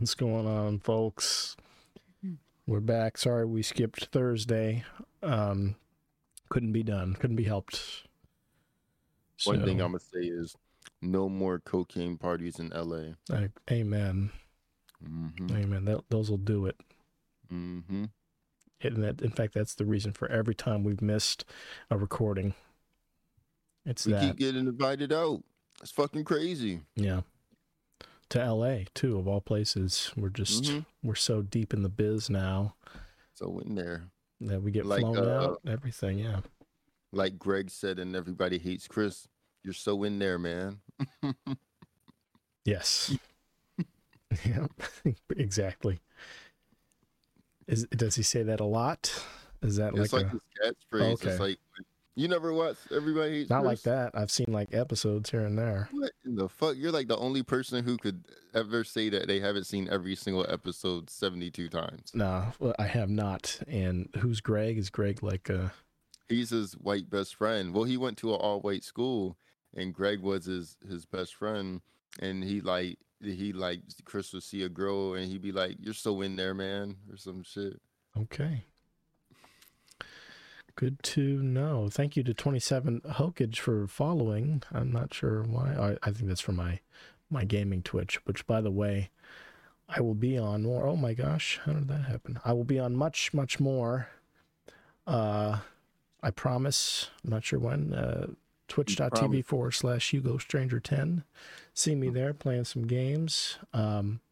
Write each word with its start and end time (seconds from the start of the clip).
What's 0.00 0.14
going 0.14 0.46
on, 0.46 0.78
folks? 0.78 1.39
We're 2.70 2.78
back. 2.78 3.18
Sorry 3.18 3.44
we 3.46 3.64
skipped 3.64 4.04
Thursday. 4.12 4.84
Um, 5.24 5.74
couldn't 6.50 6.70
be 6.70 6.84
done. 6.84 7.14
Couldn't 7.14 7.34
be 7.34 7.42
helped. 7.42 8.06
One 9.42 9.64
thing 9.64 9.80
I'm 9.80 9.88
gonna 9.90 9.98
say 9.98 10.20
is 10.20 10.54
no 11.02 11.28
more 11.28 11.58
cocaine 11.58 12.16
parties 12.16 12.60
in 12.60 12.68
LA. 12.68 13.14
uh, 13.28 13.48
amen. 13.72 14.30
Mm-hmm. 15.04 15.56
Amen. 15.56 15.84
That, 15.86 16.04
those 16.10 16.30
will 16.30 16.36
do 16.36 16.66
it. 16.66 16.76
Mm-hmm. 17.52 18.04
And 18.82 19.02
that, 19.02 19.20
in 19.20 19.32
fact, 19.32 19.54
that's 19.54 19.74
the 19.74 19.84
reason 19.84 20.12
for 20.12 20.30
every 20.30 20.54
time 20.54 20.84
we've 20.84 21.02
missed 21.02 21.44
a 21.90 21.98
recording. 21.98 22.54
It's 23.84 24.06
We 24.06 24.12
that. 24.12 24.22
keep 24.22 24.36
getting 24.36 24.68
invited 24.68 25.12
out. 25.12 25.42
It's 25.82 25.90
fucking 25.90 26.22
crazy. 26.22 26.82
Yeah. 26.94 27.22
To 28.30 28.38
LA 28.38 28.84
too, 28.94 29.18
of 29.18 29.26
all 29.28 29.40
places. 29.40 30.12
We're 30.16 30.28
just 30.28 30.64
Mhm. 30.64 30.86
we're 31.02 31.14
so 31.16 31.42
deep 31.42 31.74
in 31.74 31.82
the 31.82 31.88
biz 31.88 32.30
now 32.30 32.76
So 33.34 33.58
in 33.60 33.74
there, 33.74 34.04
that 34.40 34.62
we 34.62 34.70
get 34.70 34.86
Like, 34.86 35.00
flown 35.00 35.18
uh, 35.18 35.40
out. 35.40 35.60
Everything, 35.66 36.18
yeah. 36.20 36.40
like 37.12 37.38
Greg 37.38 37.70
said, 37.70 37.98
and 37.98 38.14
everybody 38.14 38.58
hates 38.58 38.86
Chris. 38.86 39.26
You're 39.64 39.72
so 39.74 40.02
in 40.04 40.18
there, 40.18 40.38
man. 40.38 40.80
Yes. 42.64 43.16
yeah. 44.44 44.66
exactly. 45.36 46.00
Is 47.66 47.86
does 47.86 48.16
he 48.16 48.22
say 48.22 48.42
that 48.42 48.60
a 48.60 48.64
lot? 48.64 49.12
Is 49.62 49.76
that 49.76 49.94
it's 49.94 50.12
like, 50.12 50.24
like 50.24 50.26
a, 50.26 50.30
his 50.30 50.42
catchphrase. 50.92 51.12
Okay. 51.14 51.30
It's 51.30 51.40
like 51.40 51.58
you 52.16 52.28
never 52.28 52.52
watch 52.52 52.76
Everybody 52.94 53.30
Hates 53.38 53.50
not 53.50 53.60
Chris? 53.62 53.66
like 53.68 53.82
that? 53.82 54.10
I've 54.14 54.30
seen 54.30 54.46
like 54.52 54.74
episodes 54.74 55.30
here 55.30 55.44
and 55.44 55.58
there. 55.58 55.88
What 55.92 56.12
in 56.24 56.34
the 56.36 56.48
fuck? 56.48 56.76
You're 56.76 56.92
like 56.92 57.08
the 57.08 57.16
only 57.16 57.42
person 57.42 57.84
who 57.84 57.96
could 57.96 58.24
ever 58.54 58.84
say 58.84 59.08
that 59.10 59.26
they 59.28 59.40
haven't 59.40 59.64
seen 59.64 59.88
every 59.90 60.16
single 60.16 60.44
episode 60.48 61.08
72 61.10 61.68
times. 61.68 62.10
No, 62.14 62.46
well, 62.58 62.74
I 62.78 62.84
have 62.86 63.08
not. 63.10 63.60
And 63.68 64.08
who's 64.18 64.40
Greg? 64.40 64.76
Is 64.78 64.90
Greg 64.90 65.22
like 65.22 65.48
uh 65.50 65.68
He's 66.28 66.50
his 66.50 66.74
white 66.74 67.10
best 67.10 67.34
friend. 67.34 67.74
Well, 67.74 67.84
he 67.84 67.96
went 67.96 68.16
to 68.18 68.32
an 68.34 68.40
all 68.40 68.60
white 68.60 68.84
school, 68.84 69.36
and 69.74 69.92
Greg 69.94 70.20
was 70.20 70.44
his 70.44 70.76
his 70.88 71.04
best 71.06 71.34
friend. 71.34 71.80
And 72.20 72.44
he 72.44 72.60
like 72.60 72.98
he 73.22 73.52
like 73.52 73.80
Chris 74.04 74.32
would 74.32 74.42
see 74.44 74.62
a 74.62 74.68
girl, 74.68 75.14
and 75.14 75.26
he'd 75.30 75.42
be 75.42 75.52
like, 75.52 75.76
"You're 75.80 75.94
so 75.94 76.20
in 76.22 76.36
there, 76.36 76.54
man," 76.54 76.96
or 77.10 77.16
some 77.16 77.42
shit. 77.42 77.80
okay? 78.16 78.64
Good 80.80 81.02
to 81.02 81.42
know. 81.42 81.90
Thank 81.90 82.16
you 82.16 82.22
to 82.22 82.32
27 82.32 83.02
Hokage 83.02 83.58
for 83.58 83.86
following. 83.86 84.62
I'm 84.72 84.90
not 84.90 85.12
sure 85.12 85.42
why. 85.42 85.74
I, 85.74 86.08
I 86.08 86.10
think 86.10 86.28
that's 86.28 86.40
for 86.40 86.52
my 86.52 86.80
my 87.28 87.44
gaming 87.44 87.82
Twitch, 87.82 88.18
which 88.24 88.46
by 88.46 88.62
the 88.62 88.70
way, 88.70 89.10
I 89.90 90.00
will 90.00 90.14
be 90.14 90.38
on 90.38 90.62
more. 90.62 90.86
Oh 90.86 90.96
my 90.96 91.12
gosh, 91.12 91.60
how 91.66 91.74
did 91.74 91.88
that 91.88 92.04
happen? 92.04 92.40
I 92.46 92.54
will 92.54 92.64
be 92.64 92.78
on 92.78 92.96
much, 92.96 93.34
much 93.34 93.60
more. 93.60 94.08
Uh 95.06 95.58
I 96.22 96.30
promise. 96.30 97.10
I'm 97.22 97.28
not 97.28 97.44
sure 97.44 97.58
when. 97.58 97.92
Uh 97.92 98.28
twitch.tv 98.66 99.44
forward 99.44 99.72
slash 99.72 100.12
Hugo 100.12 100.38
Stranger 100.38 100.80
10. 100.80 101.24
See 101.74 101.94
me 101.94 102.08
there 102.08 102.32
playing 102.32 102.64
some 102.64 102.86
games. 102.86 103.58
Um 103.74 104.22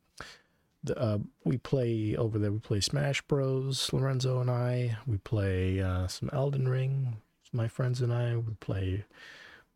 the, 0.85 0.97
uh, 0.99 1.19
we 1.45 1.57
play 1.59 2.15
over 2.17 2.39
there. 2.39 2.53
We 2.53 2.59
play 2.61 2.81
Smash 2.81 3.23
Bros. 3.23 3.93
Lorenzo 3.93 4.41
and 4.41 4.51
I. 4.51 4.97
We 5.07 5.19
play 5.19 5.81
uh, 5.81 6.07
some 6.07 6.31
Elden 6.33 6.69
Ring. 6.69 7.17
My 7.53 7.69
friends 7.69 8.01
and 8.01 8.13
I. 8.13 8.37
We 8.37 8.55
play 8.61 9.05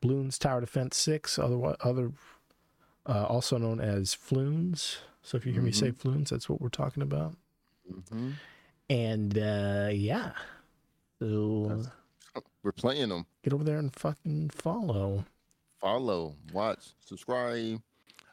Bloons 0.03 0.39
Tower 0.39 0.61
Defense 0.61 0.97
Six. 0.97 1.39
Other 1.39 1.75
other, 1.81 2.13
uh, 3.07 3.25
also 3.27 3.59
known 3.59 3.81
as 3.81 4.15
Floons. 4.15 4.99
So 5.23 5.37
if 5.37 5.47
you 5.47 5.53
hear 5.53 5.63
me 5.63 5.73
say 5.73 5.91
Floons, 5.93 6.29
that's 6.31 6.49
what 6.49 6.61
we're 6.61 6.69
talking 6.69 7.03
about. 7.03 7.35
hmm 8.11 8.33
And 8.91 9.39
uh, 9.39 9.89
yeah, 9.93 10.33
so 11.21 11.83
We're 12.63 12.73
playing 12.73 13.09
them. 13.09 13.27
get 13.43 13.53
over 13.53 13.65
there 13.65 13.79
and 13.79 13.95
fucking 13.95 14.51
follow. 14.51 15.25
Follow, 15.81 16.35
watch, 16.53 16.91
subscribe. 17.05 17.81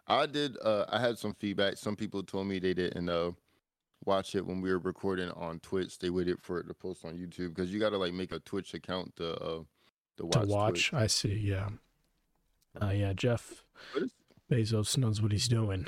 I 0.09 0.25
did. 0.25 0.57
Uh, 0.63 0.85
I 0.89 0.99
had 0.99 1.17
some 1.17 1.33
feedback. 1.33 1.77
Some 1.77 1.95
people 1.95 2.23
told 2.23 2.47
me 2.47 2.59
they 2.59 2.73
didn't 2.73 3.09
uh, 3.09 3.31
watch 4.05 4.35
it 4.35 4.45
when 4.45 4.61
we 4.61 4.71
were 4.71 4.79
recording 4.79 5.29
on 5.31 5.59
Twitch. 5.59 5.99
They 5.99 6.09
waited 6.09 6.41
for 6.41 6.59
it 6.59 6.67
to 6.67 6.73
post 6.73 7.05
on 7.05 7.15
YouTube 7.17 7.55
because 7.55 7.71
you 7.71 7.79
got 7.79 7.91
to 7.91 7.97
like 7.97 8.13
make 8.13 8.31
a 8.31 8.39
Twitch 8.39 8.73
account 8.73 9.15
to 9.17 9.33
uh, 9.35 9.59
to 10.17 10.25
watch. 10.25 10.33
to 10.41 10.47
watch. 10.47 10.89
Twitch. 10.89 10.93
I 10.93 11.07
see. 11.07 11.33
Yeah. 11.33 11.69
Uh, 12.81 12.89
yeah. 12.89 13.13
Jeff 13.13 13.63
is- 13.95 14.11
Bezos 14.51 14.97
knows 14.97 15.21
what 15.21 15.31
he's 15.31 15.47
doing. 15.47 15.85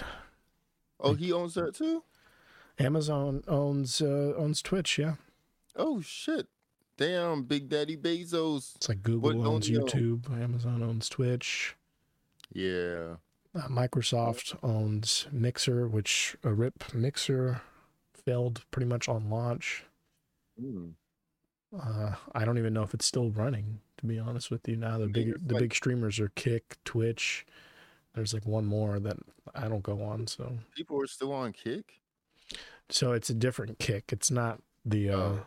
Oh, 0.99 1.13
he 1.15 1.31
owns 1.33 1.55
that 1.55 1.73
too. 1.73 2.03
Amazon 2.77 3.43
owns 3.47 4.01
uh, 4.01 4.33
owns 4.37 4.61
Twitch. 4.61 4.99
Yeah. 4.99 5.15
Oh 5.75 5.99
shit! 6.01 6.47
Damn, 6.97 7.43
Big 7.43 7.69
Daddy 7.69 7.97
Bezos. 7.97 8.75
It's 8.75 8.87
like 8.89 9.01
Google 9.01 9.35
What 9.37 9.47
owns 9.47 9.67
don't 9.69 9.81
own? 9.81 9.87
YouTube, 9.87 10.41
Amazon 10.43 10.83
owns 10.83 11.09
Twitch, 11.09 11.75
Yeah. 12.53 13.15
Uh, 13.55 13.67
Microsoft 13.67 14.57
owns 14.63 15.27
Mixer, 15.31 15.87
which 15.87 16.35
a 16.43 16.53
RIP 16.53 16.93
Mixer 16.93 17.61
failed 18.13 18.63
pretty 18.71 18.85
much 18.87 19.09
on 19.09 19.29
launch. 19.29 19.83
Mm. 20.61 20.93
Uh, 21.77 22.15
I 22.33 22.45
don't 22.45 22.57
even 22.57 22.73
know 22.73 22.83
if 22.83 22.93
it's 22.93 23.05
still 23.05 23.29
running. 23.29 23.79
To 23.97 24.05
be 24.07 24.19
honest 24.19 24.49
with 24.49 24.67
you, 24.67 24.75
now 24.77 24.97
the 24.97 25.07
big 25.07 25.47
the 25.47 25.55
big 25.55 25.75
streamers 25.75 26.19
are 26.19 26.29
Kick, 26.29 26.75
Twitch. 26.85 27.45
There's 28.15 28.33
like 28.33 28.45
one 28.45 28.65
more 28.65 28.99
that 28.99 29.17
I 29.53 29.67
don't 29.67 29.83
go 29.83 30.01
on, 30.01 30.27
so 30.27 30.57
People 30.75 30.99
are 31.01 31.07
still 31.07 31.31
on 31.31 31.53
Kick. 31.53 32.01
so 32.89 33.11
it's 33.13 33.29
a 33.29 33.33
different 33.33 33.79
Kick. 33.79 34.11
It's 34.11 34.31
not 34.31 34.59
the. 34.85 35.09
uh 35.09 35.15
Oh. 35.17 35.45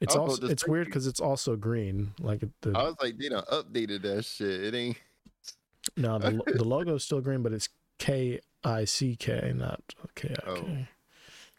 It's 0.00 0.16
also 0.16 0.48
it's 0.48 0.66
weird 0.66 0.86
because 0.86 1.06
it's 1.06 1.20
also 1.20 1.54
green. 1.54 2.12
Like 2.20 2.40
the 2.62 2.72
I 2.74 2.82
was 2.84 2.96
like, 3.00 3.18
they 3.18 3.28
done 3.28 3.44
updated 3.52 4.02
that 4.02 4.24
shit. 4.24 4.64
It 4.64 4.74
ain't. 4.74 4.96
No, 5.96 6.18
the 6.18 6.30
the 6.54 6.64
logo's 6.64 7.04
still 7.04 7.20
green, 7.20 7.42
but 7.42 7.52
it's 7.52 7.68
K 7.98 8.40
I 8.64 8.84
C 8.84 9.16
K, 9.16 9.52
not 9.54 9.82
K 10.14 10.34
I 10.46 10.54
K. 10.54 10.88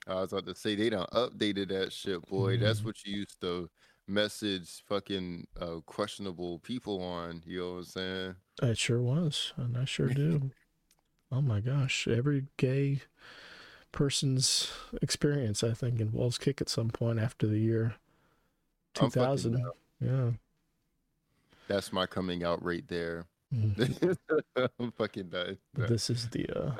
I 0.07 0.15
was 0.15 0.33
about 0.33 0.45
to 0.47 0.55
say 0.55 0.75
they 0.75 0.89
don't 0.89 1.09
updated 1.11 1.69
that 1.69 1.93
shit, 1.93 2.25
boy. 2.27 2.57
That's 2.57 2.81
Mhm. 2.81 2.85
what 2.85 3.05
you 3.05 3.17
used 3.17 3.39
to 3.41 3.69
message 4.07 4.83
fucking 4.85 5.47
uh, 5.59 5.79
questionable 5.85 6.59
people 6.59 7.01
on. 7.01 7.41
You 7.45 7.59
know 7.59 7.71
what 7.71 7.77
I'm 7.77 7.83
saying? 7.85 8.35
It 8.61 8.77
sure 8.77 9.01
was, 9.01 9.53
and 9.55 9.77
I 9.77 9.85
sure 9.85 10.09
do. 10.09 10.51
oh 11.31 11.41
my 11.41 11.61
gosh, 11.61 12.07
every 12.07 12.47
gay 12.57 13.01
person's 13.91 14.71
experience, 15.01 15.63
I 15.63 15.73
think, 15.73 15.99
involves 16.01 16.37
Kik 16.37 16.59
at 16.61 16.69
some 16.69 16.89
point 16.89 17.19
after 17.19 17.47
the 17.47 17.59
year 17.59 17.95
two 18.93 19.05
I'm 19.05 19.11
fucking 19.11 19.23
thousand. 19.23 19.51
down. 19.53 19.71
Yeah. 20.01 20.31
That's 21.67 21.93
my 21.93 22.05
coming 22.07 22.43
out 22.43 22.61
right 22.63 22.85
there. 22.87 23.25
I'm 24.79 24.91
fucking 24.97 25.29
done. 25.29 25.57
But 25.73 25.89
this 25.89 26.09
is 26.09 26.29
the 26.29 26.47
uh, 26.49 26.71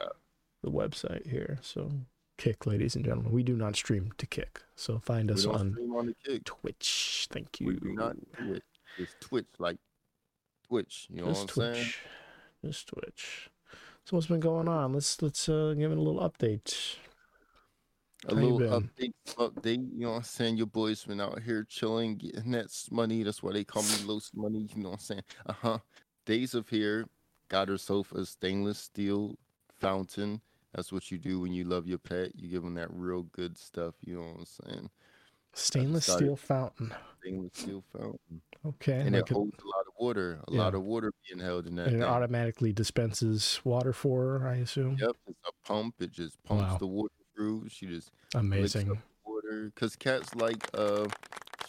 the 0.63 0.71
website 0.71 1.29
here. 1.29 1.59
So 1.61 1.91
kick, 2.37 2.65
ladies 2.65 2.95
and 2.95 3.05
gentlemen. 3.05 3.31
We 3.31 3.43
do 3.43 3.55
not 3.55 3.75
stream 3.75 4.11
to 4.17 4.25
kick. 4.25 4.61
So 4.75 4.99
find 4.99 5.29
us 5.29 5.45
on 5.45 5.77
on 5.95 6.07
the 6.07 6.15
kick. 6.25 6.45
Twitch. 6.45 7.27
Thank 7.31 7.59
you. 7.59 7.67
We 7.67 7.75
do 7.75 7.93
not 7.93 8.15
do 8.39 8.53
it. 8.53 8.63
It's 8.97 9.15
Twitch, 9.19 9.47
like 9.59 9.77
Twitch. 10.67 11.07
You 11.09 11.21
know 11.21 11.27
Just 11.27 11.55
what 11.57 11.67
I'm 11.67 11.73
saying? 11.73 11.85
Twitch. 11.85 11.99
Just 12.65 12.87
Twitch. 12.87 13.49
So 14.05 14.17
what's 14.17 14.27
been 14.27 14.39
going 14.39 14.67
on? 14.67 14.93
Let's 14.93 15.21
let's 15.21 15.47
uh, 15.47 15.73
give 15.77 15.91
it 15.91 15.97
a 15.97 16.01
little 16.01 16.27
update. 16.27 16.97
A 18.25 18.35
How 18.35 18.41
little 18.41 18.81
update, 18.81 19.13
update. 19.37 19.89
You 19.93 20.05
know 20.05 20.11
what 20.11 20.17
I'm 20.17 20.23
saying? 20.23 20.57
Your 20.57 20.67
boys 20.67 21.03
been 21.03 21.19
out 21.19 21.41
here 21.41 21.65
chilling, 21.69 22.17
getting 22.17 22.51
that 22.51 22.69
money. 22.89 23.23
That's 23.23 23.43
why 23.43 23.51
they 23.51 23.65
call 23.65 23.83
me 23.83 23.89
Los 24.05 24.31
Money. 24.33 24.69
You 24.75 24.83
know 24.83 24.89
what 24.89 24.95
I'm 24.95 24.99
saying? 24.99 25.23
Uh 25.45 25.53
huh. 25.53 25.77
Days 26.25 26.53
of 26.53 26.69
here 26.69 27.07
got 27.49 27.67
herself 27.67 28.11
a 28.13 28.25
stainless 28.25 28.79
steel 28.79 29.37
fountain. 29.79 30.41
That's 30.73 30.91
what 30.91 31.11
you 31.11 31.17
do 31.17 31.39
when 31.41 31.51
you 31.53 31.65
love 31.65 31.85
your 31.87 31.97
pet. 31.97 32.31
You 32.35 32.49
give 32.49 32.63
them 32.63 32.75
that 32.75 32.89
real 32.91 33.23
good 33.23 33.57
stuff. 33.57 33.95
You 34.01 34.15
know 34.15 34.21
what 34.21 34.37
I'm 34.39 34.45
saying? 34.45 34.89
Stainless 35.53 36.05
steel 36.05 36.35
fountain. 36.35 36.93
Stainless 37.21 37.51
steel 37.53 37.83
fountain, 37.95 38.41
Okay. 38.65 39.01
and 39.01 39.13
like 39.13 39.29
it 39.29 39.33
holds 39.33 39.55
a 39.63 39.67
lot 39.67 39.85
of 39.85 39.93
water. 39.99 40.39
A 40.47 40.51
Yeah. 40.51 40.59
lot 40.61 40.73
of 40.73 40.83
water 40.83 41.13
being 41.27 41.39
held 41.43 41.67
in 41.67 41.75
that. 41.75 41.87
and 41.87 41.97
it 41.97 41.99
thing. 41.99 42.07
automatically 42.07 42.73
dispenses 42.73 43.59
water 43.63 43.93
for 43.93 44.39
her, 44.39 44.47
I 44.47 44.55
assume. 44.55 44.97
Yep, 44.99 45.15
it's 45.27 45.39
a 45.47 45.67
pump. 45.67 45.95
It 46.01 46.11
just 46.11 46.41
pumps 46.43 46.63
Wow. 46.63 46.77
the 46.79 46.87
water 46.87 47.13
through. 47.35 47.69
She 47.69 47.85
just 47.85 48.11
Amazing. 48.33 48.89
up 48.91 48.97
the 48.97 49.03
water 49.29 49.47
water 49.51 49.65
because 49.65 49.95
cats 49.95 50.33
like 50.35 50.67
uh 50.73 51.07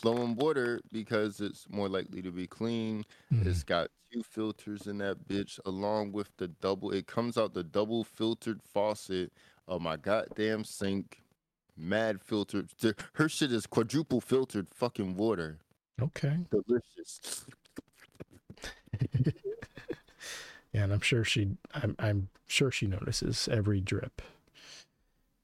flowing 0.04 0.34
water 0.36 0.80
because 0.92 1.40
it's 1.40 1.66
more 1.70 1.88
likely 1.88 2.20
to 2.20 2.30
be 2.30 2.46
clean. 2.46 3.04
Mhm. 3.32 3.46
It's 3.46 3.62
got 3.62 3.90
two 4.12 4.22
filters 4.22 4.86
in 4.86 4.98
that 4.98 5.26
bitch, 5.26 5.58
along 5.64 6.12
with 6.12 6.28
the 6.36 6.48
double. 6.48 6.90
It 6.90 7.06
comes 7.06 7.38
out 7.38 7.54
the 7.54 7.64
double 7.64 8.04
filtered 8.04 8.62
faucet 8.62 9.32
of 9.66 9.80
my 9.80 9.96
goddamn 9.96 10.64
sink. 10.64 11.22
Mad 11.76 12.20
filtered. 12.22 12.70
Her 13.14 13.28
shit 13.30 13.50
is 13.50 13.66
quadruple 13.66 14.20
filtered 14.20 14.68
fucking 14.74 15.16
water. 15.16 15.58
Okay. 16.00 16.38
Delicious. 16.50 17.46
Yeah, 20.72 20.82
and 20.82 20.92
I'm 20.92 21.00
sure 21.02 21.22
she 21.22 21.56
I'm 21.72 21.94
I'm 22.00 22.30
sure 22.48 22.72
she 22.72 22.88
notices 22.88 23.46
every 23.46 23.80
drip. 23.80 24.20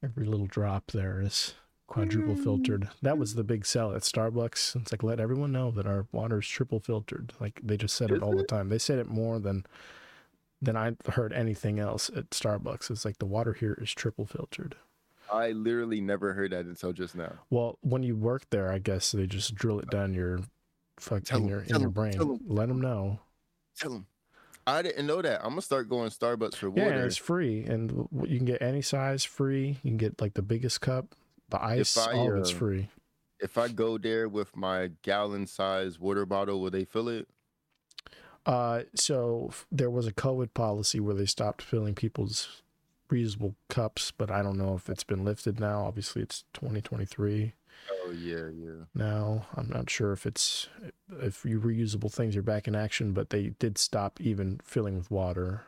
Every 0.03 0.25
little 0.25 0.45
drop 0.45 0.91
there 0.91 1.21
is 1.21 1.53
quadruple 1.91 2.35
mm. 2.35 2.43
filtered. 2.43 2.89
That 3.01 3.17
was 3.17 3.35
the 3.35 3.43
big 3.43 3.65
sell 3.65 3.93
at 3.93 4.03
Starbucks. 4.03 4.77
It's 4.77 4.93
like 4.93 5.03
let 5.03 5.19
everyone 5.19 5.51
know 5.51 5.71
that 5.71 5.85
our 5.85 6.07
water 6.13 6.39
is 6.39 6.47
triple 6.47 6.79
filtered. 6.79 7.33
Like 7.41 7.59
they 7.61 7.75
just 7.75 7.95
said 7.95 8.11
it 8.11 8.23
all 8.23 8.33
the 8.33 8.45
time. 8.45 8.69
They 8.69 8.79
said 8.79 8.97
it 8.97 9.09
more 9.09 9.39
than 9.39 9.65
than 10.61 10.77
I 10.77 10.95
heard 11.11 11.33
anything 11.33 11.79
else 11.79 12.09
at 12.15 12.29
Starbucks. 12.29 12.89
It's 12.89 13.03
like 13.03 13.17
the 13.17 13.25
water 13.25 13.51
here 13.51 13.77
is 13.81 13.91
triple 13.91 14.25
filtered. 14.25 14.75
I 15.29 15.51
literally 15.51 15.99
never 15.99 16.33
heard 16.33 16.51
that 16.51 16.65
until 16.65 16.93
just 16.93 17.13
now. 17.13 17.33
Well, 17.49 17.77
when 17.81 18.03
you 18.03 18.15
work 18.15 18.49
there, 18.51 18.71
I 18.71 18.79
guess 18.79 19.11
they 19.11 19.27
just 19.27 19.53
drill 19.53 19.79
it 19.79 19.89
down 19.89 20.13
your 20.13 20.39
fuck 20.97 21.25
Tell 21.25 21.39
in 21.39 21.49
your 21.49 21.61
in 21.61 21.81
your 21.81 21.89
brain. 21.89 22.13
tell. 22.13 22.39
Let 22.47 22.69
them 22.69 22.79
know. 22.79 23.19
Tell 23.77 23.91
them. 23.91 24.05
I 24.65 24.81
didn't 24.81 25.07
know 25.07 25.21
that. 25.21 25.41
I'm 25.43 25.49
gonna 25.49 25.61
start 25.61 25.89
going 25.89 26.09
Starbucks 26.09 26.55
for 26.55 26.67
Yeah, 26.67 26.83
water. 26.83 26.95
and 26.95 27.05
it's 27.05 27.17
free, 27.17 27.65
and 27.65 28.07
you 28.23 28.37
can 28.37 28.45
get 28.45 28.61
any 28.61 28.81
size 28.81 29.25
free. 29.25 29.79
You 29.83 29.91
can 29.91 29.97
get 29.97 30.21
like 30.21 30.35
the 30.35 30.41
biggest 30.41 30.79
cup, 30.79 31.15
the 31.51 31.63
ice, 31.63 31.97
I, 31.97 32.13
all 32.13 32.31
of 32.33 32.37
it's 32.39 32.51
uh, 32.51 32.55
free. 32.55 32.89
if 33.39 33.57
I 33.57 33.67
go 33.67 33.97
there 33.97 34.27
with 34.27 34.55
my 34.55 34.91
gallon 35.03 35.45
size 35.47 35.99
water 35.99 36.25
bottle, 36.25 36.59
will 36.61 36.71
they 36.71 36.85
fill 36.85 37.07
it? 37.09 37.27
Uh, 38.45 38.81
so 38.95 39.47
f- 39.49 39.67
there 39.71 39.89
was 39.91 40.07
a 40.07 40.11
COVID 40.13 40.53
policy 40.53 40.99
where 40.99 41.13
they 41.13 41.25
stopped 41.27 41.61
filling 41.61 41.93
people's 41.93 42.63
reusable 43.09 43.53
cups, 43.69 44.11
but 44.11 44.31
I 44.31 44.41
don't 44.41 44.57
know 44.57 44.73
if 44.73 44.89
it's 44.89 45.03
been 45.03 45.23
lifted 45.23 45.59
now. 45.59 45.85
Obviously, 45.85 46.21
it's 46.23 46.43
2023 46.53 47.53
Oh 47.91 48.11
yeah, 48.11 48.47
yeah. 48.53 48.85
now. 48.95 49.47
I'm 49.55 49.69
not 49.69 49.89
sure 49.89 50.11
if 50.11 50.25
it's 50.25 50.67
if 51.21 51.43
you 51.45 51.59
reusable 51.59 52.11
things 52.11 52.35
are 52.35 52.41
back 52.41 52.67
in 52.67 52.75
action, 52.75 53.11
but 53.11 53.29
they 53.31 53.49
did 53.59 53.77
stop 53.77 54.19
even 54.21 54.59
filling 54.63 54.97
with 54.97 55.09
water 55.11 55.63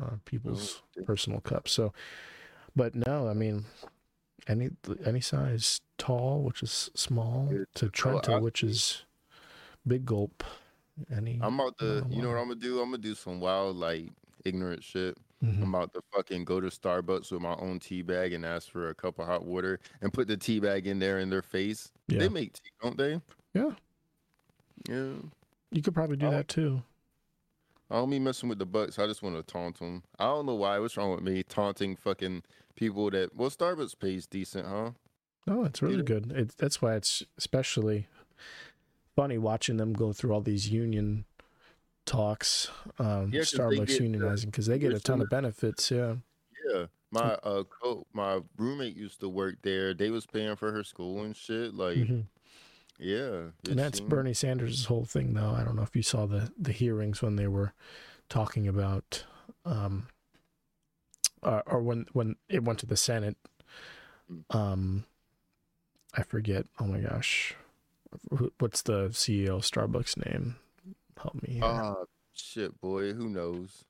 uh, 0.00 0.16
people's 0.24 0.82
damn. 0.94 1.04
personal 1.04 1.40
cups. 1.40 1.72
So, 1.72 1.92
but 2.76 2.94
no, 2.94 3.28
I 3.28 3.34
mean, 3.34 3.64
any 4.46 4.70
any 5.04 5.20
size 5.20 5.80
tall, 5.98 6.42
which 6.42 6.62
is 6.62 6.90
small, 6.94 7.50
to 7.74 7.88
Trenta, 7.90 8.34
I- 8.34 8.38
which 8.40 8.62
is 8.62 9.04
big 9.86 10.04
gulp. 10.06 10.44
Any 11.14 11.38
I'm 11.42 11.58
about 11.58 11.78
to. 11.78 12.06
You 12.08 12.22
know 12.22 12.28
what. 12.28 12.38
I'm 12.38 12.48
gonna 12.48 12.54
do? 12.60 12.80
I'm 12.80 12.90
gonna 12.90 12.98
do 12.98 13.14
some 13.14 13.40
wild, 13.40 13.76
like 13.76 14.10
ignorant 14.44 14.84
shit. 14.84 15.16
Mhm. 15.42 15.62
I'm 15.62 15.74
about 15.74 15.92
to 15.94 16.00
fucking 16.14 16.44
go 16.44 16.60
to 16.60 16.68
Starbucks 16.68 17.32
with 17.32 17.40
my 17.42 17.54
own 17.56 17.78
tea 17.80 18.02
bag 18.02 18.32
and 18.32 18.46
ask 18.46 18.70
for 18.70 18.88
a 18.88 18.94
cup 18.94 19.18
of 19.18 19.26
hot 19.26 19.44
water 19.44 19.80
and 20.00 20.12
put 20.12 20.28
the 20.28 20.36
tea 20.36 20.60
bag 20.60 20.86
in 20.86 20.98
there 21.00 21.18
in 21.18 21.28
their 21.30 21.42
face. 21.42 21.90
Yeah. 22.08 22.20
They 22.20 22.28
make 22.28 22.52
tea, 22.54 22.70
don't 22.82 22.96
they? 22.96 23.20
Yeah. 23.52 23.72
Yeah. 24.88 25.14
You 25.70 25.82
could 25.82 25.94
probably 25.94 26.16
do 26.16 26.26
Oh. 26.26 26.30
that 26.30 26.48
too. 26.48 26.82
I 27.90 27.96
don't 27.96 28.08
mean 28.10 28.24
messing 28.24 28.48
with 28.48 28.58
the 28.58 28.64
bucks. 28.66 28.98
I 28.98 29.06
just 29.06 29.22
want 29.22 29.36
to 29.36 29.42
taunt 29.42 29.78
them. 29.78 30.02
I 30.18 30.24
don't 30.26 30.46
know 30.46 30.54
why. 30.54 30.78
What's 30.78 30.96
wrong 30.96 31.10
with 31.14 31.22
me 31.22 31.42
taunting 31.42 31.96
fucking 31.96 32.42
people 32.76 33.10
that? 33.10 33.34
Well, 33.34 33.50
Starbucks 33.50 33.98
pays 33.98 34.26
decent, 34.26 34.66
huh? 34.66 34.90
No, 35.46 35.64
it's 35.64 35.82
really 35.82 36.02
good. 36.02 36.32
It, 36.32 36.56
that's 36.56 36.80
why 36.80 36.94
it's 36.94 37.22
especially 37.36 38.06
funny 39.14 39.38
watching 39.38 39.76
them 39.76 39.92
go 39.92 40.12
through 40.12 40.32
all 40.32 40.40
these 40.40 40.70
union 40.70 41.24
talks, 42.06 42.70
um, 42.98 43.30
Yeah, 43.32 43.42
Starbucks 43.42 43.86
get 43.86 44.00
unionizing 44.02 44.46
because 44.46 44.66
they 44.66 44.78
get 44.78 44.92
a 44.92 45.00
ton 45.00 45.20
of 45.20 45.30
benefits. 45.30 45.90
Yeah. 45.90 46.16
Yeah. 46.70 46.86
My 47.10 47.34
uh 47.44 47.62
co 47.64 48.06
my 48.12 48.40
roommate 48.58 48.96
used 48.96 49.20
to 49.20 49.28
work 49.28 49.56
there. 49.62 49.94
They 49.94 50.10
was 50.10 50.26
paying 50.26 50.56
for 50.56 50.72
her 50.72 50.82
school 50.82 51.22
and 51.22 51.36
shit. 51.36 51.74
Like, 51.74 51.96
Mhm. 51.98 52.24
yeah. 52.98 53.50
And 53.68 53.78
that's 53.78 53.98
seemed- 53.98 54.10
Bernie 54.10 54.34
Sanders' 54.34 54.86
whole 54.86 55.04
thing, 55.04 55.34
though. 55.34 55.50
I 55.52 55.62
don't 55.62 55.76
know 55.76 55.82
if 55.82 55.94
you 55.94 56.02
saw 56.02 56.26
the 56.26 56.50
the 56.58 56.72
hearings 56.72 57.22
when 57.22 57.36
they 57.36 57.46
were 57.46 57.72
talking 58.28 58.66
about, 58.66 59.24
um, 59.64 60.08
uh, 61.44 61.62
or 61.66 61.80
when 61.82 62.06
when 62.12 62.36
it 62.48 62.64
went 62.64 62.78
to 62.80 62.86
the 62.86 62.96
Senate. 62.96 63.36
Um, 64.50 65.04
I 66.14 66.22
forget. 66.22 66.66
Oh 66.80 66.86
my 66.86 67.00
gosh, 67.00 67.54
what's 68.58 68.82
the 68.82 69.08
CEO 69.08 69.56
of 69.56 69.62
Starbucks 69.62 70.24
name? 70.24 70.56
Help 71.20 71.42
me. 71.42 71.54
here. 71.54 71.64
Ah, 71.64 71.94
shit, 72.32 72.80
boy. 72.80 73.12
Who 73.12 73.28
knows? 73.28 73.84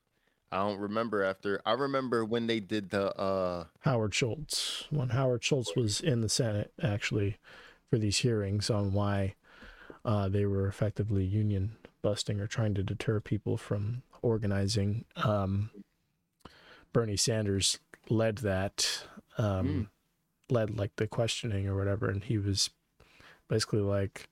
I 0.51 0.59
don't 0.59 0.79
remember 0.79 1.23
after. 1.23 1.61
I 1.65 1.73
remember 1.73 2.23
when 2.23 2.47
they 2.47 2.59
did 2.59 2.89
the 2.91 3.13
uh 3.15 3.65
Howard 3.81 4.13
Schultz. 4.13 4.85
When 4.89 5.09
Howard 5.09 5.43
Schultz 5.43 5.75
was 5.75 5.99
in 6.01 6.21
the 6.21 6.29
Senate, 6.29 6.71
actually, 6.81 7.37
for 7.89 7.97
these 7.97 8.19
hearings 8.19 8.69
on 8.69 8.93
why 8.93 9.35
uh, 10.03 10.29
they 10.29 10.45
were 10.45 10.67
effectively 10.67 11.23
union 11.23 11.75
busting 12.01 12.39
or 12.39 12.47
trying 12.47 12.73
to 12.75 12.83
deter 12.83 13.19
people 13.19 13.57
from 13.57 14.03
organizing, 14.21 15.05
um, 15.17 15.71
Bernie 16.95 17.17
Sanders 17.17 17.77
led 18.07 18.37
that, 18.37 19.03
um, 19.37 19.67
Mm. 19.67 19.87
led 20.49 20.77
like 20.77 20.95
the 20.95 21.07
questioning 21.07 21.67
or 21.67 21.75
whatever, 21.75 22.09
and 22.09 22.23
he 22.23 22.37
was 22.37 22.69
basically 23.49 23.81
like, 23.81 24.29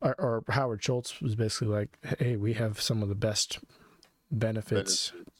or, 0.00 0.14
or 0.20 0.44
Howard 0.50 0.84
Schultz 0.84 1.20
was 1.20 1.34
basically 1.34 1.66
like, 1.66 1.98
"Hey, 2.20 2.36
we 2.36 2.52
have 2.52 2.80
some 2.80 3.02
of 3.02 3.08
the 3.08 3.16
best 3.16 3.58
benefits." 4.30 5.10
benefits. 5.10 5.34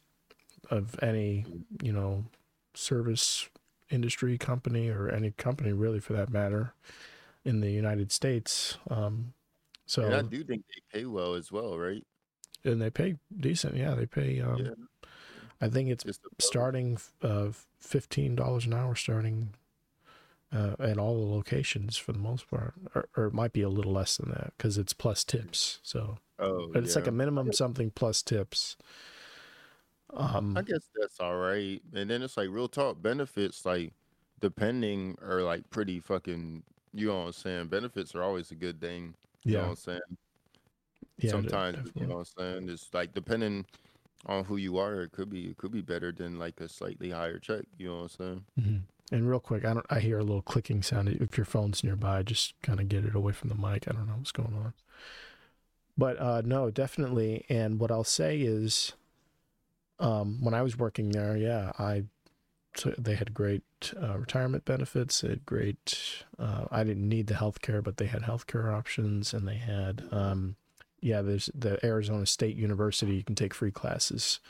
of 0.70 0.98
any 1.02 1.46
you 1.82 1.92
know 1.92 2.24
service 2.74 3.48
industry 3.90 4.36
company 4.36 4.88
or 4.90 5.08
any 5.08 5.30
company 5.30 5.72
really 5.72 6.00
for 6.00 6.12
that 6.14 6.28
matter 6.30 6.74
in 7.44 7.60
the 7.60 7.70
United 7.70 8.10
States. 8.12 8.76
Um, 8.90 9.32
so 9.86 10.02
And 10.02 10.14
I 10.14 10.22
do 10.22 10.42
think 10.44 10.64
they 10.66 10.98
pay 11.00 11.06
well 11.06 11.34
as 11.34 11.50
well, 11.52 11.78
right? 11.78 12.04
and 12.64 12.82
they 12.82 12.90
pay 12.90 13.16
decent. 13.34 13.76
Yeah, 13.76 13.94
they 13.94 14.04
pay. 14.06 14.40
Um, 14.40 14.58
Yeah. 14.58 14.74
I 15.60 15.68
think 15.68 15.88
it's 15.88 16.04
starting 16.38 16.98
uh, 17.22 17.48
fifteen 17.80 18.34
dollars 18.34 18.66
an 18.66 18.74
hour 18.74 18.94
starting. 18.94 19.50
Uh, 20.50 20.74
at 20.78 20.96
all 20.96 21.14
the 21.14 21.34
locations 21.34 21.98
for 21.98 22.12
the 22.12 22.18
most 22.18 22.48
part, 22.48 22.72
or, 22.94 23.06
or 23.14 23.26
it 23.26 23.34
might 23.34 23.52
be 23.52 23.60
a 23.60 23.68
little 23.68 23.92
less 23.92 24.16
than 24.16 24.30
that 24.30 24.54
because 24.56 24.78
it's 24.78 24.94
plus 24.94 25.22
tips. 25.22 25.78
So, 25.82 26.16
Oh, 26.38 26.68
but 26.72 26.84
it's 26.84 26.94
like 26.96 27.06
a 27.06 27.12
minimum 27.12 27.52
something 27.52 27.90
plus 27.90 28.22
tips. 28.22 28.76
Um, 30.14 30.56
I 30.56 30.62
guess 30.62 30.88
that's 30.98 31.20
all 31.20 31.36
right. 31.36 31.82
And 31.92 32.08
then 32.08 32.22
it's 32.22 32.36
like 32.36 32.48
real 32.50 32.68
talk 32.68 33.02
benefits, 33.02 33.66
like 33.66 33.92
depending 34.40 35.18
are 35.22 35.42
like 35.42 35.68
pretty 35.70 36.00
fucking. 36.00 36.62
You 36.94 37.08
know 37.08 37.18
what 37.18 37.26
I'm 37.26 37.32
saying? 37.32 37.66
Benefits 37.66 38.14
are 38.14 38.22
always 38.22 38.50
a 38.50 38.54
good 38.54 38.80
thing. 38.80 39.14
You 39.44 39.54
know 39.54 39.62
what 39.62 39.68
I'm 39.68 39.76
saying? 39.76 40.00
yeah, 41.18 41.30
Sometimes 41.30 41.90
you 41.94 42.06
know 42.06 42.16
what 42.16 42.28
I'm 42.38 42.54
saying. 42.54 42.68
It's 42.70 42.88
like 42.94 43.12
depending 43.12 43.66
on 44.26 44.44
who 44.44 44.56
you 44.56 44.78
are, 44.78 45.02
it 45.02 45.12
could 45.12 45.30
be 45.30 45.46
it 45.46 45.56
could 45.56 45.72
be 45.72 45.80
better 45.82 46.12
than 46.12 46.38
like 46.38 46.60
a 46.60 46.68
slightly 46.68 47.10
higher 47.10 47.38
check. 47.38 47.64
You 47.78 47.88
know 47.88 47.96
what 48.02 48.02
I'm 48.02 48.08
saying? 48.08 48.44
hmm 48.60 48.76
And 49.16 49.28
real 49.28 49.40
quick, 49.40 49.64
I 49.64 49.74
don't. 49.74 49.86
I 49.90 50.00
hear 50.00 50.18
a 50.18 50.24
little 50.24 50.42
clicking 50.42 50.82
sound. 50.82 51.08
If 51.08 51.36
your 51.36 51.46
phone's 51.46 51.84
nearby, 51.84 52.22
just 52.22 52.54
kind 52.62 52.80
of 52.80 52.88
get 52.88 53.04
it 53.04 53.14
away 53.14 53.32
from 53.32 53.48
the 53.48 53.54
mic. 53.54 53.86
I 53.88 53.92
don't 53.92 54.06
know 54.06 54.14
what's 54.16 54.32
going 54.32 54.54
on. 54.54 54.74
But 55.96 56.20
uh, 56.20 56.42
no, 56.44 56.70
definitely. 56.70 57.44
And 57.48 57.80
what 57.80 57.90
I'll 57.90 58.04
say 58.04 58.38
is, 58.40 58.92
um, 59.98 60.38
when 60.40 60.54
I 60.54 60.62
was 60.62 60.78
working 60.78 61.10
there, 61.10 61.36
yeah, 61.36 61.72
I 61.78 62.04
so 62.76 62.94
they 62.96 63.16
had 63.16 63.34
great 63.34 63.62
uh, 64.00 64.18
retirement 64.18 64.64
benefits. 64.64 65.20
They 65.20 65.30
had 65.30 65.46
great. 65.46 66.24
Uh, 66.38 66.66
I 66.70 66.84
didn't 66.84 67.08
need 67.08 67.26
the 67.26 67.34
health 67.34 67.60
care, 67.62 67.82
but 67.82 67.96
they 67.96 68.06
had 68.06 68.22
health 68.22 68.46
care 68.46 68.70
options, 68.72 69.34
and 69.34 69.46
they 69.48 69.56
had. 69.56 70.04
Um, 70.12 70.56
yeah, 71.00 71.22
there's 71.22 71.50
the 71.54 71.84
Arizona 71.84 72.26
State 72.26 72.56
University. 72.56 73.14
You 73.14 73.24
can 73.24 73.34
take 73.34 73.54
free 73.54 73.70
classes 73.70 74.40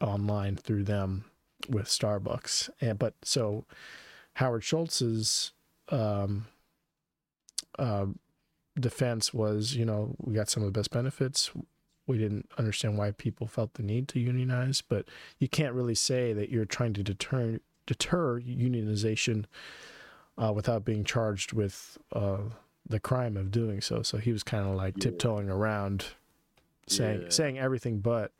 online 0.00 0.56
through 0.56 0.84
them 0.84 1.24
with 1.68 1.86
Starbucks. 1.86 2.70
And 2.80 2.98
but 2.98 3.14
so 3.22 3.64
Howard 4.34 4.64
Schultz's 4.64 5.52
um, 5.90 6.46
uh, 7.78 8.06
defense 8.78 9.32
was, 9.32 9.74
you 9.74 9.84
know, 9.84 10.14
we 10.18 10.34
got 10.34 10.48
some 10.48 10.62
of 10.62 10.72
the 10.72 10.78
best 10.78 10.90
benefits. 10.90 11.50
We 12.06 12.18
didn't 12.18 12.50
understand 12.58 12.98
why 12.98 13.12
people 13.12 13.46
felt 13.46 13.74
the 13.74 13.82
need 13.82 14.08
to 14.08 14.20
unionize, 14.20 14.82
but 14.82 15.06
you 15.38 15.48
can't 15.48 15.74
really 15.74 15.94
say 15.94 16.32
that 16.32 16.50
you're 16.50 16.66
trying 16.66 16.92
to 16.94 17.02
deter 17.02 17.60
deter 17.86 18.40
unionization 18.40 19.44
uh, 20.42 20.52
without 20.52 20.84
being 20.84 21.04
charged 21.04 21.52
with 21.52 21.98
uh, 22.12 22.38
the 22.86 23.00
crime 23.00 23.36
of 23.36 23.50
doing 23.50 23.80
so. 23.80 24.02
So 24.02 24.18
he 24.18 24.32
was 24.32 24.42
kind 24.42 24.68
of 24.68 24.74
like 24.74 24.94
Yeah. 24.96 25.04
tiptoeing 25.10 25.48
around, 25.48 26.06
saying 26.86 27.22
Yeah. 27.22 27.28
saying 27.30 27.58
everything 27.58 28.00
but. 28.00 28.32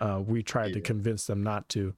Uh, 0.00 0.22
we 0.24 0.44
tried 0.44 0.72
to 0.72 0.80
convince 0.80 1.26
them 1.26 1.42
not 1.42 1.68
to, 1.70 1.92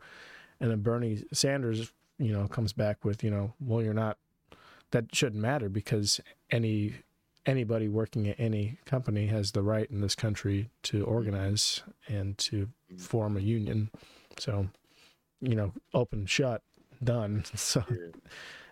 and 0.58 0.70
then 0.70 0.80
Bernie 0.80 1.22
Sanders, 1.34 1.92
you 2.18 2.32
know, 2.32 2.48
comes 2.48 2.72
back 2.72 3.04
with, 3.04 3.22
you 3.22 3.30
know, 3.30 3.52
well, 3.60 3.82
you're 3.82 3.92
not 3.92 4.16
that 4.92 5.14
shouldn't 5.14 5.42
matter 5.42 5.68
because 5.68 6.18
any 6.50 6.94
anybody 7.46 7.88
working 7.88 8.26
at 8.26 8.40
any 8.40 8.78
company 8.86 9.26
has 9.26 9.52
the 9.52 9.62
right 9.62 9.90
in 9.90 10.00
this 10.00 10.14
country 10.14 10.70
to 10.84 11.04
organize 11.04 11.82
and 12.08 12.38
to 12.38 12.68
form 12.96 13.36
a 13.36 13.40
union. 13.40 13.90
So, 14.38 14.68
you 15.42 15.54
know, 15.54 15.72
open, 15.92 16.24
shut, 16.26 16.62
done. 17.04 17.44
So, 17.54 17.84
Yeah. 17.90 18.12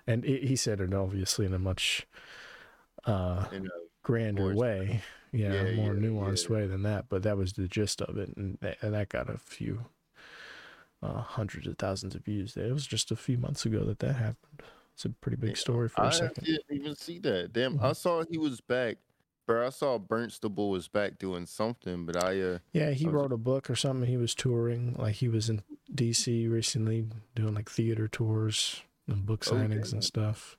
and 0.07 0.25
he 0.25 0.57
said 0.57 0.81
it 0.81 0.95
obviously 0.95 1.45
in 1.45 1.53
a 1.53 1.59
much 1.59 2.07
uh, 3.09 3.47
And, 3.53 3.67
uh, 3.67 3.71
grander 4.03 4.55
way, 4.55 5.03
yeah, 5.33 5.53
Yeah, 5.65 5.77
more 5.77 5.95
yeah, 5.95 6.01
nuanced 6.01 6.49
yeah. 6.49 6.57
way 6.57 6.67
than 6.67 6.83
that. 6.83 7.09
But 7.09 7.23
that 7.25 7.37
was 7.37 7.53
the 7.55 7.69
gist 7.69 8.01
of 8.03 8.17
it, 8.19 8.37
and 8.37 8.59
that, 8.61 8.79
and 8.83 8.95
that 8.95 9.09
got 9.09 9.29
a 9.31 9.39
few 9.39 9.87
uh, 11.03 11.21
hundreds 11.21 11.67
of 11.67 11.79
thousands 11.79 12.15
of 12.15 12.25
views. 12.25 12.57
It 12.57 12.73
was 12.73 12.87
just 12.87 13.11
a 13.11 13.17
few 13.17 13.39
months 13.39 13.65
ago 13.65 13.85
that 13.85 14.01
that 14.01 14.15
happened. 14.15 14.63
It's 14.95 15.05
a 15.05 15.11
pretty 15.11 15.37
big 15.37 15.57
story 15.57 15.89
for 15.89 16.03
a 16.03 16.07
I 16.07 16.11
second. 16.11 16.45
didn't 16.45 16.65
even 16.71 16.97
see 16.97 17.21
that. 17.21 17.53
Damn, 17.53 17.79
I 17.81 17.91
Mhm. 17.91 17.97
saw 17.97 18.25
he 18.29 18.37
was 18.37 18.61
back. 18.61 18.97
Bro, 19.47 19.67
I 19.67 19.71
saw 19.71 19.99
Burnstable 19.99 20.71
was 20.71 20.89
back 20.89 21.19
doing 21.19 21.47
something, 21.47 22.05
but 22.05 22.17
I 22.23 22.41
uh 22.41 22.59
Yeah, 22.73 22.91
he 22.91 23.07
was- 23.07 23.15
wrote 23.15 23.33
a 23.33 23.37
book 23.39 23.71
or 23.71 23.77
something. 23.77 24.09
He 24.09 24.17
was 24.17 24.35
touring, 24.35 24.95
like 24.95 25.15
he 25.17 25.29
was 25.29 25.49
in 25.49 25.63
DC 25.95 26.49
recently, 26.49 27.07
doing 27.37 27.55
like 27.55 27.71
theater 27.71 28.09
tours 28.09 28.83
and 29.07 29.25
book 29.25 29.45
Oh, 29.47 29.53
signings 29.55 29.85
damn. 29.85 29.95
and 29.95 30.05
stuff. 30.05 30.59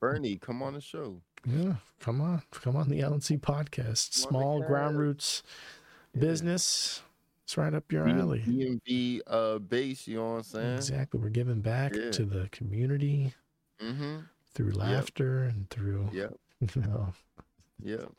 Bernie, 0.00 0.38
come 0.38 0.62
on 0.62 0.72
the 0.74 0.80
show. 0.80 1.20
Yeah, 1.46 1.74
come 2.00 2.20
on, 2.20 2.42
come 2.50 2.74
on 2.76 2.88
the 2.88 3.00
L&C 3.00 3.36
podcast. 3.36 4.12
Small 4.14 4.60
ground 4.62 4.98
roots 4.98 5.42
Yeah. 6.14 6.20
business. 6.20 7.02
It's 7.44 7.56
right 7.56 7.72
up 7.72 7.92
your 7.92 8.08
alley. 8.08 8.40
DMV 8.44 9.20
uh 9.26 9.58
base, 9.60 10.08
you 10.08 10.16
know 10.16 10.30
what 10.32 10.36
I'm 10.38 10.42
saying? 10.42 10.76
Exactly. 10.76 11.20
We're 11.20 11.28
giving 11.28 11.60
back 11.60 11.94
Yeah. 11.94 12.10
to 12.10 12.24
the 12.24 12.48
community 12.50 13.34
Mm-hmm. 13.80 14.20
through 14.54 14.72
laughter 14.72 15.44
and 15.44 15.70
through, 15.70 16.10
Yep. 16.12 16.34
you 16.74 16.82
know, 16.82 17.12
Yep. 17.82 18.10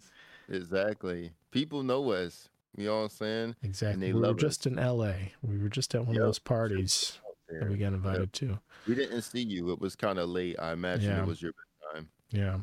Exactly. 0.50 1.32
People 1.52 1.84
know 1.84 2.12
us. 2.12 2.48
You 2.78 2.86
know 2.86 2.98
what 2.98 3.04
I'm 3.04 3.10
saying? 3.10 3.56
exactly. 3.64 4.08
they 4.08 4.14
We 4.14 4.20
were 4.22 4.28
love 4.28 4.36
us. 4.38 4.42
just 4.42 4.68
in 4.68 4.76
LA. 4.76 5.14
We 5.42 5.58
were 5.58 5.68
just 5.70 5.94
at 5.96 6.06
one 6.06 6.14
Yep. 6.16 6.22
of 6.22 6.28
those 6.28 6.40
parties 6.40 7.20
that 7.50 7.68
we 7.70 7.78
got 7.78 7.94
invited 7.94 8.32
to. 8.34 8.60
We 8.88 8.96
didn't 8.96 9.24
see 9.24 9.42
you. 9.42 9.72
It 9.72 9.80
was 9.82 9.96
kind 9.96 10.20
of 10.20 10.30
late. 10.30 10.58
I 10.60 10.72
imagine 10.74 11.10
Yeah. 11.10 11.22
it 11.24 11.28
was 11.28 11.42
your 11.42 11.54
time. 11.92 12.08
Yeah. 12.30 12.60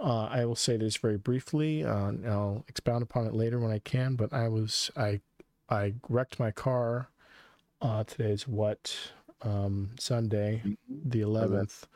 Uh, 0.00 0.28
I 0.30 0.44
will 0.44 0.56
say 0.56 0.76
this 0.76 0.96
very 0.96 1.18
briefly. 1.18 1.84
Uh, 1.84 2.08
and 2.08 2.26
I'll 2.26 2.64
expound 2.68 3.02
upon 3.02 3.26
it 3.26 3.34
later 3.34 3.58
when 3.58 3.72
I 3.72 3.80
can. 3.80 4.14
But 4.14 4.32
I 4.32 4.48
was 4.48 4.90
I 4.96 5.20
I 5.68 5.94
wrecked 6.08 6.38
my 6.38 6.50
car. 6.50 7.10
Uh, 7.80 8.04
today's 8.04 8.46
what 8.48 8.96
um, 9.42 9.90
Sunday, 9.98 10.62
the 10.88 11.20
eleventh. 11.20 11.86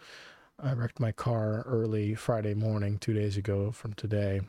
I 0.62 0.72
wrecked 0.74 1.00
my 1.00 1.12
car 1.12 1.64
early 1.66 2.14
Friday 2.14 2.54
morning, 2.54 2.98
two 2.98 3.14
days 3.14 3.36
ago 3.36 3.72
from 3.72 3.94
today, 3.94 4.42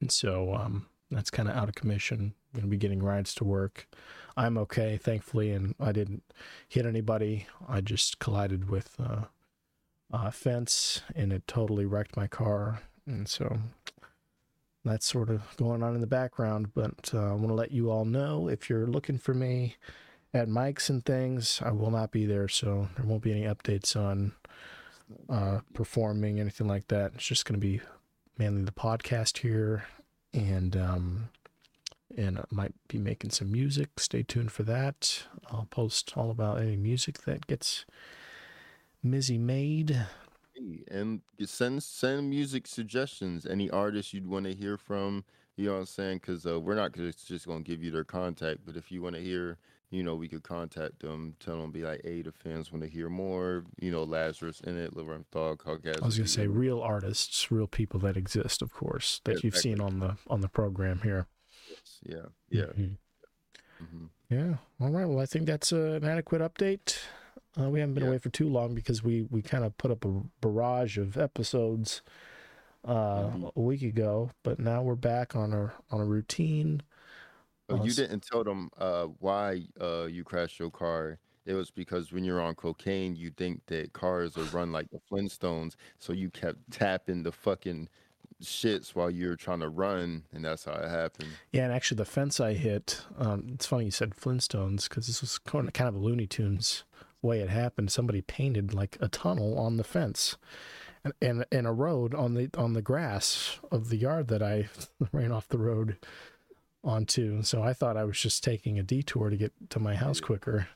and 0.00 0.12
so 0.12 0.54
um, 0.54 0.86
that's 1.10 1.30
kind 1.30 1.48
of 1.48 1.56
out 1.56 1.68
of 1.68 1.74
commission. 1.74 2.34
I'm 2.52 2.60
gonna 2.60 2.70
be 2.70 2.76
getting 2.76 3.02
rides 3.02 3.34
to 3.36 3.44
work. 3.44 3.88
I'm 4.36 4.58
okay, 4.58 4.98
thankfully, 4.98 5.52
and 5.52 5.74
I 5.80 5.92
didn't 5.92 6.22
hit 6.68 6.84
anybody. 6.84 7.46
I 7.66 7.80
just 7.80 8.18
collided 8.18 8.68
with 8.68 8.96
uh, 9.00 9.22
a 10.12 10.30
fence, 10.30 11.02
and 11.14 11.32
it 11.32 11.46
totally 11.46 11.86
wrecked 11.86 12.16
my 12.16 12.26
car, 12.26 12.82
and 13.06 13.28
so 13.28 13.58
that's 14.84 15.06
sort 15.06 15.30
of 15.30 15.42
going 15.56 15.82
on 15.82 15.94
in 15.94 16.00
the 16.00 16.06
background. 16.06 16.74
But 16.74 17.10
uh, 17.12 17.30
I 17.30 17.32
want 17.32 17.48
to 17.48 17.54
let 17.54 17.72
you 17.72 17.90
all 17.90 18.04
know 18.04 18.48
if 18.48 18.70
you're 18.70 18.86
looking 18.86 19.18
for 19.18 19.34
me 19.34 19.76
at 20.32 20.48
mics 20.48 20.88
and 20.88 21.04
things, 21.04 21.60
I 21.64 21.72
will 21.72 21.90
not 21.90 22.12
be 22.12 22.26
there, 22.26 22.48
so 22.48 22.88
there 22.96 23.06
won't 23.06 23.22
be 23.22 23.32
any 23.32 23.42
updates 23.42 23.96
on 23.96 24.32
uh, 25.28 25.60
performing, 25.74 26.40
anything 26.40 26.68
like 26.68 26.88
that. 26.88 27.12
It's 27.14 27.26
just 27.26 27.44
going 27.44 27.60
to 27.60 27.66
be 27.66 27.80
mainly 28.38 28.62
the 28.62 28.72
podcast 28.72 29.38
here, 29.38 29.84
and 30.32 30.76
um, 30.76 31.28
and 32.16 32.38
I 32.38 32.44
might 32.50 32.74
be 32.88 32.98
making 32.98 33.30
some 33.30 33.50
music. 33.50 33.98
Stay 33.98 34.22
tuned 34.22 34.52
for 34.52 34.62
that. 34.64 35.24
I'll 35.50 35.68
post 35.70 36.12
all 36.16 36.30
about 36.30 36.60
any 36.60 36.76
music 36.76 37.22
that 37.22 37.46
gets 37.46 37.84
Mizzy 39.10 39.38
made. 39.38 39.90
Hey, 40.54 40.84
and 40.88 41.20
send 41.44 41.82
send 41.82 42.30
music 42.30 42.66
suggestions. 42.66 43.46
Any 43.46 43.70
artists 43.70 44.12
you'd 44.12 44.26
want 44.26 44.46
to 44.46 44.54
hear 44.54 44.76
from, 44.76 45.24
you 45.56 45.66
know 45.66 45.74
what 45.74 45.78
I'm 45.80 45.86
saying? 45.86 46.18
Because 46.18 46.46
uh, 46.46 46.60
we're 46.60 46.74
not 46.74 46.92
just 46.92 47.26
just 47.26 47.46
gonna 47.46 47.62
give 47.62 47.82
you 47.82 47.90
their 47.90 48.04
contact, 48.04 48.60
but 48.64 48.76
if 48.76 48.90
you 48.90 49.02
want 49.02 49.14
to 49.16 49.22
hear, 49.22 49.58
you 49.90 50.02
know, 50.02 50.14
we 50.14 50.28
could 50.28 50.42
contact 50.42 51.00
them, 51.00 51.34
tell 51.40 51.60
them, 51.60 51.70
be 51.70 51.82
like, 51.82 52.00
hey, 52.04 52.22
the 52.22 52.32
fans 52.32 52.72
want 52.72 52.82
to 52.84 52.90
hear 52.90 53.08
more. 53.08 53.64
You 53.80 53.90
know, 53.90 54.02
Lazarus 54.04 54.60
in 54.60 54.78
it, 54.78 54.94
Thog, 54.94 55.58
Caucasian. 55.58 56.02
I 56.02 56.06
was 56.06 56.16
gonna 56.16 56.28
say 56.28 56.46
real 56.46 56.80
artists, 56.80 57.50
real 57.50 57.66
people 57.66 58.00
that 58.00 58.16
exist, 58.16 58.62
of 58.62 58.72
course, 58.72 59.20
that 59.24 59.34
Yeah, 59.34 59.40
you've 59.44 59.56
seen 59.56 59.80
on 59.80 60.00
the 60.00 60.16
on 60.28 60.40
the 60.40 60.48
program 60.48 61.00
here. 61.02 61.26
Yes. 61.68 62.00
yeah, 62.02 62.26
yeah. 62.50 62.72
Mhm. 62.72 62.96
hmm 63.78 64.06
Yeah. 64.30 64.56
All 64.80 64.90
right. 64.90 65.04
Well, 65.06 65.20
I 65.20 65.26
think 65.26 65.46
that's 65.46 65.72
uh, 65.72 65.98
an 66.02 66.04
adequate 66.04 66.40
update. 66.40 66.98
Uh, 67.58 67.70
we 67.70 67.80
haven't 67.80 67.94
been 67.94 68.02
Yeah. 68.04 68.10
away 68.10 68.18
for 68.18 68.28
too 68.30 68.48
long 68.48 68.74
because 68.74 69.02
we 69.02 69.22
we 69.22 69.40
kind 69.42 69.64
of 69.64 69.76
put 69.78 69.90
up 69.90 70.04
a 70.04 70.22
barrage 70.40 70.98
of 70.98 71.16
episodes 71.16 72.02
uh, 72.84 73.30
Mhm. 73.30 73.52
a 73.56 73.60
week 73.60 73.82
ago, 73.82 74.30
but 74.44 74.58
now 74.60 74.80
we're 74.82 74.94
back 74.94 75.34
on 75.34 75.52
a 75.52 75.72
on 75.90 76.00
a 76.00 76.04
routine. 76.04 76.82
Oh, 77.68 77.80
Uh, 77.80 77.84
you 77.84 77.92
didn't 77.92 78.20
tell 78.22 78.44
them 78.44 78.70
uh, 78.78 79.06
why 79.18 79.66
uh, 79.80 80.04
you 80.04 80.22
crashed 80.22 80.58
your 80.60 80.70
car. 80.70 81.18
It 81.46 81.54
was 81.54 81.70
because 81.72 82.12
when 82.12 82.22
you're 82.24 82.40
on 82.40 82.54
cocaine, 82.54 83.16
you 83.16 83.30
think 83.30 83.66
that 83.66 83.92
cars 83.92 84.36
are 84.36 84.44
run 84.56 84.70
like 84.72 84.88
the 84.90 85.00
Flintstones, 85.10 85.74
so 85.98 86.12
you 86.12 86.30
kept 86.30 86.70
tapping 86.70 87.22
the 87.24 87.32
fucking 87.32 87.88
shits 88.42 88.94
while 88.94 89.10
you're 89.10 89.36
trying 89.36 89.60
to 89.60 89.68
run, 89.68 90.24
and 90.32 90.44
that's 90.44 90.64
how 90.66 90.74
it 90.74 90.88
happened. 90.88 91.30
Yeah, 91.52 91.64
and 91.64 91.72
actually, 91.72 91.96
the 91.96 92.04
fence 92.04 92.38
I 92.38 92.52
hit. 92.54 93.04
Um, 93.16 93.48
it's 93.52 93.66
funny 93.66 93.86
you 93.86 93.90
said 93.90 94.10
Flintstones 94.14 94.88
because 94.88 95.06
this 95.08 95.20
was 95.22 95.38
kind 95.38 95.68
of 95.80 95.94
a 95.94 95.98
Looney 95.98 96.26
Tunes 96.28 96.84
way 97.26 97.40
it 97.40 97.50
happened. 97.50 97.90
Somebody 97.90 98.22
painted 98.22 98.72
like 98.72 98.96
a 99.00 99.08
tunnel 99.08 99.58
on 99.58 99.76
the 99.76 99.84
fence, 99.84 100.36
and 101.04 101.12
and, 101.20 101.44
and 101.52 101.66
a 101.66 101.72
road 101.72 102.14
on 102.14 102.34
the 102.34 102.48
on 102.56 102.72
the 102.72 102.82
grass 102.82 103.58
of 103.70 103.88
the 103.88 103.96
yard 103.96 104.28
that 104.28 104.42
I 104.42 104.68
ran 105.12 105.32
off 105.32 105.48
the 105.48 105.58
road 105.58 105.96
onto. 106.82 107.42
So 107.42 107.62
I 107.62 107.72
thought 107.72 107.96
I 107.96 108.04
was 108.04 108.18
just 108.18 108.42
taking 108.42 108.78
a 108.78 108.82
detour 108.82 109.30
to 109.30 109.36
get 109.36 109.52
to 109.70 109.80
my 109.80 109.94
house 109.94 110.20
quicker, 110.20 110.68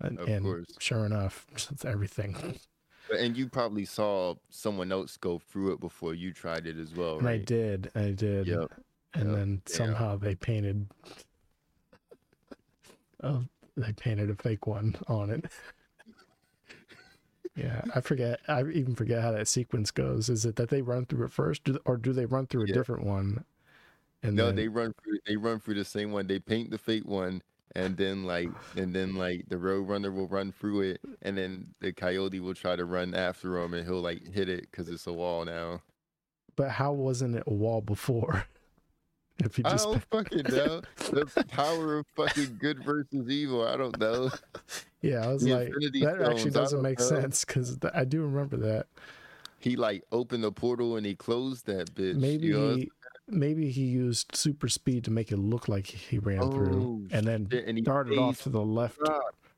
and, 0.00 0.18
and 0.20 0.66
sure 0.78 1.04
enough, 1.04 1.46
everything. 1.84 2.58
And 3.16 3.36
you 3.36 3.48
probably 3.48 3.84
saw 3.84 4.34
someone 4.50 4.90
else 4.90 5.16
go 5.16 5.38
through 5.38 5.74
it 5.74 5.80
before 5.80 6.14
you 6.14 6.32
tried 6.32 6.66
it 6.66 6.76
as 6.76 6.92
well, 6.92 7.18
And 7.18 7.28
I 7.28 7.38
did, 7.38 7.88
I 7.94 8.10
did. 8.10 8.48
Yep. 8.48 8.72
And 9.14 9.28
yep, 9.28 9.38
then 9.38 9.62
yeah. 9.68 9.76
somehow 9.76 10.16
they 10.16 10.34
painted 10.34 10.88
oh 13.22 13.44
they 13.76 13.92
painted 13.92 14.30
a 14.30 14.34
fake 14.34 14.66
one 14.66 14.96
on 15.06 15.30
it. 15.30 15.44
Yeah, 17.56 17.82
I 17.94 18.00
forget 18.00 18.40
I 18.48 18.60
even 18.62 18.94
forget 18.94 19.22
how 19.22 19.32
that 19.32 19.48
sequence 19.48 19.90
goes. 19.90 20.28
Is 20.28 20.44
it 20.44 20.56
that 20.56 20.68
they 20.70 20.82
run 20.82 21.06
through 21.06 21.24
it 21.26 21.32
first 21.32 21.68
or 21.84 21.96
do 21.96 22.12
they 22.12 22.26
run 22.26 22.46
through 22.46 22.64
a 22.64 22.68
Yeah. 22.68 22.74
different 22.74 23.04
one? 23.04 23.44
And 24.22 24.36
No, 24.36 24.46
then, 24.46 24.56
they 24.56 24.68
run 24.68 24.92
through. 25.02 25.18
They 25.26 25.36
run 25.36 25.60
through 25.60 25.74
the 25.74 25.84
same 25.84 26.12
one. 26.12 26.26
They 26.26 26.38
paint 26.38 26.70
the 26.70 26.78
fake 26.78 27.06
one, 27.06 27.42
and 27.74 27.96
then 27.96 28.24
like, 28.24 28.54
and 28.76 28.94
then 28.94 29.14
like 29.14 29.48
the 29.48 29.58
road 29.58 29.88
runner 29.88 30.10
will 30.12 30.28
run 30.28 30.52
through 30.52 30.82
it, 30.82 31.00
and 31.22 31.36
then 31.38 31.74
the 31.80 31.92
coyote 31.92 32.40
will 32.40 32.54
try 32.54 32.76
to 32.76 32.84
run 32.84 33.14
after 33.14 33.56
him, 33.58 33.74
and 33.74 33.86
he'll 33.86 34.00
like 34.02 34.26
hit 34.26 34.48
it 34.48 34.62
because 34.70 34.88
it's 34.88 35.06
a 35.06 35.12
wall 35.12 35.44
now. 35.44 35.82
but 36.56 36.70
how 36.72 36.92
wasn't 36.92 37.34
it 37.36 37.44
a 37.46 37.52
wall 37.52 37.80
before? 37.80 38.46
if 39.44 39.58
you 39.58 39.64
I 39.66 39.76
don't 39.76 40.02
fucking 40.10 40.42
know. 40.48 40.82
The 41.10 41.44
power 41.48 41.98
of 41.98 42.06
fucking 42.16 42.58
good 42.60 42.82
versus 42.84 43.28
evil. 43.28 43.66
I 43.66 43.76
don't 43.76 43.98
know. 43.98 44.30
Yeah, 45.02 45.24
I 45.24 45.32
was 45.32 45.42
The 45.42 45.54
like 45.54 45.68
Infinity 45.68 46.00
that 46.04 46.22
actually 46.22 46.50
Stones, 46.50 46.56
I 46.56 46.60
doesn't 46.60 46.82
make 46.82 46.98
know. 46.98 47.04
sense 47.04 47.44
cuz 47.44 47.78
I 47.94 48.04
do 48.04 48.22
remember 48.22 48.56
that. 48.58 48.86
He 49.58 49.76
like 49.76 50.04
opened 50.12 50.44
the 50.44 50.52
portal 50.52 50.96
and 50.96 51.04
he 51.06 51.14
closed 51.14 51.66
that 51.66 51.94
bitch. 51.94 52.16
Maybe 52.16 52.48
you 52.48 52.58
know? 52.58 52.74
he, 52.76 52.90
maybe 53.28 53.70
he 53.70 53.82
used 53.84 54.34
super 54.36 54.68
speed 54.68 55.04
to 55.04 55.10
make 55.10 55.32
it 55.32 55.38
look 55.38 55.68
like 55.68 55.86
he 55.86 56.18
ran 56.18 56.50
through 56.50 57.06
Oh, 57.10 57.16
and 57.16 57.26
then 57.26 57.48
shit, 57.50 57.66
and 57.66 57.76
he 57.78 57.82
darted 57.82 58.18
off 58.18 58.42
to 58.42 58.48
the 58.48 58.60
left 58.62 58.98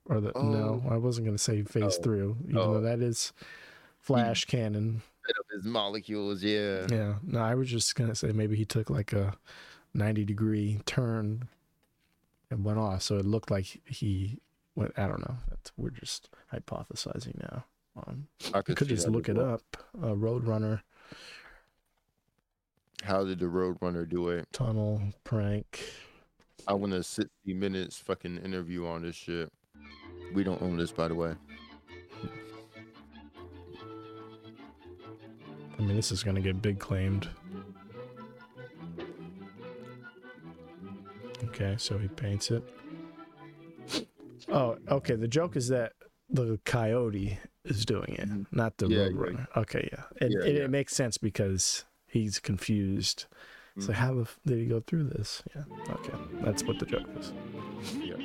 or 0.06 0.20
the 0.20 0.32
no, 0.36 0.82
oh. 0.86 0.90
I 0.90 0.96
wasn't 0.96 1.26
going 1.26 1.36
to 1.36 1.42
say 1.42 1.62
phase 1.62 1.96
Oh. 1.98 2.02
through, 2.02 2.36
even 2.44 2.56
Oh. 2.58 2.74
though 2.74 2.80
that 2.80 3.00
is 3.00 3.32
Flash 4.00 4.44
canon. 4.46 5.02
Of 5.38 5.44
his 5.52 5.64
molecules. 5.64 6.42
Yeah. 6.42 6.86
Yeah, 6.90 7.14
no, 7.22 7.40
I 7.40 7.54
was 7.54 7.68
just 7.70 7.94
to 7.96 8.14
say 8.14 8.32
maybe 8.32 8.56
he 8.56 8.64
took 8.64 8.88
like 8.90 9.12
a 9.12 9.36
ninety 9.94 10.24
degree 10.24 10.80
turn 10.86 11.48
and 12.50 12.64
went 12.64 12.78
off, 12.78 13.02
so 13.02 13.18
it 13.18 13.26
looked 13.26 13.50
like 13.50 13.80
he 13.86 14.38
went. 14.74 14.92
I 14.98 15.06
don't 15.06 15.20
know. 15.20 15.36
That's, 15.50 15.70
we're 15.76 15.90
just 15.90 16.30
hypothesizing 16.52 17.40
now. 17.42 17.64
Um, 18.06 18.28
I 18.54 18.62
could 18.62 18.76
could 18.76 18.88
just 18.88 19.08
look 19.08 19.28
it 19.28 19.36
well. 19.36 19.54
up. 19.54 19.76
Uh, 20.00 20.14
Roadrunner 20.14 20.82
How 23.02 23.24
did 23.24 23.38
the 23.40 23.46
Roadrunner 23.46 24.08
do 24.08 24.28
it? 24.30 24.46
tunnel 24.52 25.02
prank. 25.24 25.84
I 26.66 26.74
want 26.74 26.92
a 26.92 27.02
60 27.02 27.30
minutes 27.54 27.98
fucking 27.98 28.38
interview 28.38 28.86
on 28.86 29.02
this 29.02 29.16
shit. 29.16 29.50
We 30.34 30.44
don't 30.44 30.60
own 30.62 30.76
this, 30.76 30.92
by 30.92 31.08
the 31.08 31.14
way. 31.14 31.34
I 35.78 35.82
mean, 35.82 35.96
this 35.96 36.10
is 36.10 36.22
gonna 36.22 36.40
get 36.40 36.60
big 36.60 36.78
claimed. 36.78 37.28
Okay, 41.44 41.76
so 41.78 41.98
he 41.98 42.08
paints 42.08 42.50
it. 42.50 42.62
Oh, 44.50 44.76
okay. 44.90 45.14
The 45.14 45.28
joke 45.28 45.56
is 45.56 45.68
that 45.68 45.92
the 46.30 46.58
coyote 46.64 47.38
is 47.64 47.84
doing 47.84 48.14
it, 48.14 48.28
Mhm. 48.28 48.46
not 48.50 48.76
the 48.78 48.88
Yeah, 48.88 49.04
yeah. 49.04 49.08
roadrunner. 49.08 49.56
Okay, 49.56 49.88
yeah, 49.92 50.04
and 50.20 50.32
Yeah, 50.32 50.40
it, 50.48 50.56
yeah. 50.56 50.64
it 50.64 50.70
makes 50.70 50.94
sense 50.94 51.16
because 51.18 51.84
he's 52.06 52.38
confused. 52.40 53.26
So 53.78 53.92
Mhm. 53.92 53.94
how 53.94 54.26
did 54.44 54.58
he 54.58 54.66
go 54.66 54.80
through 54.80 55.04
this? 55.04 55.42
Yeah, 55.54 55.64
okay, 55.90 56.18
that's 56.42 56.64
what 56.64 56.78
the 56.80 56.86
joke 56.86 57.08
is. 57.18 57.32
Yeah. 58.02 58.16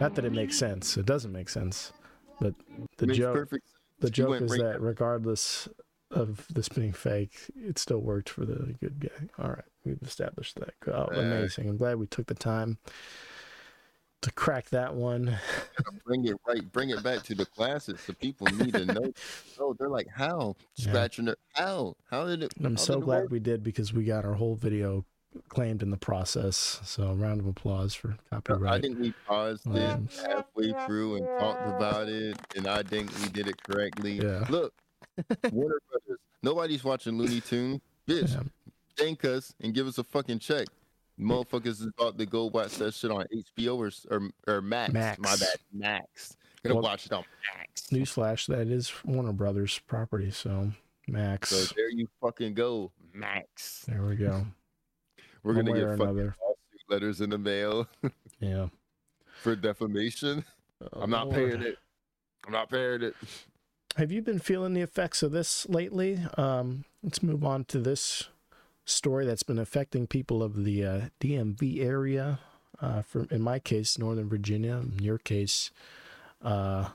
Not 0.00 0.14
that 0.16 0.24
it 0.24 0.32
makes 0.32 0.58
sense. 0.58 0.96
It 0.96 1.06
doesn't 1.06 1.32
make 1.32 1.48
sense, 1.48 1.92
but 2.40 2.54
the 2.98 3.06
joke 3.06 3.34
perfect 3.34 3.68
the 4.00 4.10
joke 4.10 4.40
is 4.42 4.50
that 4.56 4.80
regardless 4.80 5.68
of 6.12 6.46
this 6.48 6.68
being 6.68 6.92
fake, 6.92 7.50
it 7.56 7.78
still 7.78 8.00
worked 8.00 8.28
for 8.28 8.44
the 8.44 8.74
good 8.80 9.00
guy. 9.00 9.28
All 9.42 9.50
right, 9.50 9.64
we've 9.84 10.02
established 10.02 10.56
that. 10.60 10.74
Oh, 10.92 11.08
Yeah. 11.12 11.20
amazing! 11.20 11.68
I'm 11.68 11.76
glad 11.76 11.98
we 11.98 12.06
took 12.06 12.26
the 12.26 12.34
time 12.34 12.78
to 14.20 14.30
crack 14.32 14.68
that 14.70 14.94
one. 14.94 15.36
bring 16.06 16.24
it 16.26 16.36
right, 16.46 16.70
bring 16.72 16.90
it 16.90 17.02
back 17.02 17.22
to 17.24 17.34
the 17.34 17.46
classics. 17.46 18.06
The 18.06 18.14
people 18.14 18.46
need 18.48 18.74
to 18.74 18.84
know. 18.86 19.12
Oh, 19.58 19.74
they're 19.78 19.88
like, 19.88 20.08
how 20.08 20.56
Yeah. 20.76 20.90
scratching 20.90 21.24
their 21.26 21.36
how? 21.54 21.96
How 22.10 22.26
did 22.26 22.42
it? 22.42 22.52
And 22.56 22.66
I'm 22.66 22.76
so 22.76 22.98
it 22.98 23.04
glad 23.04 23.30
we 23.30 23.38
did 23.40 23.62
because 23.62 23.92
we 23.92 24.04
got 24.04 24.24
our 24.24 24.34
whole 24.34 24.54
video 24.56 25.04
claimed 25.48 25.82
in 25.82 25.90
the 25.90 25.96
process. 25.96 26.80
So 26.84 27.04
a 27.08 27.14
round 27.14 27.40
of 27.40 27.46
applause 27.46 27.94
for 27.94 28.16
copyright. 28.30 28.72
I 28.72 28.80
think 28.80 28.98
we 28.98 29.12
paused 29.26 29.66
it 29.66 29.94
Um, 29.94 30.08
halfway 30.26 30.72
through 30.86 31.16
and 31.16 31.26
talked 31.38 31.66
about 31.66 32.08
it, 32.08 32.36
and 32.56 32.66
I 32.66 32.82
think 32.82 33.10
we 33.22 33.28
did 33.28 33.46
it 33.48 33.62
correctly. 33.62 34.14
Yeah. 34.20 34.44
Look, 34.48 34.74
Warner 35.52 35.80
Brothers. 35.90 36.18
Nobody's 36.42 36.84
watching 36.84 37.18
Looney 37.18 37.40
Tunes. 37.40 37.80
Bitch, 38.08 38.34
Yeah. 38.34 38.42
thank 38.96 39.24
us 39.24 39.54
and 39.60 39.72
give 39.74 39.86
us 39.86 39.98
a 39.98 40.04
fucking 40.04 40.38
check. 40.40 40.66
Motherfuckers 41.20 41.66
is 41.80 41.82
about 41.98 42.18
to 42.18 42.26
go 42.26 42.46
watch 42.46 42.76
that 42.78 42.94
shit 42.94 43.10
on 43.10 43.26
HBO 43.32 43.76
or 43.76 43.90
or, 44.10 44.30
or 44.46 44.60
Max. 44.62 44.92
My 44.92 45.00
Max. 45.00 45.40
bad, 45.40 45.56
Max. 45.72 46.36
Gonna 46.64 46.74
Well, 46.76 46.84
watch 46.84 47.06
it 47.06 47.12
on 47.12 47.24
Max. 47.56 47.88
Newsflash: 47.88 48.46
that 48.46 48.68
is 48.68 48.92
Warner 49.04 49.32
Brothers 49.32 49.78
property. 49.86 50.30
So 50.30 50.72
Max, 51.06 51.50
So 51.50 51.74
there 51.76 51.90
you 51.90 52.08
fucking 52.20 52.54
go, 52.54 52.90
Max. 53.12 53.84
there 53.86 54.02
we 54.04 54.16
go. 54.16 54.46
We're 55.42 55.54
One 55.54 55.64
gonna 55.66 55.78
get 55.78 55.88
fucking 55.90 56.02
another. 56.02 56.36
lawsuit 56.40 56.80
letters 56.88 57.20
in 57.20 57.30
the 57.30 57.38
mail 57.38 57.88
Yeah. 58.40 58.68
for 59.42 59.54
defamation. 59.56 60.44
I'm 60.94 61.10
not 61.10 61.26
oh, 61.26 61.30
Lord. 61.30 61.50
paying 61.50 61.62
it. 61.62 61.78
I'm 62.46 62.52
not 62.52 62.70
paying 62.70 63.02
it. 63.02 63.14
Have 63.96 64.10
you 64.10 64.22
been 64.22 64.38
feeling 64.38 64.72
the 64.72 64.80
effects 64.80 65.22
of 65.22 65.32
this 65.32 65.68
lately? 65.68 66.18
Um, 66.38 66.84
let's 67.02 67.22
move 67.22 67.44
on 67.44 67.64
to 67.66 67.78
this 67.78 68.28
story 68.86 69.26
that's 69.26 69.42
been 69.42 69.58
affecting 69.58 70.06
people 70.06 70.42
of 70.42 70.64
the 70.64 70.84
uh, 70.84 71.00
DMV 71.20 71.84
area. 71.84 72.38
Uh, 72.80 73.02
for 73.02 73.26
in 73.30 73.42
my 73.42 73.58
case, 73.58 73.98
Northern 73.98 74.28
Virginia. 74.28 74.76
In 74.76 74.98
your 75.00 75.18
case, 75.18 75.70
uh, 76.42 76.88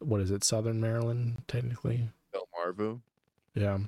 what 0.00 0.20
is 0.20 0.30
it? 0.32 0.42
Southern 0.42 0.80
Maryland, 0.80 1.42
technically. 1.46 2.08
Delmarva. 2.34 3.00
Yeah. 3.54 3.78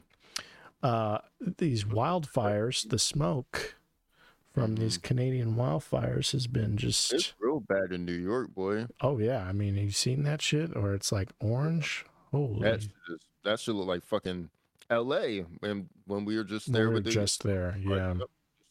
Uh, 0.81 1.19
these 1.59 1.85
wildfires, 1.85 2.89
the 2.89 2.99
smoke 2.99 3.75
from 4.53 4.77
these 4.77 4.97
Canadian 4.97 5.57
wildfires 5.57 6.31
has 6.33 6.47
been 6.47 6.77
just. 6.77 7.13
It's 7.13 7.35
real 7.41 7.61
bad 7.61 7.91
in 7.91 8.05
New 8.05 8.13
York, 8.13 8.55
boy. 8.55 8.87
Oh 9.01 9.19
yeah, 9.19 9.43
I 9.43 9.53
mean, 9.53 9.75
have 9.75 9.85
you 9.85 9.91
seen 9.91 10.23
that 10.23 10.41
shit? 10.41 10.77
Or 10.77 10.95
it's 10.95 11.11
like 11.11 11.31
orange. 11.41 12.05
Holy. 12.35 12.63
That 12.63 12.81
is, 12.81 12.89
that 13.45 13.61
shit 13.61 13.75
look 13.75 13.87
like 13.87 14.05
fucking 14.05 14.49
L.A. 14.91 15.41
when 15.61 15.89
when 16.07 16.25
we 16.25 16.37
were 16.37 16.45
just 16.45 16.73
there. 16.73 16.83
we 16.83 16.89
were 16.89 16.95
with 16.95 17.05
the 17.05 17.11
just 17.11 17.43
there. 17.43 17.77
Yeah. 17.79 18.09
yep, 18.09 18.19
just 18.19 18.29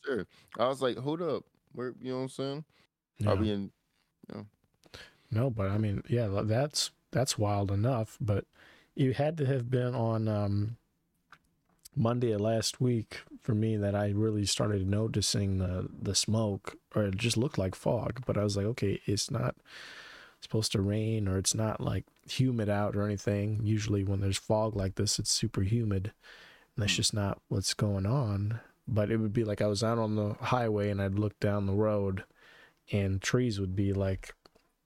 there. 0.07 0.25
I 0.59 0.67
was 0.67 0.81
like, 0.81 0.97
hold 0.97 1.21
up, 1.21 1.43
where 1.73 1.93
you 2.01 2.11
know 2.11 2.17
what 2.17 2.23
I'm 2.23 2.29
saying? 2.29 2.65
yeah. 3.17 3.29
I'll 3.29 3.37
be 3.37 3.51
in. 3.51 3.71
No, 5.31 5.49
but 5.49 5.69
I 5.69 5.77
mean, 5.77 6.03
yeah, 6.07 6.27
that's 6.43 6.91
that's 7.11 7.37
wild 7.37 7.71
enough. 7.71 8.17
But 8.21 8.45
you 8.95 9.13
had 9.13 9.37
to 9.37 9.45
have 9.45 9.69
been 9.71 9.95
on 9.95 10.27
um, 10.27 10.77
Monday 11.95 12.31
of 12.31 12.41
last 12.41 12.79
week 12.79 13.21
for 13.41 13.55
me 13.55 13.75
that 13.77 13.95
I 13.95 14.09
really 14.09 14.45
started 14.45 14.87
noticing 14.87 15.57
the 15.57 15.89
the 15.89 16.15
smoke, 16.15 16.77
or 16.95 17.05
it 17.05 17.17
just 17.17 17.37
looked 17.37 17.57
like 17.57 17.75
fog. 17.75 18.23
But 18.25 18.37
I 18.37 18.43
was 18.43 18.55
like, 18.55 18.67
okay, 18.67 19.01
it's 19.05 19.31
not 19.31 19.55
supposed 20.43 20.71
to 20.73 20.81
rain, 20.81 21.27
or 21.27 21.37
it's 21.37 21.55
not 21.55 21.81
like 21.81 22.05
humid 22.29 22.69
out 22.69 22.95
or 22.95 23.03
anything. 23.03 23.61
Usually, 23.63 24.03
when 24.03 24.19
there's 24.21 24.37
fog 24.37 24.75
like 24.75 24.95
this, 24.95 25.19
it's 25.19 25.31
super 25.31 25.61
humid, 25.61 26.11
and 26.75 26.83
that's 26.83 26.93
Mm. 26.93 26.97
just 26.97 27.13
not 27.13 27.41
what's 27.47 27.73
going 27.73 28.05
on. 28.05 28.59
But 28.87 29.09
it 29.11 29.17
would 29.17 29.33
be 29.33 29.43
like 29.45 29.61
I 29.61 29.67
was 29.67 29.83
out 29.83 29.97
on 29.97 30.15
the 30.15 30.33
highway 30.35 30.89
and 30.89 31.01
I'd 31.01 31.17
look 31.19 31.39
down 31.39 31.65
the 31.65 31.73
road, 31.73 32.23
and 32.91 33.21
trees 33.21 33.59
would 33.59 33.75
be 33.75 33.93
like 33.93 34.33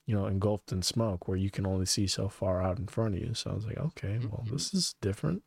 you 0.06 0.16
know, 0.16 0.26
engulfed 0.26 0.72
in 0.72 0.82
smoke 0.82 1.28
where 1.28 1.36
you 1.36 1.50
can 1.52 1.68
only 1.68 1.86
see 1.86 2.08
so 2.08 2.30
far 2.30 2.62
out 2.64 2.80
in 2.80 2.88
front 2.88 3.14
of 3.14 3.20
you. 3.20 3.34
So 3.34 3.52
I 3.52 3.54
was 3.54 3.66
like, 3.66 3.78
okay, 3.78 4.18
well, 4.20 4.46
Mhm. 4.48 4.52
this 4.52 4.74
is 4.74 4.96
different. 5.02 5.44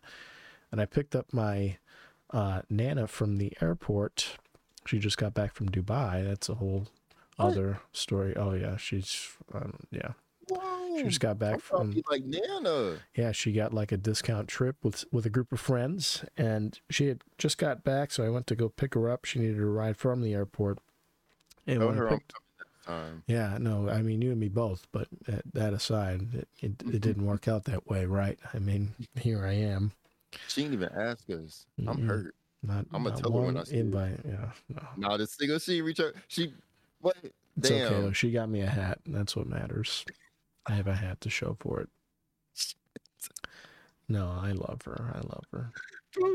And 0.71 0.83
I 0.83 0.85
picked 0.85 1.17
up 1.17 1.33
my 1.33 1.79
uh, 2.29 2.61
Nana 2.69 3.07
from 3.07 3.39
the 3.39 3.55
airport. 3.63 4.37
She 4.85 4.99
just 4.99 5.17
got 5.17 5.33
back 5.33 5.55
from 5.55 5.71
Dubai. 5.71 6.23
That's 6.23 6.51
a 6.51 6.57
whole 6.57 6.89
What? 7.41 7.53
other 7.53 7.81
story. 7.93 8.35
Oh 8.37 8.53
yeah, 8.53 8.77
she's 8.77 9.29
um, 9.55 9.75
yeah. 9.91 10.13
Whoa, 10.49 10.97
She 10.99 11.05
just 11.05 11.21
got 11.21 11.31
I 11.31 11.35
back 11.35 11.61
from 11.61 11.95
like 12.11 12.25
Nana. 12.25 12.99
yeah, 13.15 13.31
she 13.33 13.53
got 13.53 13.73
like 13.73 13.93
a 13.93 13.97
discount 13.97 14.49
trip 14.49 14.77
with 14.83 15.05
with 15.13 15.25
a 15.27 15.31
group 15.31 15.53
of 15.53 15.61
friends, 15.61 16.25
and 16.37 16.79
she 16.91 17.07
had 17.07 17.23
just 17.39 17.57
got 17.59 17.85
back. 17.85 18.11
So 18.11 18.25
I 18.25 18.31
went 18.31 18.47
to 18.49 18.57
go 18.57 18.69
pick 18.69 18.95
her 18.95 19.09
up. 19.09 19.25
She 19.25 19.39
needed 19.39 19.61
a 19.61 19.65
ride 19.67 19.97
from 19.97 20.23
the 20.23 20.35
airport. 20.35 20.79
And 21.67 21.79
Tell 21.79 21.89
when 21.89 21.97
her 21.99 22.09
I'm 22.09 22.19
picked- 22.19 22.33
time. 22.87 23.23
yeah, 23.29 23.59
no, 23.61 23.89
I 23.89 24.03
mean 24.03 24.23
you 24.23 24.31
and 24.33 24.41
me 24.41 24.49
both. 24.49 24.89
But 24.91 25.07
that, 25.27 25.43
that 25.55 25.73
aside, 25.73 26.35
it, 26.35 26.49
it 26.61 26.73
it 26.95 27.01
didn't 27.03 27.27
work 27.27 27.47
out 27.47 27.65
that 27.67 27.89
way, 27.89 28.05
right? 28.07 28.39
I 28.53 28.59
mean, 28.59 28.95
here 29.21 29.47
I 29.47 29.53
am. 29.53 29.93
She 30.49 30.63
didn't 30.63 30.75
even 30.75 30.91
ask 30.97 31.29
us. 31.31 31.67
I'm 31.87 31.97
Mm-mm. 31.99 32.07
hurt. 32.09 32.35
Not, 32.63 32.87
I'ma 32.93 33.11
not 33.11 33.19
tell 33.19 33.33
her 33.33 33.41
when 33.41 33.57
I 33.57 33.65
see 33.65 33.79
her. 33.79 34.19
Yeah, 34.27 34.51
no, 34.69 34.83
Now 34.97 35.17
this 35.17 35.33
single 35.33 35.59
she 35.61 35.81
reach 35.81 36.01
out. 36.01 36.13
She 36.29 36.53
what? 37.01 37.17
it's 37.23 37.71
okay 37.71 37.79
Damn. 37.81 38.03
though. 38.03 38.13
She 38.13 38.31
got 38.31 38.49
me 38.49 38.61
a 38.61 38.67
hat. 38.67 38.99
and 39.05 39.15
That's 39.15 39.37
what 39.37 39.47
matters. 39.47 40.05
I 40.67 40.73
have 40.73 40.87
a 40.87 40.95
hat 40.95 41.21
to 41.23 41.31
show 41.31 41.57
for 41.59 41.81
it. 41.81 41.89
No, 44.09 44.37
I 44.43 44.53
love 44.53 44.83
her. 44.87 45.13
I 45.15 45.19
love 45.19 45.45
her. 45.53 45.71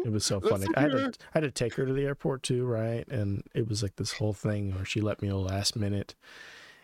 It 0.05 0.11
was 0.11 0.25
so 0.25 0.39
funny. 0.39 0.67
I 0.77 0.81
had 0.81 0.91
to. 0.91 1.13
I 1.33 1.39
had 1.39 1.43
to 1.43 1.51
take 1.51 1.73
her 1.73 1.85
to 1.85 1.91
the 1.91 2.05
airport 2.05 2.43
too, 2.43 2.65
right? 2.65 3.05
And 3.09 3.43
it 3.53 3.67
was 3.67 3.83
like 3.83 3.97
this 3.97 4.13
whole 4.13 4.31
thing 4.33 4.73
where 4.73 4.85
she 4.85 5.01
let 5.01 5.21
me 5.21 5.27
know 5.27 5.41
last 5.41 5.75
minute, 5.75 6.15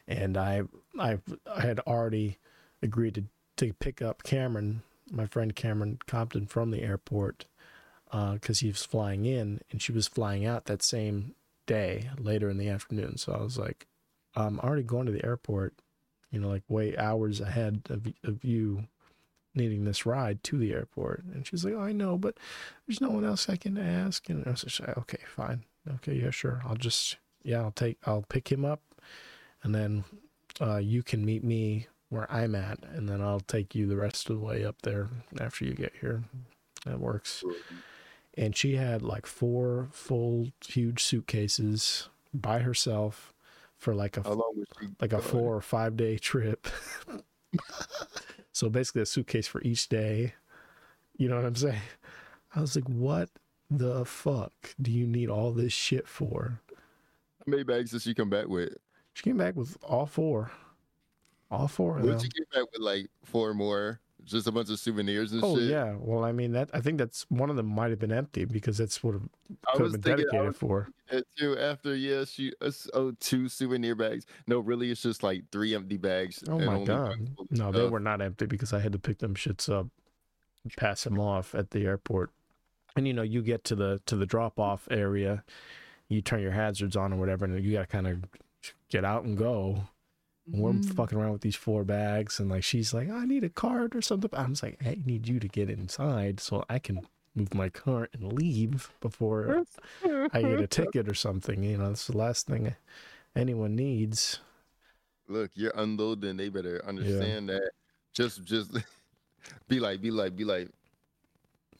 and 0.08 0.36
I 0.36 0.63
I 1.00 1.20
I 1.54 1.62
had 1.62 1.80
already 1.82 2.38
agreed 2.82 3.15
to 3.15 3.24
to 3.58 3.74
pick 3.74 4.02
up 4.02 4.24
Cameron, 4.24 4.82
my 5.10 5.26
friend 5.26 5.56
Cameron 5.56 6.00
Compton, 6.06 6.48
from 6.48 6.72
the 6.72 6.82
airport 6.82 7.46
uh, 8.12 8.34
because 8.34 8.60
he 8.60 8.67
was 8.67 8.84
flying 8.84 9.26
in, 9.26 9.62
and 9.72 9.82
she 9.82 9.91
was 9.94 10.08
flying 10.08 10.46
out 10.46 10.65
that 10.65 10.84
same 10.84 11.36
day 11.65 12.10
later 12.17 12.50
in 12.50 12.58
the 12.58 12.69
afternoon. 12.69 13.17
So 13.17 13.34
I 13.34 13.41
was 13.41 13.58
like, 13.58 13.88
I'm 14.36 14.60
already 14.60 14.84
going 14.84 15.06
to 15.06 15.12
the 15.12 15.26
airport, 15.26 15.76
you 16.30 16.39
know, 16.39 16.50
like 16.50 16.63
way 16.69 16.95
hours 16.97 17.41
ahead 17.41 17.82
of 17.89 18.08
of 18.24 18.43
you 18.43 18.88
needing 19.54 19.84
this 19.84 20.06
ride 20.06 20.43
to 20.45 20.58
the 20.58 20.74
airport. 20.74 21.24
And 21.34 21.45
she's 21.45 21.65
like, 21.65 21.74
oh, 21.74 21.82
I 21.82 21.91
know, 21.91 22.17
but 22.17 22.38
there's 22.88 23.02
no 23.02 23.10
one 23.10 23.26
else 23.26 23.50
I 23.50 23.58
can 23.58 23.78
ask. 23.78 24.30
And 24.30 24.45
I 24.47 24.52
was 24.52 24.80
like, 24.80 24.97
okay, 24.97 25.19
fine. 25.28 25.63
Okay, 25.95 26.15
yeah, 26.15 26.30
sure. 26.30 26.62
I'll 26.65 26.76
just, 26.76 27.17
yeah, 27.43 27.60
I'll 27.60 27.71
take, 27.71 27.97
I'll 28.06 28.24
pick 28.30 28.52
him 28.52 28.63
up 28.63 28.82
and 29.63 29.76
then 29.76 30.04
uh, 30.60 30.78
you 30.78 31.04
can 31.04 31.26
meet 31.26 31.43
me 31.43 31.88
where 32.10 32.32
I'm 32.32 32.56
at. 32.56 32.80
And 32.84 33.08
then 33.10 33.21
I'll 33.21 33.39
take 33.39 33.76
you 33.76 33.88
the 33.88 33.97
rest 33.97 34.30
of 34.30 34.39
the 34.39 34.45
way 34.45 34.65
up 34.65 34.82
there 34.84 35.10
after 35.39 35.65
you 35.65 35.74
get 35.74 35.93
here. 36.02 36.24
That 36.86 37.00
works. 37.00 37.43
And 38.38 38.56
she 38.56 38.76
had 38.76 39.02
like 39.02 39.26
four 39.26 39.89
full, 39.91 40.52
huge 40.65 41.04
suitcases 41.04 42.10
by 42.34 42.60
herself 42.60 43.34
for 43.78 43.94
like 43.94 44.15
a 44.17 44.24
How 44.24 44.32
long 44.34 44.54
was 44.56 44.67
she? 44.80 44.88
like 45.02 45.13
a 45.13 45.22
four 45.22 45.56
or 45.56 45.62
five 45.62 45.98
day 45.98 46.17
trip. 46.17 46.67
so 48.54 48.70
basically 48.70 49.02
a 49.02 49.06
suitcase 49.06 49.48
for 49.48 49.62
each 49.63 49.89
day. 49.89 50.34
You 51.17 51.30
know 51.30 51.36
what 51.36 51.46
I'm 51.46 51.56
saying? 51.56 51.82
I 52.56 52.62
was 52.62 52.76
like, 52.76 52.88
what 52.88 53.30
the 53.70 54.06
fuck 54.06 54.54
do 54.82 54.91
you 54.91 55.08
need 55.08 55.30
all 55.30 55.52
this 55.52 55.74
shit 55.74 56.08
for? 56.08 56.62
How 56.70 57.46
many 57.48 57.63
bags 57.63 57.91
did 57.91 58.02
she 58.02 58.13
come 58.13 58.30
back 58.30 58.48
with? 58.48 58.74
She 59.13 59.24
came 59.24 59.38
back 59.38 59.56
with 59.56 59.78
all 59.84 60.06
four. 60.06 60.52
All 61.50 61.67
four 61.67 61.98
of 61.98 62.04
Would 62.04 62.13
them. 62.13 62.20
she 62.22 62.30
get 62.30 62.50
back 62.52 62.63
with 62.72 62.82
like 62.82 63.08
four 63.26 63.54
more? 63.54 64.00
Just 64.26 64.48
a 64.48 64.52
bunch 64.52 64.70
of 64.70 64.80
souvenirs 64.80 65.32
and 65.34 65.44
Oh 65.44 65.58
shit. 65.58 65.70
yeah. 65.70 65.96
Well, 65.98 66.24
I 66.24 66.32
mean 66.32 66.52
that 66.54 66.70
I 66.74 66.80
think 66.82 66.98
that's 67.00 67.26
one 67.30 67.50
of 67.50 67.56
them 67.56 67.66
might 67.66 67.90
have 67.90 68.00
been 68.00 68.12
empty 68.12 68.46
because 68.46 68.78
that's 68.78 69.04
what 69.04 69.16
it 69.16 69.22
could 69.74 69.82
have 69.84 69.92
been 69.94 70.02
thinking 70.02 70.26
dedicated 70.32 70.56
for. 70.56 70.90
too. 71.38 71.58
After 71.58 71.96
yeah, 71.96 72.24
she 72.26 72.54
uh, 72.62 72.72
oh 72.94 73.12
two 73.20 73.50
souvenir 73.50 73.96
bags. 73.96 74.26
No, 74.48 74.60
really, 74.60 74.92
it's 74.92 75.02
just 75.02 75.24
like 75.24 75.44
three 75.52 75.74
empty 75.76 75.98
bags. 75.98 76.44
Oh 76.48 76.60
my 76.60 76.84
god. 76.84 77.10
one 77.20 77.28
full 77.36 77.48
of 77.52 77.52
No, 77.58 77.72
they 77.72 77.88
were 77.88 78.00
not 78.00 78.22
empty 78.22 78.46
because 78.46 78.74
I 78.74 78.80
had 78.80 78.92
to 78.94 79.00
pick 79.00 79.18
them 79.20 79.34
shits 79.36 79.68
up, 79.70 79.88
pass 80.78 81.04
them 81.04 81.20
off 81.20 81.56
at 81.56 81.72
the 81.72 81.86
airport. 81.86 82.30
and 82.96 83.08
you 83.08 83.14
know 83.14 83.24
you 83.24 83.42
get 83.42 83.64
to 83.66 83.76
the 83.76 84.02
to 84.06 84.16
the 84.16 84.26
drop 84.26 84.60
off 84.60 84.88
area 84.92 85.44
you 86.10 86.22
turn 86.22 86.42
your 86.42 86.52
hazards 86.52 86.96
on 86.98 87.14
or 87.14 87.16
whatever 87.18 87.46
and 87.46 87.64
you 87.64 87.72
gotta 87.72 87.88
kind 87.88 88.06
of 88.06 88.24
get 88.90 89.06
out 89.06 89.24
and 89.24 89.38
go 89.38 89.84
and 90.52 90.62
we're 90.62 90.72
mm-hmm. 90.72 90.92
fucking 90.92 91.18
around 91.18 91.32
with 91.32 91.42
these 91.42 91.56
four 91.56 91.84
bags 91.84 92.40
and 92.40 92.50
like 92.50 92.64
she's 92.64 92.94
like 92.94 93.10
i 93.10 93.26
need 93.26 93.44
a 93.44 93.50
card 93.50 93.96
or 93.96 94.02
something 94.02 94.30
i'm 94.34 94.52
just 94.52 94.64
like 94.64 94.80
i 94.86 94.98
need 95.06 95.28
you 95.28 95.40
to 95.40 95.48
get 95.48 95.70
inside 95.70 96.40
so 96.40 96.64
i 96.70 96.80
can 96.80 97.02
move 97.36 97.54
my 97.54 97.70
cart 97.70 98.10
and 98.14 98.34
leave 98.34 98.92
before 99.00 99.64
i 100.34 100.42
get 100.42 100.60
a 100.60 100.68
ticket 100.70 101.10
or 101.10 101.14
something 101.14 101.64
you 101.64 101.78
know 101.78 101.88
that's 101.88 102.08
the 102.08 102.18
last 102.18 102.48
thing 102.48 102.76
anyone 103.36 103.76
needs 103.76 104.40
Look, 105.32 105.52
you're 105.56 105.72
unloading. 105.76 106.36
They 106.36 106.50
better 106.50 106.84
understand 106.86 107.48
that. 107.48 107.72
Just, 108.14 108.44
just 108.44 108.72
be 109.70 109.80
like, 109.80 110.02
be 110.02 110.12
like, 110.12 110.36
be 110.36 110.44
like. 110.44 110.68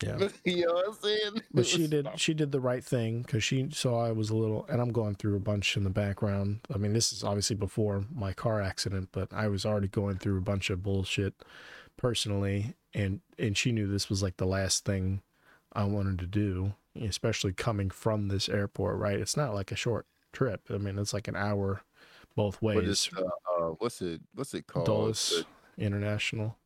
Yeah 0.04 0.28
you 0.46 0.66
know 0.66 0.74
what 0.74 0.88
I'm 0.88 0.94
saying? 0.94 1.42
but 1.54 1.66
she 1.66 1.88
did 1.96 2.08
she 2.18 2.34
did 2.34 2.52
the 2.52 2.60
right 2.60 2.84
thing 2.84 3.22
because 3.22 3.44
she 3.44 3.70
saw 3.72 4.06
I 4.06 4.12
was 4.12 4.30
a 4.30 4.36
little 4.36 4.66
and 4.70 4.82
I'm 4.82 4.92
going 4.92 5.16
through 5.16 5.36
a 5.36 5.40
bunch 5.40 5.78
in 5.78 5.84
the 5.84 5.90
background. 5.90 6.62
I 6.74 6.78
mean, 6.78 6.94
this 6.94 7.12
is 7.14 7.24
obviously 7.24 7.56
before 7.56 8.04
my 8.14 8.34
car 8.34 8.62
accident, 8.62 9.10
but 9.12 9.32
I 9.34 9.48
was 9.48 9.66
already 9.66 9.88
going 9.88 10.18
through 10.18 10.38
a 10.38 10.42
bunch 10.42 10.70
of 10.70 10.84
bullshit 10.84 11.34
personally, 11.98 12.76
and 12.94 13.22
and 13.38 13.58
she 13.58 13.72
knew 13.72 13.88
this 13.88 14.10
was 14.10 14.24
like 14.24 14.38
the 14.38 14.46
last 14.46 14.86
thing 14.86 15.22
I 15.74 15.84
wanted 15.84 16.20
to 16.20 16.26
do, 16.26 16.74
especially 17.00 17.54
coming 17.54 17.90
from 17.90 18.28
this 18.28 18.50
airport. 18.50 18.98
Right? 18.98 19.20
It's 19.20 19.38
not 19.38 19.54
like 19.54 19.72
a 19.72 19.76
short 19.76 20.06
trip. 20.34 20.62
I 20.70 20.78
mean, 20.78 20.98
it's 20.98 21.14
like 21.14 21.28
an 21.28 21.36
hour 21.36 21.84
both 22.36 22.62
What 22.62 22.78
ways. 22.78 22.88
is 22.88 23.10
uh, 23.18 23.22
uh, 23.22 23.68
what's 23.80 24.02
it? 24.02 24.22
What's 24.34 24.54
it 24.54 24.68
called? 24.68 24.86
Dulles 24.86 25.44
International. 25.78 26.58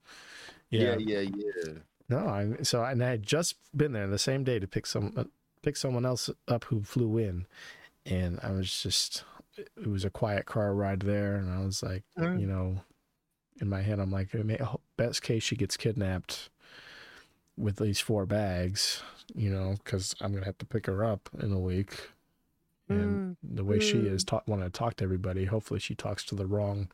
yeah, 0.69 0.95
yeah, 0.97 1.21
yeah. 1.21 1.73
No, 2.09 2.19
I 2.27 2.63
so 2.63 2.83
and 2.83 3.03
I 3.03 3.09
had 3.09 3.23
just 3.23 3.55
been 3.75 3.93
there 3.93 4.07
the 4.07 4.19
same 4.19 4.43
day 4.43 4.59
to 4.59 4.67
pick 4.67 4.85
some 4.85 5.13
uh, 5.17 5.23
pick 5.61 5.75
someone 5.77 6.05
else 6.05 6.29
up 6.47 6.65
who 6.65 6.83
flew 6.83 7.17
in, 7.17 7.45
and 8.05 8.39
I 8.43 8.51
was 8.51 8.81
just 8.83 9.23
it 9.57 9.87
was 9.87 10.05
a 10.05 10.09
quiet 10.09 10.45
car 10.45 10.73
ride 10.75 11.01
there, 11.01 11.35
and 11.35 11.49
I 11.51 11.65
was 11.65 11.81
like, 11.81 12.03
Mm. 12.17 12.39
you 12.39 12.47
know, 12.47 12.81
in 13.59 13.69
my 13.69 13.81
head 13.81 13.99
I'm 13.99 14.11
like, 14.11 14.29
best 14.97 15.21
case 15.23 15.43
she 15.43 15.55
gets 15.55 15.77
kidnapped 15.77 16.49
with 17.57 17.77
these 17.77 17.99
four 18.01 18.25
bags, 18.25 19.01
you 19.33 19.49
know, 19.49 19.75
because 19.83 20.13
I'm 20.21 20.33
gonna 20.33 20.45
have 20.45 20.57
to 20.59 20.65
pick 20.65 20.85
her 20.87 21.03
up 21.03 21.29
in 21.39 21.51
a 21.51 21.59
week. 21.59 22.09
And 22.87 23.35
the 23.41 23.63
way 23.63 23.79
she 23.79 23.97
is 23.97 24.23
ta- 24.23 24.43
when 24.45 24.61
I 24.61 24.69
talk 24.69 24.97
to 24.97 25.03
everybody, 25.03 25.45
hopefully 25.45 25.79
she 25.79 25.95
talks 25.95 26.23
to 26.25 26.35
the 26.35 26.45
wrong, 26.45 26.89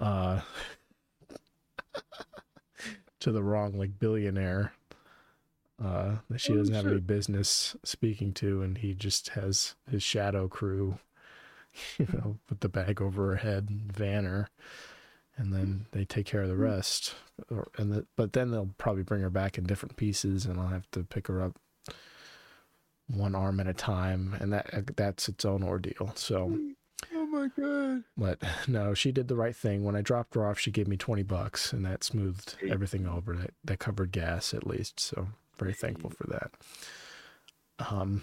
uh, 0.00 0.40
to 3.22 3.32
the 3.32 3.42
wrong 3.42 3.72
like 3.78 3.98
billionaire, 3.98 4.72
uh, 5.82 6.16
that 6.30 6.40
she 6.40 6.52
Oh, 6.52 6.56
doesn't 6.56 6.74
have 6.74 6.86
any 6.86 7.00
business 7.00 7.76
speaking 7.84 8.32
to, 8.34 8.62
and 8.62 8.78
he 8.78 8.94
just 8.94 9.30
has 9.30 9.74
his 9.90 10.02
shadow 10.02 10.48
crew, 10.48 10.98
you 11.98 12.06
know, 12.12 12.38
put 12.46 12.60
the 12.60 12.68
bag 12.68 13.00
over 13.00 13.28
her 13.30 13.36
head 13.36 13.68
and 13.70 13.92
van 13.92 14.24
her, 14.24 14.48
and 15.36 15.52
then 15.52 15.86
they 15.92 16.04
take 16.04 16.26
care 16.26 16.42
of 16.42 16.48
the 16.48 16.56
rest. 16.56 17.14
Or, 17.50 17.68
and 17.78 17.92
the, 17.92 18.06
but 18.16 18.32
then 18.32 18.50
they'll 18.50 18.74
probably 18.78 19.02
bring 19.02 19.22
her 19.22 19.30
back 19.30 19.58
in 19.58 19.64
different 19.64 19.96
pieces, 19.96 20.44
and 20.46 20.60
I'll 20.60 20.68
have 20.68 20.90
to 20.92 21.02
pick 21.02 21.26
her 21.28 21.40
up 21.40 21.58
one 23.08 23.34
arm 23.34 23.60
at 23.60 23.66
a 23.66 23.74
time, 23.74 24.36
and 24.40 24.52
that 24.52 24.96
that's 24.96 25.28
its 25.28 25.44
own 25.44 25.62
ordeal. 25.62 26.12
So, 26.14 26.58
Oh 26.58 26.70
my 27.32 27.48
god. 27.56 28.04
but 28.16 28.38
no, 28.68 28.94
she 28.94 29.10
did 29.10 29.26
the 29.28 29.34
right 29.36 29.56
thing. 29.56 29.82
When 29.84 29.96
I 29.96 30.02
dropped 30.02 30.34
her 30.34 30.46
off, 30.46 30.58
she 30.58 30.70
gave 30.70 30.86
me 30.86 30.96
twenty 30.96 31.22
bucks, 31.24 31.72
and 31.72 31.84
that 31.84 32.04
smoothed 32.04 32.56
Hey. 32.60 32.70
everything 32.70 33.06
over. 33.06 33.34
That 33.36 33.50
that 33.64 33.78
covered 33.78 34.12
gas 34.12 34.52
at 34.54 34.66
least. 34.66 35.00
So 35.00 35.28
very 35.58 35.72
thankful 35.74 36.10
for 36.10 36.26
that. 36.28 36.52
Um, 37.90 38.22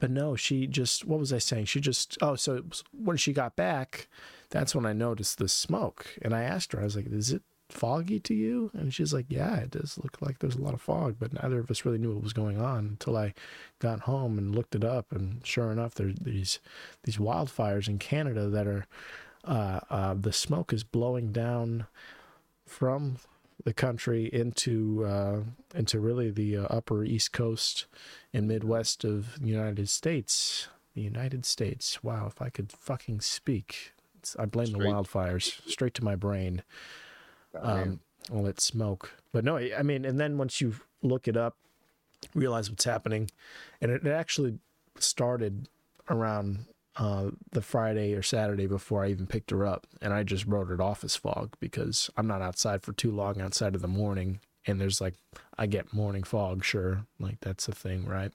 but 0.00 0.10
no, 0.10 0.36
she 0.36 0.66
just 0.66 1.04
what 1.06 1.18
was 1.18 1.32
I 1.32 1.38
saying? 1.38 1.64
She 1.66 1.80
just 1.80 2.18
oh, 2.20 2.36
so 2.36 2.62
when 2.92 3.16
she 3.16 3.32
got 3.32 3.56
back, 3.56 4.08
that's 4.50 4.74
when 4.74 4.84
I 4.86 4.92
noticed 4.92 5.38
the 5.38 5.48
smoke, 5.48 6.14
and 6.22 6.34
I 6.34 6.42
asked 6.42 6.72
her, 6.72 6.80
I 6.80 6.84
was 6.84 6.96
like, 6.96 7.06
"Is 7.06 7.32
it 7.32 7.42
foggy 7.68 8.18
to 8.20 8.34
you?" 8.34 8.70
And 8.74 8.92
she's 8.92 9.12
like, 9.12 9.26
"Yeah, 9.28 9.56
it 9.56 9.70
does 9.70 9.98
look 9.98 10.20
like 10.20 10.38
there's 10.38 10.56
a 10.56 10.62
lot 10.62 10.74
of 10.74 10.80
fog." 10.80 11.16
But 11.18 11.32
neither 11.32 11.58
of 11.60 11.70
us 11.70 11.84
really 11.84 11.98
knew 11.98 12.12
what 12.14 12.22
was 12.22 12.32
going 12.32 12.60
on 12.60 12.78
until 12.86 13.16
I 13.16 13.34
got 13.78 14.00
home 14.00 14.38
and 14.38 14.54
looked 14.54 14.74
it 14.74 14.84
up, 14.84 15.12
and 15.12 15.40
sure 15.46 15.70
enough, 15.72 15.94
there's 15.94 16.16
these 16.16 16.58
these 17.04 17.18
wildfires 17.18 17.88
in 17.88 17.98
Canada 17.98 18.48
that 18.48 18.66
are 18.66 18.86
uh, 19.44 19.80
uh, 19.90 20.14
the 20.14 20.32
smoke 20.32 20.72
is 20.72 20.84
blowing 20.84 21.32
down 21.32 21.86
from 22.66 23.16
the 23.64 23.72
country 23.74 24.26
into 24.32 25.04
uh, 25.04 25.40
into 25.74 25.98
really 26.00 26.30
the 26.30 26.56
uh, 26.58 26.62
upper 26.70 27.04
east 27.04 27.32
coast 27.32 27.86
and 28.32 28.46
midwest 28.48 29.04
of 29.04 29.38
the 29.40 29.48
United 29.48 29.88
States. 29.88 30.68
The 30.94 31.02
United 31.02 31.44
States. 31.44 32.02
Wow, 32.02 32.26
if 32.26 32.42
I 32.42 32.48
could 32.50 32.72
fucking 32.72 33.20
speak, 33.20 33.92
It's- 34.16 34.34
I 34.38 34.46
blame 34.46 34.72
the 34.72 34.78
wildfires 34.78 35.60
straight 35.70 35.94
to 35.94 36.04
my 36.04 36.16
brain. 36.16 36.62
Um, 37.54 38.00
all 38.32 38.42
that 38.44 38.60
smoke. 38.60 39.10
But 39.32 39.44
no, 39.44 39.56
I 39.56 39.82
mean, 39.82 40.04
and 40.04 40.20
then 40.20 40.38
once 40.38 40.60
you 40.60 40.74
look 41.02 41.28
it 41.28 41.36
up, 41.36 41.56
realize 42.34 42.70
what's 42.70 42.84
happening, 42.84 43.30
and 43.80 43.90
it, 43.90 44.04
it 44.04 44.10
actually 44.10 44.58
started 44.98 45.68
around 46.10 46.66
uh, 46.96 47.30
the 47.52 47.62
Friday 47.62 48.14
or 48.14 48.22
Saturday 48.22 48.66
before 48.66 49.04
I 49.04 49.10
even 49.10 49.26
picked 49.26 49.50
her 49.50 49.64
up, 49.64 49.86
and 50.02 50.12
I 50.12 50.24
just 50.24 50.46
wrote 50.46 50.70
it 50.70 50.80
off 50.80 51.04
as 51.04 51.16
fog 51.16 51.54
because 51.60 52.10
I'm 52.16 52.26
not 52.26 52.42
outside 52.42 52.82
for 52.82 52.92
too 52.92 53.12
long 53.12 53.40
outside 53.40 53.74
of 53.74 53.82
the 53.82 53.88
morning, 53.88 54.40
and 54.66 54.80
there's 54.80 55.00
like 55.00 55.14
I 55.56 55.66
get 55.66 55.92
morning 55.92 56.24
fog, 56.24 56.64
sure, 56.64 57.06
like 57.20 57.40
that's 57.40 57.68
a 57.68 57.72
thing, 57.72 58.04
right? 58.04 58.32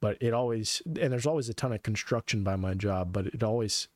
But 0.00 0.16
it 0.20 0.32
always 0.32 0.80
and 0.86 1.12
there's 1.12 1.26
always 1.26 1.48
a 1.48 1.54
ton 1.54 1.72
of 1.72 1.82
construction 1.82 2.42
by 2.42 2.56
my 2.56 2.74
job, 2.74 3.12
but 3.12 3.26
it 3.26 3.42
always 3.42 3.88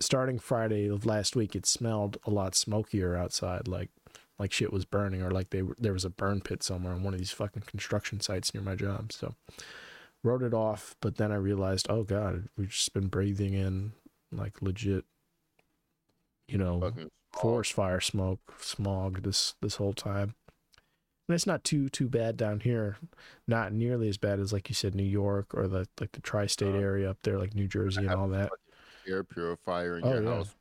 starting 0.00 0.38
Friday 0.38 0.88
of 0.88 1.06
last 1.06 1.36
week, 1.36 1.54
it 1.54 1.66
smelled 1.66 2.18
a 2.24 2.30
lot 2.30 2.54
smokier 2.54 3.16
outside, 3.16 3.68
like 3.68 3.90
like 4.38 4.52
shit 4.52 4.72
was 4.72 4.84
burning 4.84 5.22
or 5.22 5.30
like 5.30 5.50
they 5.50 5.62
were, 5.62 5.76
there 5.78 5.92
was 5.92 6.04
a 6.04 6.10
burn 6.10 6.40
pit 6.40 6.62
somewhere 6.62 6.92
on 6.92 7.04
one 7.04 7.14
of 7.14 7.20
these 7.20 7.30
fucking 7.30 7.62
construction 7.66 8.18
sites 8.20 8.52
near 8.52 8.62
my 8.62 8.74
job. 8.74 9.12
So 9.12 9.34
wrote 10.24 10.42
it 10.42 10.52
off, 10.52 10.96
but 11.00 11.16
then 11.16 11.30
I 11.30 11.36
realized, 11.36 11.86
oh 11.88 12.02
god, 12.02 12.48
we've 12.56 12.70
just 12.70 12.92
been 12.92 13.06
breathing 13.06 13.54
in 13.54 13.92
like 14.32 14.60
legit, 14.60 15.04
you 16.48 16.58
know, 16.58 16.92
forest 17.32 17.72
fire 17.72 18.00
smoke, 18.00 18.40
smog 18.58 19.22
this 19.22 19.54
this 19.60 19.76
whole 19.76 19.92
time. 19.94 20.34
And 21.28 21.34
it's 21.34 21.46
not 21.46 21.64
too 21.64 21.88
too 21.88 22.08
bad 22.08 22.36
down 22.36 22.60
here, 22.60 22.96
not 23.46 23.72
nearly 23.72 24.08
as 24.08 24.18
bad 24.18 24.40
as 24.40 24.52
like 24.52 24.68
you 24.68 24.74
said, 24.74 24.94
New 24.94 25.04
York 25.04 25.54
or 25.54 25.68
the 25.68 25.86
like 26.00 26.12
the 26.12 26.20
tri-state 26.20 26.74
Uh, 26.74 26.78
area 26.78 27.08
up 27.08 27.18
there, 27.22 27.38
like 27.38 27.54
New 27.54 27.68
Jersey 27.68 28.00
and 28.00 28.10
all 28.10 28.28
that. 28.28 28.50
Air 29.06 29.24
purifier 29.24 29.98
in 29.98 30.04
Oh, 30.04 30.14
your 30.14 30.22
yeah. 30.22 30.34
house. 30.36 30.54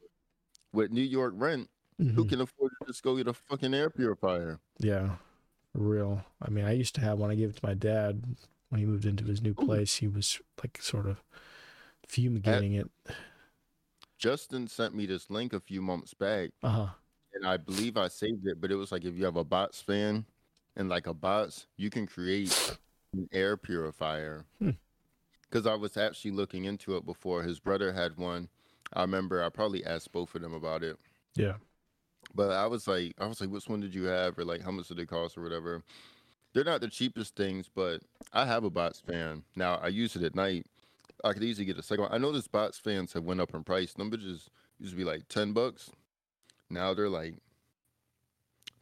With 0.71 0.91
New 0.91 1.01
York 1.03 1.33
rent, 1.37 1.69
who 1.97 2.25
Mhm. 2.25 2.29
can 2.29 2.41
afford 2.41 2.71
to 2.81 2.87
just 2.87 3.03
go 3.03 3.15
get 3.15 3.27
a 3.27 3.33
fucking 3.33 3.73
air 3.73 3.89
purifier? 3.89 4.59
Yeah, 4.79 5.17
real. 5.73 6.25
I 6.41 6.49
mean, 6.49 6.65
I 6.65 6.71
used 6.71 6.95
to 6.95 7.01
have 7.01 7.19
one. 7.19 7.29
I 7.29 7.35
gave 7.35 7.51
it 7.51 7.57
to 7.57 7.65
my 7.65 7.73
dad 7.75 8.23
when 8.69 8.79
he 8.79 8.85
moved 8.85 9.05
into 9.05 9.23
his 9.25 9.41
new 9.41 9.53
place. 9.53 9.97
He 9.97 10.07
was 10.07 10.41
like 10.63 10.81
sort 10.81 11.05
of 11.05 11.23
fumigating 12.07 12.73
it. 12.73 12.89
Justin 14.17 14.67
sent 14.67 14.95
me 14.95 15.05
this 15.05 15.29
link 15.29 15.53
a 15.53 15.59
few 15.59 15.81
months 15.81 16.13
back, 16.13 16.51
Uh 16.63 16.69
huh. 16.69 16.89
and 17.33 17.45
I 17.45 17.57
believe 17.57 17.97
I 17.97 18.07
saved 18.07 18.47
it, 18.47 18.59
but 18.59 18.71
it 18.71 18.75
was 18.75 18.91
like 18.91 19.03
if 19.05 19.15
you 19.15 19.25
have 19.25 19.35
a 19.35 19.43
box 19.43 19.81
fan 19.81 20.25
and 20.75 20.89
like 20.89 21.07
a 21.07 21.13
box, 21.13 21.67
you 21.77 21.89
can 21.89 22.07
create 22.07 22.77
an 23.13 23.27
air 23.31 23.57
purifier. 23.57 24.45
Hmm. 24.59 24.71
Because 25.53 25.67
I 25.67 25.75
was 25.75 25.97
actually 25.97 26.31
looking 26.31 26.65
into 26.65 26.97
it 26.97 27.05
before. 27.05 27.43
His 27.43 27.59
brother 27.59 27.93
had 27.93 28.17
one. 28.17 28.49
I 28.91 29.01
remember 29.01 29.43
I 29.43 29.49
probably 29.49 29.85
asked 29.85 30.11
both 30.11 30.33
of 30.33 30.41
them 30.41 30.55
about 30.55 30.81
it. 30.81 30.97
Yeah. 31.35 31.53
But 32.33 32.49
I 32.49 32.65
was 32.65 32.87
like, 32.87 33.13
I 33.19 33.27
was 33.27 33.39
like, 33.39 33.51
which 33.51 33.69
one 33.69 33.79
did 33.79 33.93
you 33.93 34.05
have, 34.05 34.39
or 34.39 34.45
like 34.45 34.63
how 34.63 34.71
much 34.71 34.87
did 34.87 34.97
it 34.97 35.09
cost, 35.09 35.37
or 35.37 35.43
whatever. 35.43 35.83
They're 36.53 36.63
not 36.63 36.81
the 36.81 36.87
cheapest 36.87 37.35
things, 37.35 37.69
but 37.71 38.01
I 38.33 38.47
have 38.47 38.63
a 38.63 38.71
box 38.71 38.99
fan 38.99 39.43
now. 39.55 39.75
I 39.75 39.89
use 39.89 40.15
it 40.15 40.23
at 40.23 40.33
night. 40.33 40.65
I 41.23 41.33
could 41.33 41.43
easily 41.43 41.65
get 41.65 41.77
a 41.77 41.83
second 41.83 42.05
one. 42.05 42.13
I 42.13 42.17
know 42.17 42.31
this 42.31 42.47
box 42.47 42.79
fans 42.79 43.13
have 43.13 43.23
went 43.23 43.39
up 43.39 43.53
in 43.53 43.63
price. 43.63 43.93
Them 43.93 44.09
bitches 44.09 44.47
used 44.79 44.93
to 44.93 44.95
be 44.95 45.03
like 45.03 45.27
ten 45.29 45.53
bucks. 45.53 45.91
Now 46.71 46.95
they're 46.95 47.09
like 47.09 47.35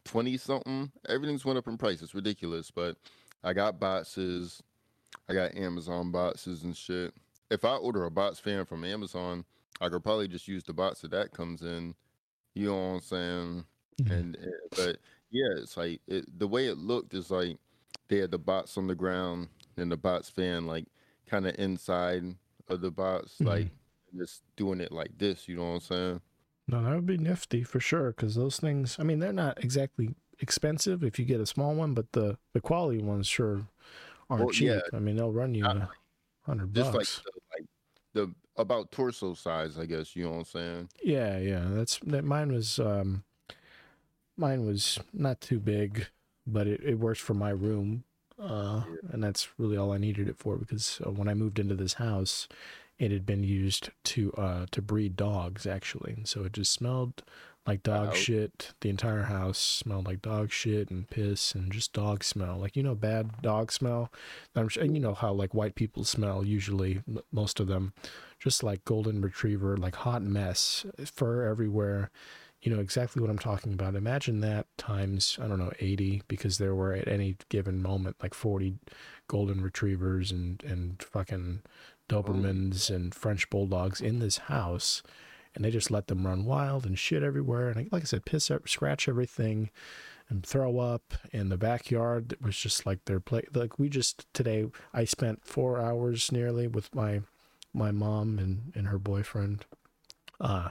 twenty 0.06 0.38
something. 0.38 0.90
Everything's 1.06 1.44
went 1.44 1.58
up 1.58 1.68
in 1.68 1.76
price. 1.76 2.00
It's 2.00 2.14
ridiculous. 2.14 2.70
But 2.70 2.96
I 3.44 3.52
got 3.52 3.78
boxes. 3.78 4.62
I 5.28 5.34
got 5.34 5.54
Amazon 5.56 6.10
boxes 6.10 6.62
and 6.64 6.76
shit. 6.76 7.14
If 7.50 7.64
I 7.64 7.76
order 7.76 8.04
a 8.04 8.10
box 8.10 8.38
fan 8.38 8.64
from 8.64 8.84
Amazon, 8.84 9.44
I 9.80 9.88
could 9.88 10.02
probably 10.02 10.28
just 10.28 10.48
use 10.48 10.64
the 10.64 10.72
box 10.72 11.00
that 11.02 11.10
that 11.10 11.32
comes 11.32 11.62
in. 11.62 11.94
You 12.54 12.66
know 12.66 12.76
what 12.76 12.94
I'm 12.94 13.00
saying? 13.00 13.64
Mhm. 14.02 14.10
And 14.10 14.36
uh, 14.36 14.68
but 14.76 14.96
yeah, 15.30 15.48
it's 15.56 15.76
like 15.76 16.00
it, 16.06 16.38
the 16.38 16.48
way 16.48 16.66
it 16.66 16.78
looked 16.78 17.14
is 17.14 17.30
like 17.30 17.58
they 18.08 18.18
had 18.18 18.30
the 18.30 18.38
box 18.38 18.76
on 18.78 18.86
the 18.86 18.94
ground 18.94 19.48
and 19.76 19.90
the 19.90 19.96
box 19.96 20.28
fan 20.28 20.66
like 20.66 20.86
kind 21.26 21.46
of 21.46 21.54
inside 21.58 22.24
of 22.68 22.80
the 22.80 22.90
box, 22.90 23.36
Mhm. 23.40 23.46
like 23.46 23.68
just 24.16 24.42
doing 24.56 24.80
it 24.80 24.92
like 24.92 25.16
this. 25.18 25.48
You 25.48 25.56
know 25.56 25.64
what 25.64 25.74
I'm 25.74 25.80
saying? 25.80 26.20
No, 26.68 26.82
that 26.82 26.94
would 26.94 27.06
be 27.06 27.16
nifty 27.18 27.62
for 27.64 27.80
sure. 27.80 28.12
Because 28.12 28.34
those 28.34 28.58
things, 28.58 28.96
I 28.98 29.02
mean, 29.02 29.18
they're 29.18 29.32
not 29.32 29.62
exactly 29.62 30.14
expensive 30.40 31.02
if 31.04 31.18
you 31.18 31.24
get 31.24 31.40
a 31.40 31.46
small 31.46 31.74
one, 31.74 31.92
but 31.94 32.12
the 32.12 32.38
the 32.52 32.60
quality 32.60 33.02
ones 33.02 33.26
sure 33.26 33.66
aren't 34.32 34.44
Well, 34.44 34.52
cheap. 34.52 34.68
yeah. 34.68 34.80
I 34.92 34.98
mean, 34.98 35.16
they'll 35.16 35.32
run 35.32 35.54
you 35.54 35.64
Uh, 35.66 35.74
a 35.86 35.90
hundred 36.42 36.74
Just 36.74 36.88
like 36.92 37.00
bucks. 37.00 37.22
the, 37.24 37.30
like 37.52 37.66
the 38.14 38.34
about 38.56 38.90
torso 38.90 39.34
size, 39.34 39.78
I 39.78 39.86
guess. 39.86 40.14
You 40.16 40.24
know 40.24 40.30
what 40.32 40.38
I'm 40.38 40.44
saying? 40.44 40.88
Yeah, 41.02 41.38
yeah. 41.38 41.64
That's 41.70 41.98
that. 42.06 42.24
Mine 42.24 42.52
was 42.52 42.78
um, 42.78 43.24
mine 44.36 44.66
was 44.66 44.98
not 45.12 45.40
too 45.40 45.58
big, 45.60 46.06
but 46.46 46.66
it, 46.66 46.80
it 46.82 46.98
works 46.98 47.20
for 47.20 47.34
my 47.34 47.50
room. 47.50 48.04
Uh, 48.38 48.82
Yeah. 48.88 49.10
and 49.12 49.22
that's 49.22 49.48
really 49.58 49.76
all 49.76 49.92
I 49.92 49.98
needed 49.98 50.28
it 50.28 50.36
for 50.38 50.56
because 50.56 51.00
uh, 51.06 51.10
when 51.10 51.28
I 51.28 51.34
moved 51.34 51.58
into 51.58 51.76
this 51.76 51.94
house, 51.94 52.48
it 52.98 53.10
had 53.12 53.24
been 53.24 53.44
used 53.44 53.90
to 54.04 54.32
uh 54.32 54.66
to 54.72 54.82
breed 54.82 55.16
dogs 55.16 55.66
actually, 55.66 56.12
and 56.14 56.26
so 56.28 56.44
it 56.44 56.52
just 56.52 56.72
smelled 56.72 57.22
like 57.66 57.82
dog 57.82 58.08
Wow. 58.08 58.14
shit. 58.14 58.72
The 58.80 58.88
entire 58.90 59.22
house 59.22 59.58
smelled 59.58 60.06
like 60.06 60.20
dog 60.22 60.50
shit 60.50 60.90
and 60.90 61.08
piss 61.08 61.54
and 61.54 61.70
just 61.72 61.92
dog 61.92 62.24
smell, 62.24 62.58
like 62.58 62.76
you 62.76 62.82
know, 62.82 62.94
bad 62.94 63.40
dog 63.42 63.70
smell. 63.70 64.10
I'm 64.56 64.68
sure, 64.68 64.82
and 64.82 64.94
you 64.96 65.00
know 65.00 65.14
how 65.14 65.32
like 65.32 65.54
white 65.54 65.74
people 65.74 66.04
smell 66.04 66.44
usually, 66.44 67.02
most 67.30 67.60
of 67.60 67.68
them, 67.68 67.92
just 68.38 68.62
like 68.62 68.84
golden 68.84 69.20
retriever, 69.20 69.76
like 69.76 69.94
hot 69.96 70.22
mess, 70.22 70.84
eh, 70.98 71.04
fur 71.04 71.44
everywhere. 71.48 72.10
You 72.62 72.72
know 72.72 72.80
exactly 72.80 73.20
what 73.20 73.30
I'm 73.30 73.38
talking 73.38 73.72
about. 73.72 73.96
Imagine 73.96 74.40
that 74.40 74.66
times 74.78 75.36
I 75.42 75.48
don't 75.48 75.58
know 75.58 75.72
80 75.80 76.22
because 76.28 76.58
there 76.58 76.74
were 76.76 76.92
at 76.92 77.08
any 77.08 77.36
given 77.48 77.82
moment 77.82 78.16
like 78.22 78.34
40 78.34 78.74
golden 79.28 79.60
retrievers 79.62 80.30
and 80.30 80.62
and 80.64 81.02
fucking 81.02 81.62
Dobermans 82.08 82.90
and 82.90 83.14
French 83.14 83.48
bulldogs 83.50 84.00
in 84.00 84.18
this 84.18 84.36
house, 84.38 85.02
and 85.54 85.64
they 85.64 85.70
just 85.70 85.90
let 85.90 86.06
them 86.06 86.26
run 86.26 86.44
wild 86.44 86.86
and 86.86 86.98
shit 86.98 87.22
everywhere. 87.22 87.68
And 87.68 87.90
like 87.92 88.02
I 88.02 88.06
said, 88.06 88.24
piss, 88.24 88.50
up, 88.50 88.68
scratch 88.68 89.08
everything, 89.08 89.70
and 90.28 90.44
throw 90.44 90.78
up 90.78 91.14
in 91.30 91.48
the 91.48 91.58
backyard. 91.58 92.32
It 92.32 92.42
was 92.42 92.56
just 92.56 92.86
like 92.86 93.04
their 93.04 93.20
play. 93.20 93.44
Like 93.54 93.78
we 93.78 93.88
just 93.88 94.26
today, 94.32 94.66
I 94.92 95.04
spent 95.04 95.44
four 95.44 95.80
hours 95.80 96.32
nearly 96.32 96.66
with 96.66 96.94
my 96.94 97.22
my 97.74 97.90
mom 97.90 98.38
and 98.38 98.72
and 98.74 98.88
her 98.88 98.98
boyfriend, 98.98 99.66
uh, 100.40 100.70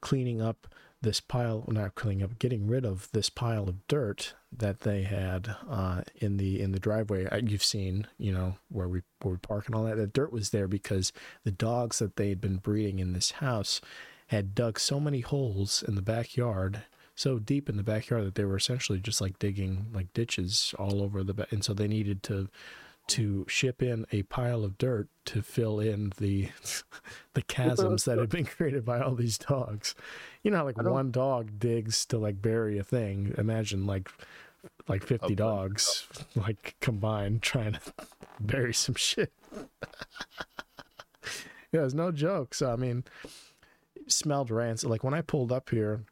cleaning 0.00 0.40
up 0.40 0.66
this 1.02 1.20
pile 1.20 1.64
not 1.68 1.94
cleaning 1.94 2.22
up 2.22 2.38
getting 2.38 2.66
rid 2.66 2.84
of 2.84 3.10
this 3.12 3.30
pile 3.30 3.68
of 3.68 3.86
dirt 3.88 4.34
that 4.52 4.80
they 4.80 5.02
had 5.02 5.56
uh, 5.68 6.02
in 6.16 6.36
the 6.36 6.60
in 6.60 6.72
the 6.72 6.78
driveway 6.78 7.26
uh, 7.26 7.36
you've 7.36 7.64
seen 7.64 8.06
you 8.18 8.30
know 8.30 8.56
where 8.68 8.86
we 8.88 9.00
where 9.22 9.32
we 9.32 9.38
park 9.38 9.66
and 9.66 9.74
all 9.74 9.84
that 9.84 9.96
the 9.96 10.06
dirt 10.06 10.32
was 10.32 10.50
there 10.50 10.68
because 10.68 11.12
the 11.44 11.50
dogs 11.50 12.00
that 12.00 12.16
they 12.16 12.28
had 12.28 12.40
been 12.40 12.56
breeding 12.56 12.98
in 12.98 13.12
this 13.12 13.32
house 13.32 13.80
had 14.30 14.54
dug 14.54 14.78
so 14.78 14.98
many 14.98 15.20
holes 15.20 15.84
in 15.86 15.94
the 15.94 16.02
backyard 16.02 16.82
so 17.14 17.38
deep 17.38 17.68
in 17.68 17.76
the 17.76 17.82
backyard 17.82 18.24
that 18.24 18.34
they 18.34 18.44
were 18.44 18.56
essentially 18.56 18.98
just 18.98 19.20
like 19.20 19.38
digging 19.38 19.86
like 19.92 20.12
ditches 20.14 20.74
all 20.78 21.02
over 21.02 21.22
the 21.22 21.34
ba- 21.34 21.46
and 21.50 21.62
so 21.64 21.74
they 21.74 21.88
needed 21.88 22.22
to 22.22 22.48
to 23.10 23.44
ship 23.48 23.82
in 23.82 24.06
a 24.12 24.22
pile 24.22 24.64
of 24.64 24.78
dirt 24.78 25.08
to 25.24 25.42
fill 25.42 25.80
in 25.80 26.12
the 26.18 26.48
the 27.34 27.42
chasms 27.42 28.04
that 28.04 28.18
had 28.18 28.28
been 28.28 28.44
created 28.56 28.84
by 28.84 29.00
all 29.00 29.16
these 29.16 29.36
dogs. 29.36 29.96
You 30.44 30.52
know, 30.52 30.58
how, 30.58 30.64
like 30.64 30.80
one 30.80 31.10
dog 31.10 31.58
digs 31.58 32.06
to 32.06 32.18
like 32.18 32.40
bury 32.40 32.78
a 32.78 32.84
thing. 32.84 33.34
Imagine 33.36 33.84
like 33.84 34.08
like 34.88 35.02
fifty 35.02 35.34
dogs 35.34 36.06
like 36.36 36.76
combined 36.80 37.42
trying 37.42 37.72
to 37.72 37.80
bury 38.38 38.72
some 38.72 38.94
shit. 38.94 39.32
yeah, 41.72 41.84
it's 41.84 41.94
no 41.94 42.12
joke. 42.12 42.54
So 42.54 42.72
I 42.72 42.76
mean, 42.76 43.02
smelled 44.10 44.50
rancid. 44.50 44.90
Like 44.90 45.04
when 45.04 45.14
I 45.14 45.20
pulled 45.22 45.52
up 45.52 45.70
here, 45.70 46.04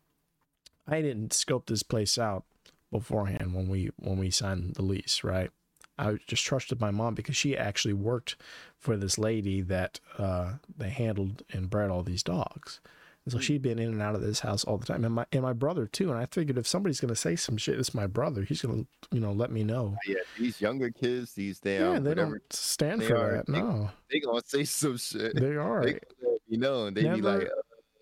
I 0.87 1.03
didn't 1.03 1.33
scope 1.33 1.67
this 1.67 1.83
place 1.83 2.19
out 2.19 2.45
beforehand 2.91 3.55
when 3.55 3.69
we 3.69 3.91
when 3.97 4.19
we 4.19 4.31
signed 4.31 4.75
the 4.75 4.83
lease, 4.83 5.23
right? 5.23 5.51
I 5.99 6.17
just 6.27 6.45
trusted 6.45 6.81
my 6.81 6.91
mom 6.93 7.15
because 7.15 7.37
she 7.37 7.57
actually 7.57 7.95
worked 7.95 8.37
for 8.79 8.97
this 8.97 9.19
lady 9.19 9.61
that 9.63 9.99
uh, 10.17 10.53
they 10.77 10.91
handled 10.91 11.43
and 11.53 11.69
bred 11.69 11.91
all 11.91 12.05
these 12.05 12.23
dogs. 12.23 12.81
And 13.25 13.33
so 13.33 13.41
she'd 13.41 13.63
been 13.63 13.81
in 13.81 13.89
and 13.91 14.01
out 14.01 14.15
of 14.15 14.21
this 14.23 14.41
house 14.41 14.63
all 14.65 14.79
the 14.79 14.87
time, 14.87 15.05
and 15.05 15.13
my 15.15 15.27
and 15.33 15.43
my 15.43 15.53
brother 15.53 15.87
too. 15.87 16.11
And 16.11 16.19
I 16.19 16.27
figured 16.27 16.57
if 16.57 16.67
somebody's 16.67 17.01
gonna 17.01 17.15
say 17.17 17.37
some 17.37 17.59
shit, 17.59 17.79
it's 17.79 17.93
my 17.93 18.07
brother. 18.07 18.43
He's 18.43 18.63
gonna 18.63 18.85
you 19.11 19.21
know 19.21 19.33
let 19.33 19.51
me 19.51 19.65
know. 19.65 19.97
Yeah, 20.07 20.15
these 20.39 20.61
younger 20.63 20.91
kids, 20.91 21.35
these 21.35 21.59
damn 21.59 21.81
yeah, 21.95 21.99
they 21.99 22.09
whatever, 22.11 22.39
don't 22.39 22.53
stand 22.53 23.03
they 23.03 23.09
for 23.09 23.17
are. 23.17 23.33
that. 23.33 23.47
They- 23.47 23.61
No, 23.61 23.91
they 24.11 24.21
gonna 24.21 24.41
say 24.47 24.65
some 24.65 24.97
shit. 24.97 25.35
they 25.35 25.57
are. 25.57 25.85
They 25.85 25.99
you 26.47 26.57
know, 26.57 26.87
and 26.87 26.97
they 26.97 27.03
be 27.03 27.09
Never- 27.09 27.39
like, 27.41 27.49
uh, 27.49 27.51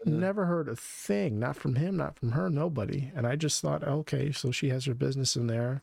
Never 0.05 0.47
heard 0.47 0.69
a 0.69 0.77
thing, 0.77 1.39
not 1.39 1.57
from 1.57 1.77
him, 1.77 1.97
not 1.97 2.19
from 2.19 2.33
her, 2.33 2.49
nobody. 2.49 3.11
And 3.15 3.27
I 3.27 3.35
just 3.37 3.61
thought, 3.61 3.83
okay, 3.83 4.31
so 4.31 4.51
she 4.51 4.69
has 4.69 4.85
her 4.85 4.95
business 4.95 5.37
in 5.37 5.47
there. 5.47 5.83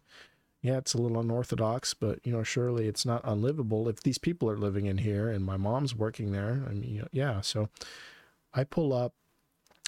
Yeah, 0.62 0.78
it's 0.78 0.94
a 0.94 0.98
little 0.98 1.20
unorthodox, 1.20 1.94
but 1.94 2.20
you 2.26 2.32
know, 2.32 2.44
surely 2.44 2.88
it's 2.88 3.06
not 3.06 3.22
unlivable 3.26 3.90
if 3.90 4.02
these 4.02 4.18
people 4.18 4.50
are 4.50 4.58
living 4.58 4.86
in 4.86 5.00
here 5.00 5.30
and 5.30 5.44
my 5.44 5.58
mom's 5.58 5.94
working 5.94 6.32
there. 6.32 6.64
I 6.70 6.74
mean, 6.74 7.06
yeah. 7.12 7.42
So 7.42 7.68
I 8.54 8.64
pull 8.64 8.94
up 8.94 9.14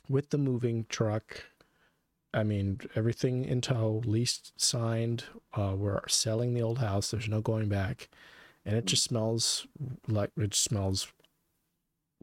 with 0.10 0.32
the 0.32 0.38
moving 0.38 0.86
truck. 0.90 1.46
I 2.34 2.44
mean, 2.44 2.82
everything 2.94 3.46
in 3.46 3.62
tow, 3.62 4.02
lease 4.06 4.52
signed. 4.58 5.24
Uh, 5.54 5.76
we're 5.78 6.06
selling 6.10 6.54
the 6.54 6.62
old 6.62 6.80
house. 6.80 7.10
There's 7.10 7.30
no 7.30 7.40
going 7.40 7.70
back, 7.70 8.10
and 8.66 8.76
it 8.76 8.86
just 8.86 9.06
smells 9.06 9.68
like 10.10 10.32
it 10.36 10.54
smells 10.54 11.08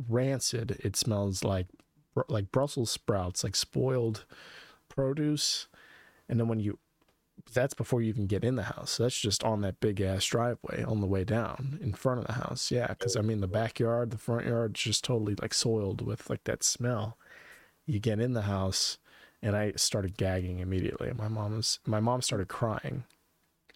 rancid. 0.09 0.79
It 0.85 0.97
smells 0.97 1.43
like 1.43 1.69
like 2.29 2.53
Brussels 2.53 2.91
sprouts, 2.91 3.45
like 3.45 3.57
spoiled 3.57 4.25
produce. 4.89 5.69
And 6.29 6.39
then 6.39 6.49
when 6.49 6.61
you, 6.61 6.79
that's 7.53 7.75
before 7.75 8.01
you 8.03 8.09
even 8.09 8.27
get 8.27 8.45
in 8.45 8.57
the 8.57 8.65
house. 8.65 8.99
That's 8.99 9.19
just 9.19 9.43
on 9.43 9.63
that 9.63 9.81
big 9.81 10.01
ass 10.01 10.25
driveway 10.25 10.83
on 10.83 11.01
the 11.01 11.07
way 11.07 11.25
down 11.25 11.79
in 11.83 11.93
front 11.93 12.21
of 12.21 12.27
the 12.27 12.35
house. 12.35 12.71
Yeah, 12.71 12.89
because 12.89 13.17
I 13.17 13.21
mean 13.21 13.41
the 13.41 13.49
backyard, 13.49 14.11
the 14.11 14.19
front 14.19 14.47
yard, 14.47 14.75
just 14.75 15.05
totally 15.05 15.35
like 15.41 15.55
soiled 15.55 16.07
with 16.07 16.29
like 16.31 16.45
that 16.45 16.63
smell. 16.63 17.17
You 17.87 17.99
get 17.99 18.21
in 18.21 18.33
the 18.33 18.43
house, 18.43 18.99
and 19.43 19.57
I 19.57 19.73
started 19.77 20.17
gagging 20.17 20.61
immediately. 20.61 21.13
My 21.13 21.29
mom 21.29 21.57
was, 21.57 21.81
my 21.85 21.99
mom 21.99 22.23
started 22.23 22.49
crying 22.49 23.05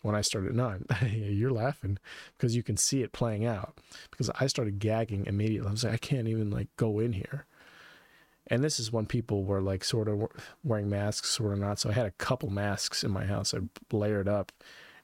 when 0.03 0.15
I 0.15 0.21
started. 0.21 0.55
No, 0.55 0.79
you're 1.11 1.51
laughing 1.51 1.99
because 2.37 2.55
you 2.55 2.63
can 2.63 2.77
see 2.77 3.03
it 3.03 3.13
playing 3.13 3.45
out. 3.45 3.77
Because 4.11 4.31
I 4.39 4.47
started 4.47 4.79
gagging 4.79 5.27
immediately. 5.27 5.69
I 5.69 5.73
was 5.73 5.85
like, 5.85 5.95
I 5.95 5.99
can't 5.99 6.29
even 6.29 6.51
like 6.51 6.69
go 6.77 7.01
in 7.01 7.15
here. 7.15 7.47
And 8.49 8.63
this 8.63 8.79
is 8.79 8.93
when 8.93 9.07
people 9.07 9.45
were 9.45 9.61
like 9.61 9.83
sort 9.85 10.09
of 10.09 10.29
wearing 10.65 10.89
masks, 10.89 11.31
sort 11.31 11.53
of 11.55 11.59
not. 11.59 11.79
So 11.81 11.91
I 11.91 11.93
had 11.93 12.07
a 12.07 12.13
couple 12.13 12.51
masks 12.51 13.03
in 13.05 13.11
my 13.11 13.25
house. 13.25 13.55
I 13.55 13.59
layered 13.93 14.29
up, 14.29 14.53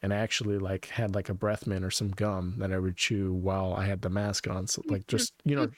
and 0.00 0.12
I 0.14 0.16
actually 0.18 0.58
like 0.58 0.86
had 0.86 1.14
like 1.14 1.28
a 1.28 1.34
breath 1.34 1.66
mint 1.66 1.84
or 1.84 1.90
some 1.90 2.10
gum 2.10 2.54
that 2.58 2.72
I 2.72 2.78
would 2.78 2.96
chew 2.96 3.32
while 3.34 3.74
I 3.74 3.86
had 3.86 4.02
the 4.02 4.10
mask 4.10 4.48
on. 4.48 4.66
So 4.68 4.82
like 4.88 5.06
just 5.08 5.34
you 5.44 5.56
know, 5.56 5.70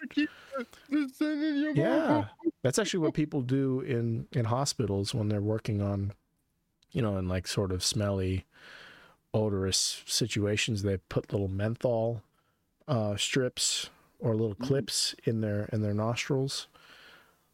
Just 0.90 1.16
sending 1.18 1.56
your 1.56 1.74
yeah, 1.74 2.28
that's 2.62 2.78
actually 2.78 3.00
what 3.00 3.14
people 3.14 3.42
do 3.42 3.80
in 3.80 4.28
in 4.32 4.44
hospitals 4.46 5.14
when 5.14 5.28
they're 5.28 5.40
working 5.40 5.80
on, 5.82 6.12
you 6.92 7.02
know, 7.02 7.18
in 7.18 7.28
like 7.28 7.46
sort 7.48 7.72
of 7.72 7.84
smelly, 7.84 8.46
odorous 9.34 10.02
situations. 10.06 10.82
They 10.82 10.98
put 10.98 11.32
little 11.32 11.48
menthol 11.48 12.22
uh, 12.88 13.16
strips 13.16 13.90
or 14.20 14.34
little 14.36 14.56
Mhm. 14.58 14.64
clips 14.66 15.14
in 15.24 15.40
their 15.42 15.66
in 15.72 15.82
their 15.82 15.94
nostrils. 15.94 16.68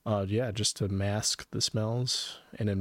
Uh, 0.06 0.24
yeah, 0.28 0.50
just 0.50 0.76
to 0.76 0.88
mask 0.88 1.46
the 1.50 1.60
smells, 1.60 2.38
and 2.58 2.68
then 2.68 2.78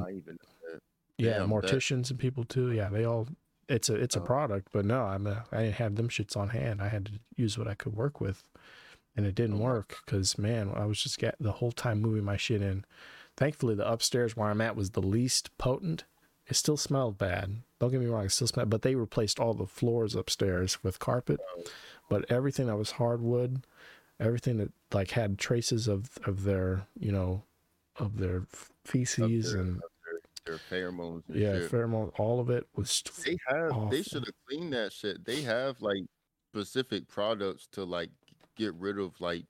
yeah, 1.18 1.32
Damn, 1.40 1.50
that- 1.50 1.56
morticians 1.56 2.10
and 2.10 2.18
people 2.20 2.44
too. 2.46 2.72
Yeah, 2.72 2.90
they 2.90 3.04
all. 3.06 3.28
It's 3.68 3.90
a 3.90 3.96
it's 3.96 4.16
a 4.16 4.22
Oh. 4.22 4.24
product, 4.26 4.70
but 4.72 4.86
no, 4.86 5.04
I'm 5.04 5.28
a, 5.28 5.46
I 5.52 5.64
didn't 5.64 5.76
have 5.76 5.96
them 5.96 6.10
shits 6.10 6.36
on 6.38 6.50
hand. 6.50 6.82
I 6.82 6.88
had 6.88 7.06
to 7.08 7.12
use 7.36 7.58
what 7.58 7.68
I 7.68 7.76
could 7.76 7.94
work 7.96 8.20
with, 8.22 8.44
and 9.16 9.26
it 9.26 9.36
didn't 9.36 9.58
Oh 9.60 9.64
work 9.64 9.98
because 10.06 10.38
man, 10.38 10.72
I 10.74 10.86
was 10.86 11.04
just 11.04 11.20
get 11.20 11.36
the 11.40 11.52
whole 11.54 11.72
time 11.72 12.02
moving 12.02 12.24
my 12.24 12.38
shit 12.38 12.62
in. 12.62 12.86
Thankfully, 13.38 13.76
the 13.76 13.90
upstairs 13.90 14.36
where 14.36 14.50
I'm 14.50 14.62
at 14.62 14.76
was 14.76 14.92
the 14.92 15.02
least 15.02 15.56
potent. 15.58 16.06
It 16.48 16.56
still 16.56 16.78
smelled 16.78 17.18
bad. 17.20 17.58
Don't 17.80 17.92
get 17.92 18.00
me 18.00 18.08
wrong, 18.08 18.26
it 18.26 18.32
still 18.32 18.48
smelled, 18.48 18.70
but 18.72 18.82
they 18.82 18.96
replaced 18.96 19.40
all 19.40 19.54
the 19.54 19.68
floors 19.68 20.16
upstairs 20.16 20.84
with 20.84 20.98
carpet. 21.00 21.40
But 22.10 22.26
everything 22.32 22.66
that 22.68 22.76
was 22.78 22.92
hardwood, 22.92 23.66
everything 24.20 24.58
that 24.58 24.72
like 24.94 25.12
had 25.12 25.38
traces 25.38 25.88
of 25.88 26.10
of 26.26 26.44
their 26.44 26.88
you 27.00 27.12
know 27.12 27.44
of 27.98 28.18
their 28.18 28.46
feces 28.86 29.54
their- 29.54 29.62
and 29.62 29.82
Their 30.46 30.58
pheromones 30.58 31.24
and 31.28 31.38
yeah, 31.38 31.54
shit. 31.60 31.72
pheromone, 31.72 32.12
all 32.18 32.40
of 32.40 32.50
it 32.50 32.68
was 32.76 33.04
They 33.26 33.38
have. 33.48 33.72
awful. 33.72 33.90
They 33.90 34.02
should 34.04 34.26
have 34.26 34.36
cleaned 34.48 34.74
that 34.74 34.92
shit. 34.94 35.24
They 35.26 35.42
have 35.44 35.82
like 35.82 36.04
specific 36.52 37.08
products 37.08 37.68
to 37.74 37.84
like 37.84 38.10
get 38.56 38.74
rid 38.76 38.98
of 38.98 39.20
like 39.22 39.46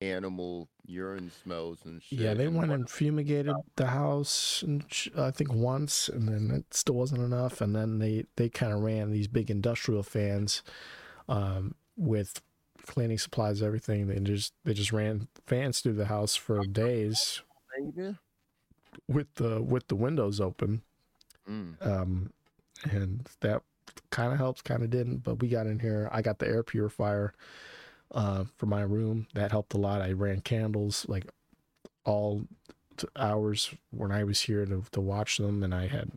animal 0.00 0.68
urine 0.86 1.30
smells 1.42 1.84
and 1.84 2.02
shit. 2.02 2.18
Yeah, 2.18 2.34
they 2.34 2.46
and 2.46 2.56
went 2.56 2.72
and 2.72 2.88
fumigated 2.90 3.54
the 3.76 3.86
house, 3.88 4.62
and 4.62 4.84
sh- 4.90 5.10
I 5.16 5.30
think 5.30 5.52
once, 5.52 6.08
and 6.08 6.26
then 6.26 6.50
it 6.50 6.72
still 6.74 6.94
wasn't 6.96 7.20
enough. 7.22 7.60
And 7.60 7.76
then 7.76 7.98
they 7.98 8.24
they 8.36 8.48
kind 8.48 8.72
of 8.72 8.80
ran 8.80 9.10
these 9.12 9.28
big 9.28 9.50
industrial 9.50 10.02
fans, 10.02 10.62
um, 11.28 11.74
with 11.96 12.40
cleaning 12.86 13.18
supplies, 13.18 13.62
everything. 13.62 14.06
They 14.08 14.18
just 14.20 14.52
they 14.64 14.74
just 14.74 14.92
ran 14.92 15.28
fans 15.46 15.80
through 15.80 15.94
the 15.94 16.06
house 16.06 16.36
for 16.36 16.64
days 16.66 17.42
with 19.08 19.34
the 19.34 19.62
with 19.62 19.88
the 19.88 19.96
windows 19.96 20.40
open, 20.40 20.82
Mm. 21.48 21.84
um, 21.86 22.32
and 22.84 23.28
that 23.40 23.62
kind 24.10 24.32
of 24.32 24.38
helps, 24.38 24.62
kind 24.62 24.82
of 24.82 24.90
didn't. 24.90 25.18
But 25.18 25.36
we 25.40 25.48
got 25.48 25.66
in 25.66 25.78
here. 25.80 26.08
I 26.12 26.22
got 26.22 26.38
the 26.38 26.46
air 26.46 26.62
purifier 26.62 27.32
uh, 28.12 28.44
for 28.56 28.66
my 28.66 28.82
room. 28.82 29.26
That 29.34 29.50
helped 29.50 29.74
a 29.74 29.78
lot. 29.78 30.02
I 30.02 30.12
ran 30.12 30.40
candles 30.42 31.06
like 31.08 31.26
all 32.04 32.42
hours 33.16 33.74
when 33.90 34.12
I 34.12 34.24
was 34.24 34.42
here 34.42 34.64
to 34.66 34.84
to 34.92 35.00
watch 35.00 35.38
them, 35.38 35.62
and 35.62 35.74
I 35.74 35.86
had 35.88 36.12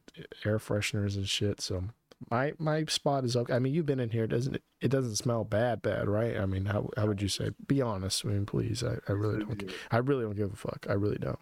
air 0.45 0.59
fresheners 0.59 1.15
and 1.15 1.27
shit. 1.27 1.61
So 1.61 1.85
my 2.31 2.53
my 2.59 2.85
spot 2.85 3.23
is 3.25 3.35
okay. 3.35 3.53
I 3.53 3.59
mean, 3.59 3.73
you've 3.73 3.85
been 3.85 3.99
in 3.99 4.09
here. 4.09 4.27
Doesn't 4.27 4.55
it? 4.55 4.63
It 4.81 4.89
doesn't 4.89 5.15
smell 5.15 5.43
bad, 5.43 5.81
bad, 5.81 6.07
right? 6.07 6.37
I 6.37 6.45
mean, 6.45 6.65
how 6.65 6.89
how 6.97 7.07
would 7.07 7.21
you 7.21 7.27
say? 7.27 7.51
Be 7.67 7.81
honest. 7.81 8.25
I 8.25 8.29
mean, 8.29 8.45
please. 8.45 8.83
I, 8.83 8.97
I 9.07 9.11
really 9.13 9.39
don't. 9.43 9.71
I 9.91 9.97
really 9.97 10.23
don't 10.23 10.35
give 10.35 10.53
a 10.53 10.55
fuck. 10.55 10.85
I 10.89 10.93
really 10.93 11.17
don't. 11.19 11.39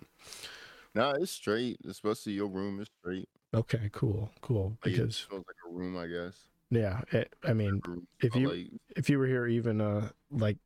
Nah, 0.94 1.14
it's 1.20 1.32
straight. 1.32 1.80
Especially 1.88 2.34
your 2.34 2.48
room 2.48 2.80
is 2.82 2.90
straight. 3.02 3.30
Okay, 3.54 3.90
cool, 3.92 4.32
cool. 4.42 4.78
Like, 4.84 4.94
it 4.94 4.98
Because 4.98 5.20
feels 5.20 5.44
like 5.48 5.56
a 5.70 5.74
room, 5.74 5.98
I 5.98 6.08
guess. 6.08 6.38
yeah, 6.70 7.02
it, 7.12 7.34
I 7.44 7.54
mean, 7.54 7.82
if 8.22 8.36
you- 8.36 8.50
like, 8.50 8.68
if 8.96 9.10
you 9.10 9.20
were 9.20 9.28
here 9.28 9.48
even 9.48 9.82
uh 9.82 10.10
like 10.30 10.58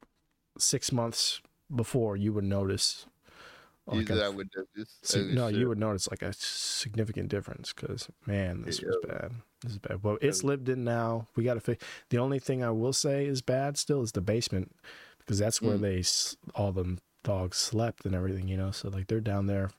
six 0.57 0.91
months 0.91 1.41
before, 1.75 2.15
you 2.17 2.33
would 2.33 2.43
notice. 2.43 3.05
Like 3.87 3.99
usually 3.99 4.21
a, 4.21 4.25
I 4.25 4.29
would 4.29 4.49
oh, 4.57 5.17
no, 5.17 5.47
you 5.47 5.67
would 5.67 5.77
notice 5.77 6.09
like 6.09 6.23
a 6.23 6.33
significant 6.33 7.29
difference 7.29 7.71
because 7.71 8.09
man, 8.25 8.63
this 8.63 8.81
was 8.81 8.97
bad. 9.07 9.31
This 9.61 9.73
is 9.73 9.79
bad. 9.79 10.03
Well, 10.03 10.17
it's 10.21 10.43
lived 10.43 10.69
in 10.69 10.83
now. 10.83 11.27
We 11.35 11.43
got 11.43 11.53
to 11.53 11.59
fix. 11.59 11.85
The 12.09 12.17
only 12.17 12.39
thing 12.39 12.63
I 12.63 12.71
will 12.71 12.93
say 12.93 13.25
is 13.25 13.41
bad 13.41 13.77
still 13.77 14.01
is 14.01 14.11
the 14.13 14.21
basement 14.21 14.75
because 15.19 15.37
that's 15.37 15.61
where 15.61 15.77
Mm. 15.77 15.81
they 15.81 16.59
all 16.59 16.71
the 16.71 16.97
dogs 17.23 17.57
slept 17.57 18.05
and 18.05 18.15
everything. 18.15 18.47
You 18.47 18.57
know, 18.57 18.71
so 18.71 18.89
like 18.89 19.07
they're 19.07 19.21
down 19.21 19.47
there 19.47 19.69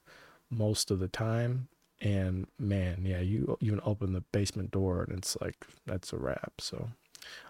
most 0.51 0.91
of 0.91 0.99
the 1.01 1.09
time. 1.09 1.69
And 2.01 2.47
man, 2.59 3.03
yeah, 3.05 3.21
you 3.21 3.57
you 3.61 3.73
can 3.73 3.81
open 3.85 4.13
the 4.13 4.21
basement 4.21 4.71
door 4.71 5.03
and 5.03 5.19
it's 5.19 5.37
like 5.41 5.67
that's 5.87 6.13
a 6.13 6.17
wrap. 6.17 6.61
So 6.61 6.91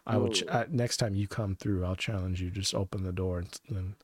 I 0.07 0.17
will 0.17 0.31
ch-. 0.31 0.45
I, 0.49 0.63
uh, 0.63 0.65
next 0.71 0.99
time 0.99 1.15
you 1.15 1.27
come 1.27 1.57
through, 1.57 1.85
I'll 1.85 1.97
challenge 1.97 2.41
you. 2.41 2.51
Just 2.51 2.75
open 2.75 3.03
the 3.03 3.13
door 3.13 3.39
and, 3.41 3.61
and 3.69 3.95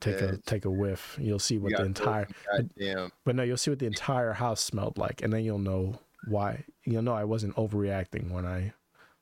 take 0.00 0.20
a 0.20 0.36
take 0.38 0.64
a 0.64 0.70
whiff. 0.70 1.16
You'll 1.20 1.38
see 1.38 1.58
what 1.58 1.76
the 1.76 1.84
entire 1.84 2.28
Goddamn. 2.50 3.12
but 3.24 3.36
no, 3.36 3.42
you'll 3.42 3.56
see 3.56 3.70
what 3.70 3.78
the 3.78 3.86
entire 3.86 4.32
house 4.32 4.60
smelled 4.60 4.98
like, 4.98 5.22
and 5.22 5.32
then 5.32 5.44
you'll 5.44 5.58
know 5.58 5.98
why. 6.26 6.64
You'll 6.84 7.02
know 7.02 7.14
I 7.14 7.24
wasn't 7.24 7.54
overreacting 7.56 8.30
when 8.30 8.46
I 8.46 8.72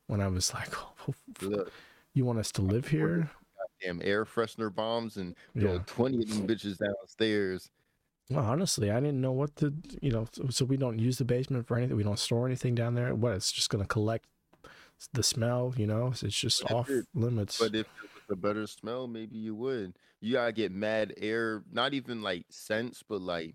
when 0.07 0.21
I 0.21 0.29
was 0.29 0.53
like, 0.55 0.71
oh, 1.09 1.15
Look, 1.43 1.73
"You 2.15 2.25
want 2.25 2.39
us 2.39 2.53
to 2.53 2.63
live 2.63 2.89
here?" 2.89 3.31
damn 3.83 4.01
air 4.05 4.25
freshener 4.25 4.73
bombs 4.73 5.17
and 5.17 5.35
Yeah. 5.55 5.79
throw 5.87 6.07
20 6.09 6.23
of 6.23 6.29
them 6.29 6.47
bitches 6.47 6.79
downstairs. 6.79 7.69
Well, 8.31 8.45
honestly, 8.45 8.91
I 8.91 9.01
didn't 9.01 9.21
know 9.21 9.33
what 9.33 9.57
to, 9.57 9.75
you 10.01 10.13
know. 10.13 10.27
So, 10.33 10.47
so 10.49 10.65
we 10.65 10.77
don't 10.77 10.99
use 10.99 11.19
the 11.19 11.25
basement 11.25 11.67
for 11.67 11.77
anything. 11.77 11.97
We 11.97 12.05
don't 12.05 12.19
store 12.19 12.47
anything 12.47 12.75
down 12.75 12.95
there. 12.95 13.15
What? 13.15 13.33
It's 13.33 13.51
just 13.53 13.69
gonna 13.71 13.85
collect 13.85 14.27
the 15.13 15.23
smell, 15.23 15.75
you 15.77 15.87
know. 15.87 16.09
It's 16.23 16.37
just 16.37 16.63
But 16.63 16.73
off 16.73 16.91
it- 16.91 17.07
limits. 17.15 17.59
But 17.59 17.75
if 17.75 17.87
it 17.87 18.11
was 18.29 18.31
a 18.31 18.37
better 18.37 18.67
smell, 18.67 19.07
maybe 19.07 19.37
you 19.39 19.55
would. 19.55 19.95
You 20.21 20.35
gotta 20.35 20.53
get 20.53 20.71
mad 20.73 21.15
air, 21.17 21.63
not 21.73 21.95
even 21.95 22.23
like 22.23 22.47
scents, 22.51 23.03
but 23.09 23.21
like 23.21 23.55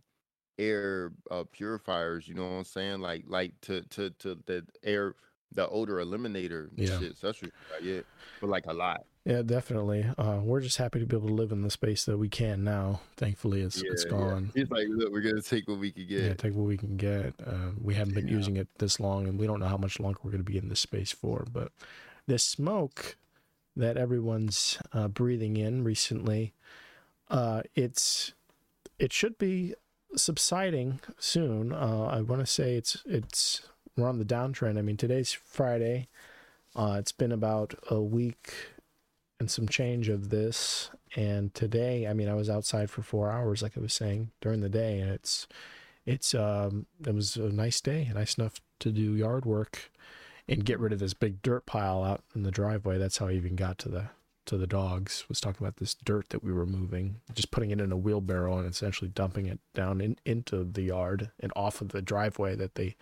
air 0.60 1.12
uh, 1.32 1.44
purifiers. 1.52 2.28
You 2.28 2.36
know 2.36 2.44
what 2.44 2.58
I'm 2.58 2.64
saying? 2.66 3.00
Like 3.00 3.24
like 3.28 3.54
to 3.62 3.82
to 3.84 4.10
to 4.20 4.38
the 4.46 4.66
air, 4.84 5.16
the 5.54 5.68
odor 5.70 5.96
eliminator. 5.96 6.70
Yeah. 6.76 7.00
Shit. 7.00 7.16
What 7.22 7.36
I 7.80 7.82
get, 7.84 8.06
but 8.42 8.50
like 8.50 8.66
a 8.68 8.74
lot. 8.74 9.06
Yeah, 9.28 9.42
definitely. 9.42 10.06
Uh, 10.18 10.40
we're 10.42 10.62
just 10.62 10.78
happy 10.78 11.00
to 11.00 11.06
be 11.06 11.18
able 11.18 11.28
to 11.28 11.34
live 11.34 11.52
in 11.52 11.62
the 11.62 11.70
space 11.70 12.06
that 12.06 12.18
we 12.18 12.30
can 12.30 12.64
now. 12.64 13.02
Thankfully, 13.18 13.62
it's 13.62 13.82
it's 13.84 14.06
Yeah, 14.06 14.10
yeah. 14.12 14.18
gone. 14.18 14.52
He's 14.56 14.70
like, 14.70 14.88
look, 14.90 15.12
we're 15.12 15.20
gonna 15.22 15.42
take 15.42 15.68
what 15.68 15.80
we 15.80 15.92
could 15.92 16.10
Yeah, 16.10 16.34
take 16.36 16.54
what 16.56 16.66
we 16.66 16.78
can 16.78 16.96
get. 16.96 17.34
Uh, 17.46 17.72
we 17.82 17.94
haven't 17.96 18.14
been 18.14 18.30
Yeah. 18.30 18.36
using 18.36 18.56
it 18.56 18.70
this 18.80 19.02
long, 19.02 19.28
and 19.28 19.38
we 19.38 19.46
don't 19.46 19.60
know 19.60 19.68
how 19.68 19.76
much 19.78 20.00
longer 20.00 20.20
we're 20.24 20.32
going 20.32 20.44
to 20.46 20.50
be 20.50 20.58
in 20.58 20.70
this 20.70 20.80
space 20.80 21.12
for. 21.12 21.46
But 21.52 21.74
the 22.26 22.40
smoke 22.40 23.18
that 23.76 23.98
everyone's 23.98 24.78
uh, 24.94 25.10
breathing 25.10 25.58
in 25.58 25.84
recently, 25.84 26.54
uh, 27.30 27.64
it's 27.76 28.32
it 28.98 29.12
should 29.12 29.38
be 29.38 29.76
subsiding 30.16 31.02
soon. 31.20 31.74
Uh, 31.74 32.06
I 32.06 32.22
want 32.22 32.40
to 32.42 32.48
say 32.48 32.76
it's 32.76 33.04
it's 33.06 33.62
we're 33.98 34.08
on 34.08 34.20
the 34.20 34.26
downtrend. 34.26 34.78
I 34.78 34.82
mean, 34.84 34.96
today's 34.96 35.34
Friday. 35.34 36.08
Uh, 36.76 36.96
it's 36.98 37.12
been 37.12 37.34
about 37.34 37.74
a 37.92 38.00
week 38.00 38.54
and 39.40 39.50
some 39.52 39.68
change 39.68 40.10
of 40.10 40.30
this, 40.30 40.90
and 41.16 41.54
today, 41.54 42.08
I 42.08 42.14
mean, 42.14 42.28
I 42.28 42.34
was 42.34 42.50
outside 42.50 42.90
for 42.90 43.02
four 43.02 43.32
hours, 43.32 43.62
like 43.62 43.78
I 43.78 43.82
was 43.82 43.94
saying 43.94 44.32
during 44.42 44.62
the 44.62 44.70
day, 44.70 45.00
and 45.00 45.12
it's 45.12 45.48
it's 46.06 46.34
um 46.34 46.86
it 47.06 47.14
was 47.14 47.36
a 47.36 47.50
nice 47.50 47.82
day, 47.82 48.10
nice 48.14 48.38
enough 48.38 48.62
to 48.80 48.92
do 48.92 49.16
yard 49.16 49.46
work 49.46 49.92
and 50.48 50.66
get 50.66 50.80
rid 50.80 50.94
of 50.94 51.00
this 51.00 51.14
big 51.14 51.42
dirt 51.42 51.66
pile 51.66 52.04
out 52.04 52.24
in 52.34 52.44
the 52.44 52.52
driveway. 52.52 52.98
That's 52.98 53.18
how 53.18 53.28
I 53.28 53.34
even 53.34 53.56
got 53.56 53.78
to 53.80 53.90
the 53.90 54.10
to 54.46 54.58
the 54.58 54.68
dogs. 54.68 55.26
Was 55.30 55.42
talking 55.42 55.66
about 55.66 55.78
this 55.78 55.94
dirt 55.94 56.30
that 56.30 56.44
we 56.44 56.54
were 56.54 56.66
moving, 56.66 57.18
just 57.34 57.52
putting 57.52 57.72
it 57.72 57.82
in 57.82 57.92
a 57.92 57.98
wheelbarrow 57.98 58.58
and 58.58 58.68
essentially 58.68 59.12
dumping 59.14 59.46
it 59.46 59.60
down 59.74 60.02
in, 60.02 60.18
into 60.26 60.64
the 60.64 60.84
yard 60.84 61.32
and 61.40 61.52
off 61.56 61.82
of 61.82 61.90
the 61.90 62.02
driveway 62.02 62.56
that 62.56 62.76
they 62.76 62.96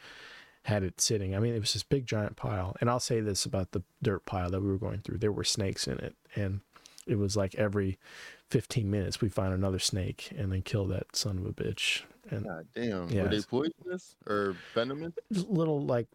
had 0.65 0.83
it 0.83 0.99
sitting. 0.99 1.35
I 1.35 1.39
mean, 1.39 1.53
it 1.55 1.59
was 1.59 1.73
this 1.73 1.83
big 1.83 2.05
giant 2.07 2.35
pile. 2.35 2.75
And 2.81 2.89
I'll 2.89 2.99
say 2.99 3.21
this 3.21 3.45
about 3.45 3.71
the 3.71 3.83
dirt 4.01 4.25
pile 4.25 4.49
that 4.49 4.61
we 4.61 4.67
were 4.67 4.77
going 4.77 4.99
through. 5.01 5.19
There 5.19 5.31
were 5.31 5.43
snakes 5.43 5.87
in 5.87 5.99
it 5.99 6.15
and 6.35 6.61
it 7.07 7.17
was 7.19 7.37
like 7.37 7.53
every 7.55 7.99
15 8.49 8.89
minutes 8.89 9.21
we 9.21 9.29
find 9.29 9.53
another 9.53 9.77
snake 9.79 10.31
and 10.35 10.51
then 10.51 10.63
kill 10.63 10.85
that 10.87 11.15
son 11.15 11.37
of 11.37 11.45
a 11.45 11.53
bitch. 11.53 12.01
And 12.31 12.45
God 12.45 12.67
damn. 12.73 13.09
Yeah, 13.09 13.23
Were 13.23 13.29
they 13.29 13.41
poisonous 13.41 14.15
or 14.25 14.55
venomous? 14.73 15.13
just 15.31 15.47
little 15.49 15.81
like 15.85 16.07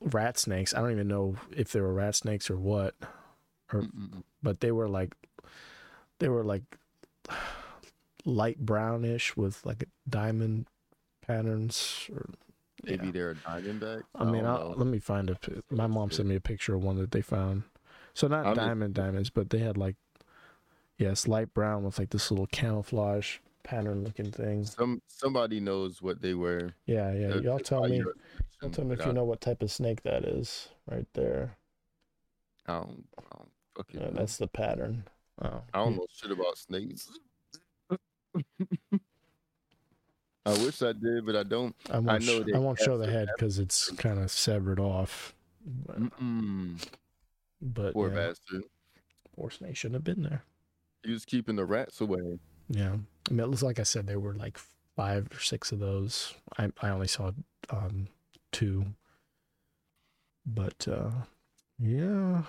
rat 0.00 0.38
snakes. 0.38 0.74
I 0.74 0.80
don't 0.80 0.90
even 0.90 1.06
know 1.08 1.36
if 1.56 1.70
they 1.72 1.80
were 1.80 1.94
rat 1.94 2.16
snakes 2.16 2.50
or 2.50 2.56
what, 2.56 2.94
or 3.72 3.82
Mm-mm. 3.82 4.24
but 4.42 4.58
they 4.60 4.72
were 4.72 4.88
like 4.88 5.14
they 6.18 6.28
were 6.28 6.42
like 6.44 6.62
light 8.24 8.58
brownish 8.58 9.36
with 9.36 9.64
like 9.64 9.88
diamond 10.08 10.66
patterns. 11.26 12.08
Or, 12.12 12.26
Maybe 12.84 13.06
yeah. 13.06 13.12
they're 13.12 13.30
a 13.30 13.34
diamondback. 13.34 14.02
I 14.14 14.24
mean, 14.24 14.44
I'll, 14.44 14.74
let 14.76 14.86
me 14.86 14.98
find 14.98 15.30
a. 15.30 15.36
My 15.70 15.86
mom 15.86 16.10
sent 16.10 16.28
me 16.28 16.36
a 16.36 16.40
picture 16.40 16.74
of 16.74 16.82
one 16.82 16.96
that 16.98 17.10
they 17.10 17.22
found. 17.22 17.64
So 18.14 18.28
not 18.28 18.46
I'm 18.46 18.54
just- 18.54 18.66
diamond 18.66 18.94
diamonds, 18.94 19.30
but 19.30 19.50
they 19.50 19.58
had 19.58 19.76
like 19.76 19.96
yes, 20.98 21.26
light 21.28 21.52
brown 21.54 21.84
with 21.84 21.98
like 21.98 22.10
this 22.10 22.30
little 22.30 22.46
camouflage 22.46 23.38
pattern 23.62 24.02
looking 24.04 24.30
thing. 24.30 24.64
Some 24.64 25.02
somebody 25.06 25.60
knows 25.60 26.00
what 26.00 26.22
they 26.22 26.34
were. 26.34 26.74
Yeah, 26.86 27.12
yeah. 27.12 27.28
Uh, 27.34 27.40
Y'all 27.40 27.58
tell 27.58 27.86
me. 27.88 28.02
Y'all 28.60 28.70
tell 28.70 28.84
me 28.84 28.94
if 28.94 29.06
you 29.06 29.12
know 29.12 29.24
what 29.24 29.40
type 29.40 29.62
of 29.62 29.70
snake 29.70 30.02
that 30.02 30.24
is 30.24 30.68
right 30.90 31.06
there. 31.14 31.56
I 32.66 32.74
don't, 32.74 33.04
I 33.18 33.22
don't 33.36 33.48
fucking 33.76 34.00
Yeah, 34.00 34.06
know. 34.08 34.12
that's 34.14 34.36
the 34.36 34.46
pattern. 34.46 35.04
Oh, 35.40 35.62
I 35.72 35.78
don't 35.78 35.96
know 35.96 36.06
shit 36.12 36.30
about 36.32 36.58
snakes. 36.58 37.08
I 40.46 40.52
wish 40.64 40.80
I 40.82 40.92
did, 40.92 41.26
but 41.26 41.36
I 41.36 41.42
don't. 41.42 41.74
I 41.90 41.98
won't, 41.98 42.24
know 42.24 42.42
sh- 42.42 42.54
I 42.54 42.58
won't 42.58 42.78
show 42.78 42.96
the 42.96 43.10
head 43.10 43.28
because 43.36 43.58
it's 43.58 43.90
kind 43.92 44.18
of 44.18 44.30
severed 44.30 44.80
off. 44.80 45.34
But, 45.86 46.00
Mm-mm. 46.00 46.82
but 47.60 47.92
Poor 47.92 48.08
yeah, 48.08 48.14
bastard. 48.14 48.62
poor 49.36 49.50
snake 49.50 49.76
shouldn't 49.76 49.96
have 49.96 50.04
been 50.04 50.22
there. 50.22 50.44
He 51.04 51.12
was 51.12 51.24
keeping 51.24 51.56
the 51.56 51.64
rats 51.66 52.00
away. 52.00 52.38
Yeah, 52.68 52.94
I 53.28 53.32
mean, 53.32 53.40
it 53.40 53.48
looks 53.48 53.62
like 53.62 53.78
I 53.78 53.82
said 53.82 54.06
there 54.06 54.20
were 54.20 54.34
like 54.34 54.58
five 54.96 55.28
or 55.32 55.40
six 55.40 55.70
of 55.72 55.78
those. 55.80 56.34
I 56.58 56.70
I 56.80 56.88
only 56.88 57.08
saw 57.08 57.32
um 57.70 58.08
two. 58.52 58.86
But 60.46 60.88
uh, 60.88 61.10
yeah, 61.78 62.44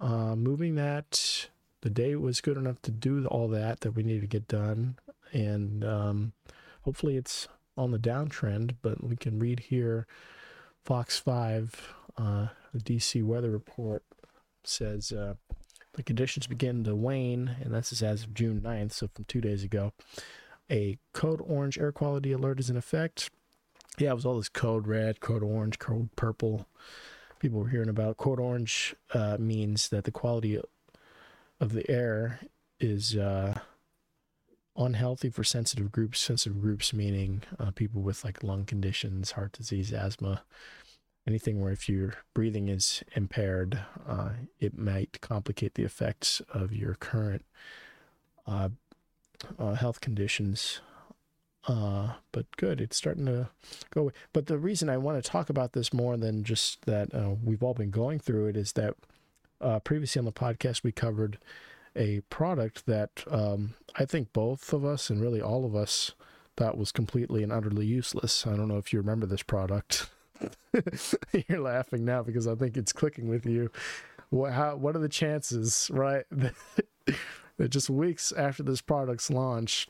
uh, 0.00 0.36
moving 0.36 0.74
that 0.74 1.48
the 1.80 1.90
day 1.90 2.14
was 2.14 2.40
good 2.42 2.58
enough 2.58 2.82
to 2.82 2.90
do 2.90 3.24
all 3.26 3.48
that 3.48 3.80
that 3.80 3.92
we 3.92 4.02
needed 4.02 4.20
to 4.22 4.26
get 4.26 4.48
done, 4.48 4.98
and 5.32 5.82
um, 5.84 6.32
hopefully 6.88 7.18
it's 7.18 7.48
on 7.76 7.90
the 7.90 7.98
downtrend. 7.98 8.76
But 8.80 9.04
we 9.04 9.14
can 9.14 9.38
read 9.38 9.60
here, 9.60 10.06
Fox 10.86 11.18
Five, 11.18 11.94
uh, 12.16 12.46
the 12.72 12.80
DC 12.80 13.22
weather 13.22 13.50
report 13.50 14.04
says. 14.64 15.12
Uh, 15.12 15.34
the 15.92 16.02
conditions 16.02 16.46
begin 16.46 16.84
to 16.84 16.94
wane, 16.94 17.56
and 17.60 17.74
this 17.74 17.92
is 17.92 18.02
as 18.02 18.22
of 18.22 18.32
June 18.32 18.62
9th, 18.62 18.92
so 18.92 19.08
from 19.12 19.24
two 19.24 19.42
days 19.42 19.64
ago. 19.64 19.92
A 20.70 20.96
code 21.12 21.42
orange 21.44 21.76
air 21.76 21.92
quality 21.92 22.32
alert 22.32 22.58
is 22.58 22.70
in 22.70 22.76
effect. 22.76 23.30
Yeah, 23.98 24.12
it 24.12 24.14
was 24.14 24.24
all 24.24 24.36
this 24.36 24.48
code 24.48 24.86
red, 24.86 25.20
code 25.20 25.42
orange, 25.42 25.78
code 25.78 26.08
purple. 26.16 26.68
People 27.38 27.60
were 27.60 27.68
hearing 27.68 27.88
about. 27.90 28.16
Code 28.16 28.40
orange 28.40 28.94
uh, 29.12 29.36
means 29.38 29.90
that 29.90 30.04
the 30.04 30.10
quality 30.10 30.58
of 31.60 31.72
the 31.72 31.90
air 31.90 32.40
is 32.80 33.16
uh, 33.16 33.58
unhealthy 34.78 35.28
for 35.28 35.44
sensitive 35.44 35.92
groups. 35.92 36.20
Sensitive 36.20 36.60
groups 36.60 36.92
meaning 36.94 37.42
uh, 37.58 37.70
people 37.72 38.00
with 38.00 38.24
like 38.24 38.42
lung 38.42 38.64
conditions, 38.64 39.32
heart 39.32 39.52
disease, 39.52 39.92
asthma, 39.92 40.42
anything 41.26 41.60
where 41.60 41.72
if 41.72 41.88
your 41.88 42.14
breathing 42.32 42.68
is 42.68 43.02
impaired, 43.14 43.78
uh, 44.08 44.30
it 44.60 44.78
might 44.78 45.20
complicate 45.20 45.74
the 45.74 45.84
effects 45.84 46.40
of 46.52 46.72
your 46.72 46.94
current 46.94 47.44
uh, 48.46 48.70
uh, 49.58 49.74
health 49.74 50.00
conditions. 50.00 50.80
Uh, 51.66 52.14
but 52.32 52.46
good, 52.56 52.80
it's 52.80 52.96
starting 52.96 53.26
to 53.26 53.50
go. 53.90 54.02
away. 54.02 54.12
But 54.32 54.46
the 54.46 54.56
reason 54.56 54.88
I 54.88 54.96
want 54.96 55.22
to 55.22 55.30
talk 55.30 55.50
about 55.50 55.74
this 55.74 55.92
more 55.92 56.16
than 56.16 56.44
just 56.44 56.86
that 56.86 57.12
uh, 57.14 57.34
we've 57.44 57.62
all 57.62 57.74
been 57.74 57.90
going 57.90 58.20
through 58.20 58.46
it 58.46 58.56
is 58.56 58.72
that 58.72 58.94
previously 59.84 60.20
on 60.20 60.24
the 60.24 60.32
podcast 60.32 60.82
we 60.82 60.92
covered 60.92 61.36
a 61.98 62.20
product 62.30 62.86
that 62.86 63.24
um, 63.30 63.74
I 63.96 64.04
think 64.04 64.32
both 64.32 64.72
of 64.72 64.84
us 64.84 65.10
and 65.10 65.20
really 65.20 65.42
all 65.42 65.64
of 65.66 65.74
us 65.74 66.12
thought 66.56 66.78
was 66.78 66.92
completely 66.92 67.42
and 67.42 67.52
utterly 67.52 67.86
useless. 67.86 68.46
I 68.46 68.56
don't 68.56 68.68
know 68.68 68.78
if 68.78 68.92
you 68.92 69.00
remember 69.00 69.26
this 69.26 69.42
product. 69.42 70.08
You're 71.48 71.60
laughing 71.60 72.04
now 72.04 72.22
because 72.22 72.46
I 72.46 72.54
think 72.54 72.76
it's 72.76 72.92
clicking 72.92 73.28
with 73.28 73.44
you. 73.44 73.70
What, 74.30 74.52
how, 74.52 74.76
what 74.76 74.94
are 74.94 75.00
the 75.00 75.08
chances, 75.08 75.90
right? 75.92 76.24
that 77.56 77.68
just 77.68 77.90
weeks 77.90 78.32
after 78.32 78.62
this 78.62 78.80
product's 78.80 79.30
launch, 79.30 79.88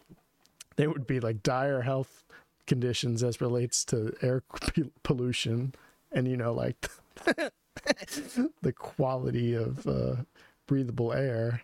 there 0.76 0.88
would 0.88 1.06
be 1.06 1.20
like 1.20 1.42
dire 1.42 1.82
health 1.82 2.24
conditions 2.66 3.22
as 3.22 3.40
relates 3.40 3.84
to 3.86 4.14
air 4.22 4.42
pollution 5.02 5.74
and, 6.12 6.26
you 6.26 6.36
know, 6.36 6.54
like 6.54 6.88
the 8.62 8.72
quality 8.72 9.54
of 9.54 9.86
uh, 9.86 10.16
breathable 10.66 11.12
air. 11.12 11.62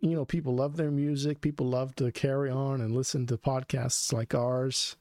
You 0.00 0.14
know, 0.14 0.24
people 0.24 0.54
love 0.54 0.76
their 0.76 0.90
music. 0.90 1.40
People 1.40 1.66
love 1.66 1.94
to 1.96 2.12
carry 2.12 2.50
on 2.50 2.80
and 2.80 2.94
listen 2.94 3.26
to 3.26 3.36
podcasts 3.36 4.12
like 4.12 4.34
ours. 4.34 4.96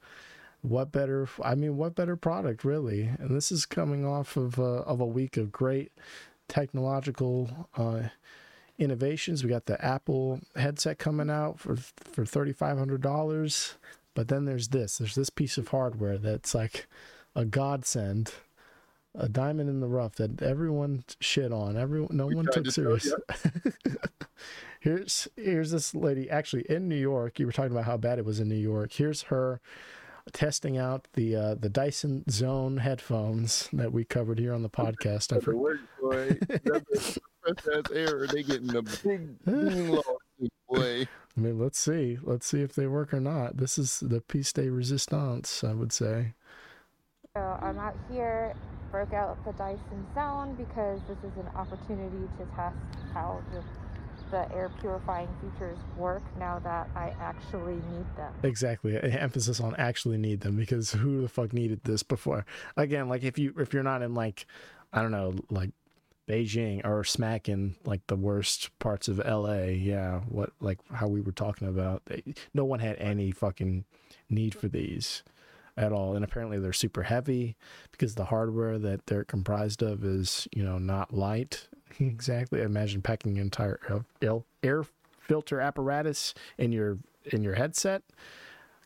What 0.62 0.92
better 0.92 1.30
i 1.44 1.54
mean 1.54 1.78
what 1.78 1.96
better 1.96 2.16
product 2.16 2.66
really? 2.66 3.04
And 3.20 3.30
this 3.30 3.52
is 3.52 3.66
coming 3.66 4.06
off 4.06 4.36
of 4.36 4.60
uh, 4.60 4.82
of 4.82 5.00
a 5.00 5.06
week 5.06 5.38
of 5.38 5.52
great 5.52 5.92
technological 6.48 7.68
uh, 7.78 8.10
innovations. 8.80 9.44
We 9.44 9.50
got 9.50 9.68
the 9.68 9.84
apple 9.84 10.42
headset 10.56 10.98
coming 10.98 11.30
out 11.30 11.60
for 11.60 11.76
for 11.76 12.26
$3500 12.26 13.76
but 14.18 14.30
then 14.30 14.46
there's 14.46 14.70
this 14.70 14.98
there's 14.98 15.14
this 15.14 15.30
piece 15.30 15.60
of 15.60 15.68
hardware 15.68 16.18
that's 16.18 16.56
like 16.56 16.88
a 17.36 17.46
godsend 17.46 18.34
a 19.18 19.28
diamond 19.28 19.70
in 19.70 19.80
the 19.80 19.88
rough 19.88 20.16
that 20.16 20.42
everyone 20.42 21.04
shit 21.20 21.52
on 21.52 21.76
everyone 21.78 22.16
no 22.16 22.28
We 22.28 22.36
one 22.36 22.48
took 22.52 22.66
to 22.66 22.72
serious 22.72 23.14
here's 24.80 25.28
here's 25.36 25.72
this 25.72 25.96
lady 25.96 26.30
actually 26.30 26.66
in 26.70 26.88
new 26.88 26.96
york 26.96 27.40
you 27.40 27.46
were 27.46 27.52
talking 27.52 27.72
about 27.72 27.86
how 27.86 27.98
bad 27.98 28.20
it 28.20 28.26
was 28.26 28.40
in 28.40 28.48
new 28.48 28.56
york 28.56 28.94
here's 28.94 29.24
her 29.24 29.60
testing 30.34 30.78
out 30.78 31.08
the 31.14 31.36
uh, 31.36 31.56
the 31.56 31.70
Dyson 31.70 32.24
Zone 32.30 32.78
headphones 32.78 33.70
that 33.74 33.92
we 33.92 34.04
covered 34.04 34.40
here 34.40 34.54
on 34.54 34.62
the 34.62 34.70
podcast. 34.70 35.32
I. 35.34 35.40
That's 37.46 37.92
air. 37.92 38.28
They 38.28 38.44
getting 38.44 38.76
a 38.76 38.82
big, 38.82 39.44
big 39.46 39.46
lawsuit, 39.90 40.54
boy. 40.70 41.08
I 41.38 41.40
mean, 41.40 41.60
let's 41.60 41.80
see, 41.80 42.18
let's 42.22 42.46
see 42.46 42.62
if 42.62 42.74
they 42.74 42.88
work 42.88 43.14
or 43.14 43.20
not. 43.20 43.58
This 43.58 43.78
is 43.78 44.00
the 44.02 44.22
piece 44.22 44.52
de 44.52 44.70
resistance, 44.70 45.64
I 45.64 45.74
would 45.74 45.94
say. 45.94 46.34
So 47.38 47.60
I'm 47.62 47.76
mm-hmm. 47.76 47.80
out 47.80 47.96
here, 48.12 48.56
broke 48.90 49.14
out 49.14 49.38
the 49.46 49.52
Dyson 49.54 50.08
Zone 50.16 50.56
because 50.56 51.00
this 51.08 51.20
is 51.20 51.38
an 51.38 51.48
opportunity 51.56 52.28
to 52.40 52.46
test 52.56 52.76
how 53.14 53.44
the, 53.52 53.64
the 54.32 54.52
air 54.56 54.72
purifying 54.82 55.28
features 55.40 55.78
work 55.98 56.24
now 56.40 56.58
that 56.58 56.90
I 56.96 57.14
actually 57.22 57.76
need 57.76 58.08
them. 58.16 58.34
Exactly, 58.42 59.00
emphasis 59.00 59.60
on 59.60 59.76
actually 59.76 60.18
need 60.18 60.42
them 60.42 60.56
because 60.56 60.94
who 60.94 61.22
the 61.22 61.30
fuck 61.30 61.54
needed 61.54 61.82
this 61.84 62.02
before? 62.02 62.44
Again, 62.76 63.08
like 63.08 63.22
if 63.22 63.38
you 63.38 63.54
if 63.60 63.72
you're 63.72 63.84
not 63.84 64.02
in 64.02 64.16
like, 64.16 64.48
I 64.92 65.04
don't 65.04 65.12
know, 65.12 65.36
like 65.52 65.70
Beijing 66.28 66.84
or 66.88 67.04
smack 67.04 67.48
in 67.48 67.76
like 67.86 68.08
the 68.08 68.16
worst 68.16 68.72
parts 68.80 69.08
of 69.08 69.20
LA, 69.20 69.66
yeah, 69.66 70.22
what 70.22 70.54
like 70.60 70.80
how 70.92 71.08
we 71.08 71.22
were 71.22 71.32
talking 71.32 71.68
about, 71.68 72.02
they, 72.06 72.24
no 72.56 72.66
one 72.66 72.80
had 72.80 72.96
any 72.98 73.30
fucking 73.30 73.86
need 74.28 74.56
for 74.56 74.68
these 74.68 75.22
at 75.78 75.94
all, 75.94 76.16
and 76.16 76.26
apparently 76.26 76.60
they're 76.60 76.74
super 76.74 77.04
heavy 77.04 77.56
because 77.92 78.16
the 78.16 78.26
hardware 78.26 78.78
that 78.80 79.06
they're 79.06 79.24
comprised 79.24 79.82
of 79.84 80.04
is 80.04 80.48
you 80.52 80.64
know 80.64 80.78
not 80.78 81.14
light 81.14 81.68
exactly. 82.00 82.62
Imagine 82.62 83.02
packing 83.02 83.38
an 83.38 83.44
entire 83.44 83.80
air- 84.64 84.86
filter 85.20 85.60
apparatus 85.62 86.34
in 86.58 86.72
your 86.72 86.98
in 87.26 87.44
your 87.44 87.56
headset 87.56 88.02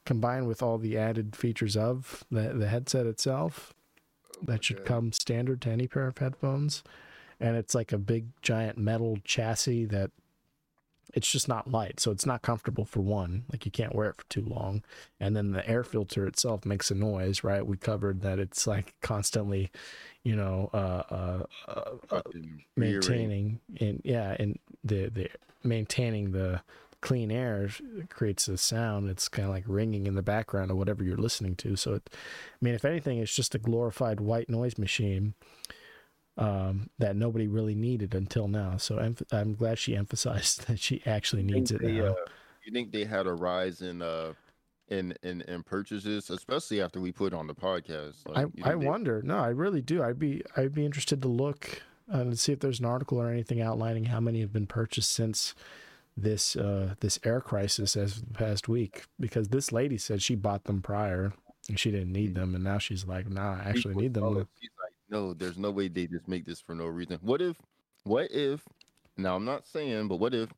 combined 0.06 0.48
with 0.48 0.64
all 0.64 0.80
the 0.80 0.98
added 0.98 1.36
features 1.36 1.78
of 1.78 2.24
the, 2.32 2.54
the 2.56 2.68
headset 2.68 3.06
itself 3.06 3.74
that 4.42 4.64
should 4.64 4.78
Okay. 4.78 4.86
come 4.88 5.12
standard 5.12 5.62
to 5.62 5.70
any 5.70 5.88
pair 5.88 6.08
of 6.08 6.18
headphones 6.18 6.82
and 7.40 7.56
it's 7.56 7.76
like 7.76 7.92
a 7.92 8.00
big 8.00 8.26
giant 8.42 8.80
metal 8.80 9.18
chassis 9.24 9.86
that 9.86 10.10
it's 11.14 11.32
just 11.32 11.48
not 11.48 11.72
light 11.72 12.00
so 12.00 12.12
it's 12.12 12.26
not 12.26 12.42
comfortable 12.42 12.86
for 12.86 13.02
one 13.02 13.44
like 13.52 13.66
you 13.66 13.72
can't 13.72 13.96
wear 13.96 14.10
it 14.10 14.18
for 14.18 14.26
too 14.30 14.46
long. 14.46 14.84
And 15.20 15.36
then 15.36 15.52
the 15.52 15.68
air 15.68 15.84
filter 15.84 16.26
itself 16.26 16.66
makes 16.66 16.92
a 16.92 16.96
noise 16.96 17.44
right? 17.44 17.66
We 17.66 17.78
covered 17.78 18.22
that 18.22 18.40
it's 18.40 18.68
like 18.68 18.96
constantly 19.02 19.72
you 20.24 20.36
know 20.36 20.70
uh 20.74 21.04
uh, 21.12 21.44
uh, 21.68 21.92
uh 22.12 22.22
maintaining 22.76 23.60
and 23.80 24.02
yeah 24.04 24.36
and 24.40 24.60
the 24.84 25.10
the 25.10 25.30
maintaining 25.64 26.32
the 26.32 26.62
clean 27.02 27.32
air 27.32 27.68
creates 28.10 28.48
a 28.48 28.58
sound. 28.58 29.10
It's 29.10 29.28
kind 29.28 29.48
of 29.48 29.54
like 29.54 29.64
ringing 29.66 30.06
in 30.06 30.14
the 30.14 30.22
background 30.22 30.70
of 30.70 30.78
whatever 30.78 31.04
you're 31.04 31.18
listening 31.18 31.56
to. 31.58 31.76
So 31.76 31.96
it 31.96 32.10
i 32.14 32.58
mean 32.62 32.76
if 32.76 32.86
anything 32.86 33.18
it's 33.18 33.36
just 33.36 33.56
a 33.56 33.60
glorified 33.60 34.20
white 34.20 34.50
noise 34.50 34.78
machine 34.78 35.34
um 36.38 36.90
that 36.98 37.16
nobody 37.16 37.48
really 37.48 37.76
needed 37.76 38.16
until 38.16 38.48
now 38.48 38.78
so 38.78 38.96
emph- 38.98 39.24
i'm 39.34 39.54
glad 39.54 39.78
she 39.78 39.96
emphasized 39.96 40.68
that 40.68 40.80
she 40.80 41.02
actually 41.06 41.44
needs 41.44 41.72
it 41.72 41.82
they, 41.82 41.94
now 41.94 42.12
uh, 42.12 42.16
you 42.64 42.72
think 42.72 42.92
they 42.92 43.04
had 43.04 43.28
a 43.28 43.34
rise 43.34 43.82
in 43.82 44.02
uh 44.02 44.34
in 44.92 45.16
in, 45.24 45.42
in 45.44 45.64
purchases, 45.64 46.30
especially 46.30 46.82
after 46.82 47.00
we 47.00 47.12
put 47.12 47.34
on 47.34 47.48
the 47.48 47.56
podcast? 47.56 48.28
Like, 48.28 48.48
I, 48.62 48.72
I 48.72 48.76
they- 48.76 48.86
wonder. 48.86 49.22
No, 49.24 49.38
I 49.38 49.48
really 49.48 49.82
do. 49.82 50.04
I'd 50.04 50.20
be 50.20 50.44
I'd 50.58 50.76
be 50.76 50.86
interested 50.86 51.22
to 51.22 51.28
look 51.30 51.82
uh, 52.14 52.18
and 52.18 52.38
see 52.38 52.52
if 52.52 52.60
there's 52.60 52.82
an 52.82 52.86
article 52.86 53.20
or 53.20 53.30
anything 53.30 53.62
outlining 53.62 54.06
how 54.06 54.20
many 54.20 54.42
have 54.42 54.52
been 54.52 54.68
purchased 54.68 55.12
since 55.12 55.56
this 56.18 56.58
uh 56.58 56.96
this 57.00 57.20
air 57.24 57.40
crisis 57.40 57.96
as 57.96 58.22
the 58.22 58.34
past 58.34 58.68
week. 58.68 59.06
Because 59.18 59.48
this 59.48 59.72
lady 59.72 59.98
said 59.98 60.22
she 60.22 60.36
bought 60.36 60.66
them 60.66 60.82
prior 60.82 61.32
and 61.70 61.80
she 61.80 61.90
didn't 61.90 62.12
need 62.12 62.36
them, 62.36 62.54
and 62.54 62.64
now 62.64 62.78
she's 62.78 63.06
like, 63.06 63.30
nah, 63.30 63.60
I 63.64 63.70
actually 63.70 63.96
need 63.96 64.14
them. 64.14 64.46
Follow- 65.12 65.30
She's 65.30 65.36
like, 65.36 65.40
no, 65.40 65.46
there's 65.46 65.58
no 65.58 65.72
way 65.72 65.88
they 65.88 66.08
just 66.08 66.28
make 66.28 66.46
this 66.46 66.60
for 66.62 66.76
no 66.76 66.86
reason. 66.88 67.20
What 67.22 67.42
if, 67.42 67.58
what 68.04 68.32
if? 68.32 68.62
Now 69.18 69.36
I'm 69.36 69.46
not 69.46 69.68
saying, 69.68 70.08
but 70.08 70.18
what 70.18 70.34
if 70.34 70.50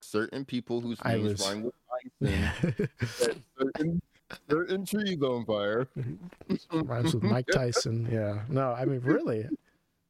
certain 0.00 0.44
people 0.44 0.80
whose 0.80 1.02
names 1.04 1.32
was- 1.32 1.40
rhyme 1.48 1.62
with 1.62 1.74
Tyson 2.22 3.42
certain 3.58 4.00
certain 4.48 4.84
trees 4.86 5.20
on 5.22 5.44
fire? 5.44 5.88
Rhymes 6.72 7.14
with 7.14 7.24
Mike 7.24 7.46
Tyson. 7.52 8.08
Yeah. 8.10 8.42
No, 8.48 8.72
I 8.72 8.84
mean 8.84 9.00
really. 9.00 9.46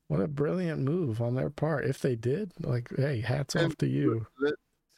What 0.09 0.21
a 0.21 0.27
brilliant 0.29 0.81
move 0.83 1.21
on 1.23 1.35
their 1.37 1.51
part. 1.51 1.85
If 1.87 2.01
they 2.01 2.17
did, 2.17 2.53
like, 2.61 2.89
hey, 2.97 3.21
hats 3.21 3.55
off 3.55 3.77
to 3.77 3.87
you. 3.87 4.27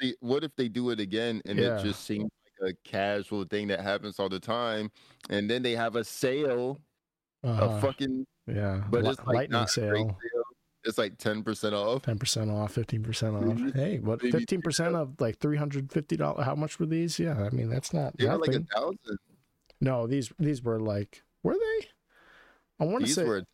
See, 0.01 0.15
what 0.21 0.43
if 0.43 0.57
they 0.57 0.69
do 0.69 0.89
it 0.91 1.01
again 1.01 1.43
and 1.45 1.59
Yeah. 1.59 1.79
it 1.79 1.83
just 1.85 2.05
seems 2.07 2.31
like 2.61 2.73
a 2.73 2.89
casual 2.89 3.45
thing 3.45 3.69
that 3.69 3.81
happens 3.81 4.19
all 4.19 4.31
the 4.31 4.41
time, 4.41 4.91
and 5.29 5.51
then 5.51 5.63
they 5.63 5.73
have 5.73 5.97
a 5.97 6.05
sale, 6.05 6.81
Uh-huh. 7.45 7.77
a 7.77 7.81
fucking, 7.83 8.27
yeah. 8.47 8.83
but 8.91 9.05
it's 9.05 9.19
like 9.19 9.27
lightning 9.27 9.51
not 9.53 9.77
a 9.77 9.81
great 9.81 9.99
sale. 10.03 10.19
It's 10.85 10.99
like 10.99 11.17
ten 11.17 11.43
percent 11.45 11.75
off. 11.75 12.03
ten 12.03 12.19
percent 12.19 12.51
off, 12.51 12.73
fifteen 12.73 13.03
percent 13.05 13.37
off. 13.37 13.45
Maybe- 13.45 13.71
Hey, 13.73 13.99
what 14.01 14.21
fifteen 14.21 14.61
percent 14.63 14.97
of 14.97 15.21
like 15.21 15.39
three 15.39 15.57
hundred 15.57 15.93
fifty 15.93 16.17
dollars? 16.17 16.45
How 16.45 16.57
much 16.57 16.81
were 16.81 16.87
these? 16.87 17.19
Yeah, 17.21 17.41
I 17.45 17.51
mean 17.51 17.69
that's 17.69 17.95
not 17.95 18.15
were 18.21 18.37
like 18.39 18.55
a 18.55 18.61
thousand. 18.75 19.19
no, 19.81 20.07
these 20.09 20.33
these 20.41 20.63
were 20.63 20.81
like 20.81 21.23
were 21.45 21.55
they? 21.55 21.89
I 22.81 22.85
want 22.85 23.07
to 23.07 23.13
say 23.13 23.23
were 23.25 23.45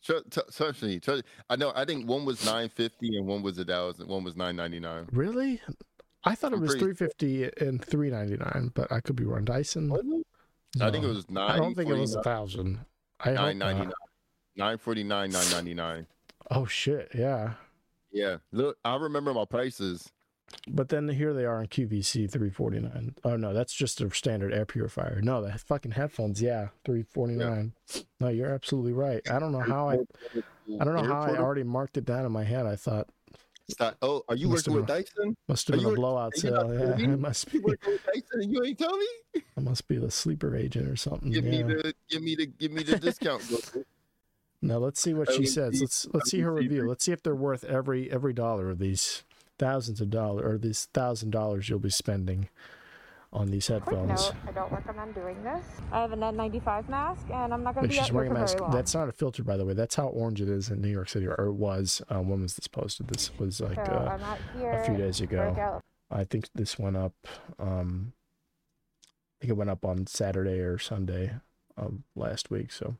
son, 0.00 0.22
tr- 0.30 0.40
trust 0.52 0.82
me. 0.82 1.00
I 1.48 1.56
know. 1.56 1.72
I 1.74 1.84
think 1.84 2.08
one 2.08 2.24
was 2.24 2.44
nine 2.46 2.68
fifty 2.68 3.16
and 3.16 3.26
one 3.26 3.42
was 3.42 3.58
a 3.58 3.64
thousand. 3.64 4.06
One 4.08 4.22
was 4.22 4.36
nine 4.36 4.54
ninety 4.54 4.78
nine. 4.78 5.08
really. 5.10 5.60
I 6.22 6.34
thought 6.36 6.52
it 6.52 6.60
was 6.60 6.76
three 6.76 6.94
fifty 6.94 7.50
and 7.60 7.84
three 7.84 8.10
ninety 8.10 8.36
nine, 8.36 8.70
but 8.74 8.92
I 8.92 9.00
could 9.00 9.16
be 9.16 9.24
wrong. 9.24 9.44
Dyson. 9.44 9.90
It? 9.90 10.26
I 10.80 10.90
think 10.92 11.04
it 11.04 11.08
was 11.08 11.28
nine. 11.28 11.50
I 11.50 11.56
don't 11.56 11.74
think 11.74 11.90
it 11.90 11.94
was 11.96 12.14
a 12.14 12.22
thousand. 12.22 12.78
Nine 13.26 13.58
ninety 13.58 13.80
nine. 13.86 13.92
Nine 14.60 14.78
forty 14.78 15.02
nine. 15.02 15.30
Nine 15.30 15.50
ninety 15.50 15.74
nine. 15.74 16.06
Oh 16.50 16.66
shit! 16.66 17.10
Yeah, 17.14 17.54
Yeah. 18.12 18.36
Look, 18.52 18.76
I 18.84 18.96
remember 18.96 19.32
my 19.34 19.44
prices. 19.44 20.10
but 20.68 20.88
then 20.88 21.08
here 21.08 21.32
they 21.32 21.44
are 21.44 21.58
on 21.58 21.66
QVC 21.66 22.30
three 22.30 22.50
forty 22.50 22.80
nine. 22.80 23.14
Oh 23.24 23.36
no, 23.36 23.52
that's 23.54 23.72
just 23.72 24.00
a 24.00 24.10
standard 24.14 24.52
air 24.52 24.66
purifier. 24.66 25.20
No, 25.22 25.42
the 25.42 25.56
fucking 25.58 25.92
headphones. 25.92 26.40
Yeah, 26.42 26.68
three 26.84 27.02
forty 27.02 27.34
nine. 27.34 27.72
No, 28.20 28.28
you're 28.28 28.52
absolutely 28.52 28.92
right. 28.92 29.20
I 29.30 29.38
don't 29.38 29.52
know 29.52 29.60
how 29.60 29.88
I 29.88 29.98
I 30.80 30.84
don't 30.84 30.94
know 30.94 31.04
how 31.04 31.22
I 31.22 31.36
already 31.38 31.62
marked 31.64 31.96
it 31.96 32.04
down 32.04 32.24
in 32.26 32.32
my 32.32 32.44
head. 32.44 32.66
I 32.66 32.76
thought 32.76 33.08
Stop. 33.68 33.94
Oh, 34.02 34.24
are 34.28 34.34
you 34.34 34.48
Must 34.48 34.66
working 34.66 34.80
with 34.80 34.88
Dyson? 34.88 35.36
must 35.46 35.68
have 35.68 35.76
Are 35.78 35.82
been 35.82 35.92
a 35.92 35.94
blowout 35.94 36.32
not 36.34 36.36
sale. 36.36 36.74
Yeah, 36.98 37.04
it 37.12 37.20
must 37.20 37.52
You 37.54 37.60
be. 37.60 37.66
working 37.66 37.92
with 37.92 38.04
Dyson 38.04 38.50
you 38.52 38.64
ain't 38.64 38.78
tell 38.80 38.96
me? 38.96 39.06
It 39.34 39.44
must 39.62 39.86
be 39.86 39.96
the 39.96 40.10
sleeper 40.10 40.56
agent 40.56 40.88
or 40.88 40.96
something. 40.96 41.30
Give 41.30 41.44
yeah. 41.44 41.50
me 41.50 41.74
the 41.74 41.94
give 42.08 42.20
me 42.22 42.34
the 42.34 42.46
give 42.46 42.72
me 42.72 42.82
the 42.82 42.98
discount. 42.98 43.42
Bro. 44.62 44.68
Now 44.68 44.78
let's 44.78 45.00
see 45.00 45.14
what 45.14 45.32
she 45.32 45.40
would 45.40 45.48
says. 45.48 45.80
Let's 45.80 46.06
let's 46.12 46.30
see 46.30 46.40
her 46.40 46.52
review. 46.52 46.88
Let's 46.88 47.04
see 47.04 47.12
if 47.12 47.22
they're 47.22 47.34
worth 47.34 47.64
every 47.64 48.10
every 48.10 48.32
dollar 48.32 48.70
of 48.70 48.78
these 48.78 49.24
thousands 49.58 50.00
of 50.00 50.10
dollars 50.10 50.44
or 50.44 50.58
these 50.58 50.86
thousand 50.94 51.30
dollars 51.30 51.68
you'll 51.68 51.78
be 51.78 51.90
spending 51.90 52.48
on 53.32 53.46
these 53.48 53.68
headphones. 53.68 54.08
note, 54.08 54.34
I 54.48 54.52
don't 54.52 54.72
recommend 54.72 55.14
doing 55.14 55.40
this. 55.44 55.64
I 55.92 56.00
have 56.00 56.10
an 56.10 56.18
N95 56.18 56.88
mask, 56.88 57.26
and 57.32 57.54
I'm 57.54 57.62
not 57.62 57.76
going 57.76 57.82
to 57.84 57.88
But 57.88 57.90
be 57.90 57.98
out 57.98 58.02
she's 58.02 58.06
here 58.08 58.14
wearing 58.16 58.32
a 58.32 58.34
mask. 58.34 58.54
very 58.58 58.62
long. 58.62 58.72
That's 58.72 58.92
not 58.92 59.08
a 59.08 59.12
filter, 59.12 59.44
by 59.44 59.56
the 59.56 59.64
way. 59.64 59.72
That's 59.72 59.94
how 59.94 60.08
orange 60.08 60.40
it 60.40 60.48
is 60.48 60.68
in 60.68 60.80
New 60.80 60.88
York 60.88 61.08
City, 61.08 61.28
or 61.28 61.46
it 61.46 61.52
was. 61.52 62.02
Uh, 62.08 62.18
when 62.22 62.42
was 62.42 62.56
this 62.56 62.66
posted? 62.66 63.06
This 63.06 63.30
was 63.38 63.60
like 63.60 63.76
so 63.86 63.92
uh, 63.92 64.10
I'm 64.14 64.20
not 64.20 64.38
here. 64.58 64.72
a 64.72 64.84
few 64.84 64.96
days 64.96 65.20
ago. 65.20 65.80
I 66.10 66.24
think 66.24 66.48
this 66.56 66.76
went 66.76 66.96
up. 66.96 67.12
Um, 67.60 68.14
I 69.06 69.36
think 69.40 69.50
it 69.50 69.56
went 69.56 69.70
up 69.70 69.84
on 69.84 70.08
Saturday 70.08 70.58
or 70.58 70.78
Sunday 70.78 71.34
of 71.76 71.98
last 72.16 72.50
week. 72.50 72.72
So 72.72 72.96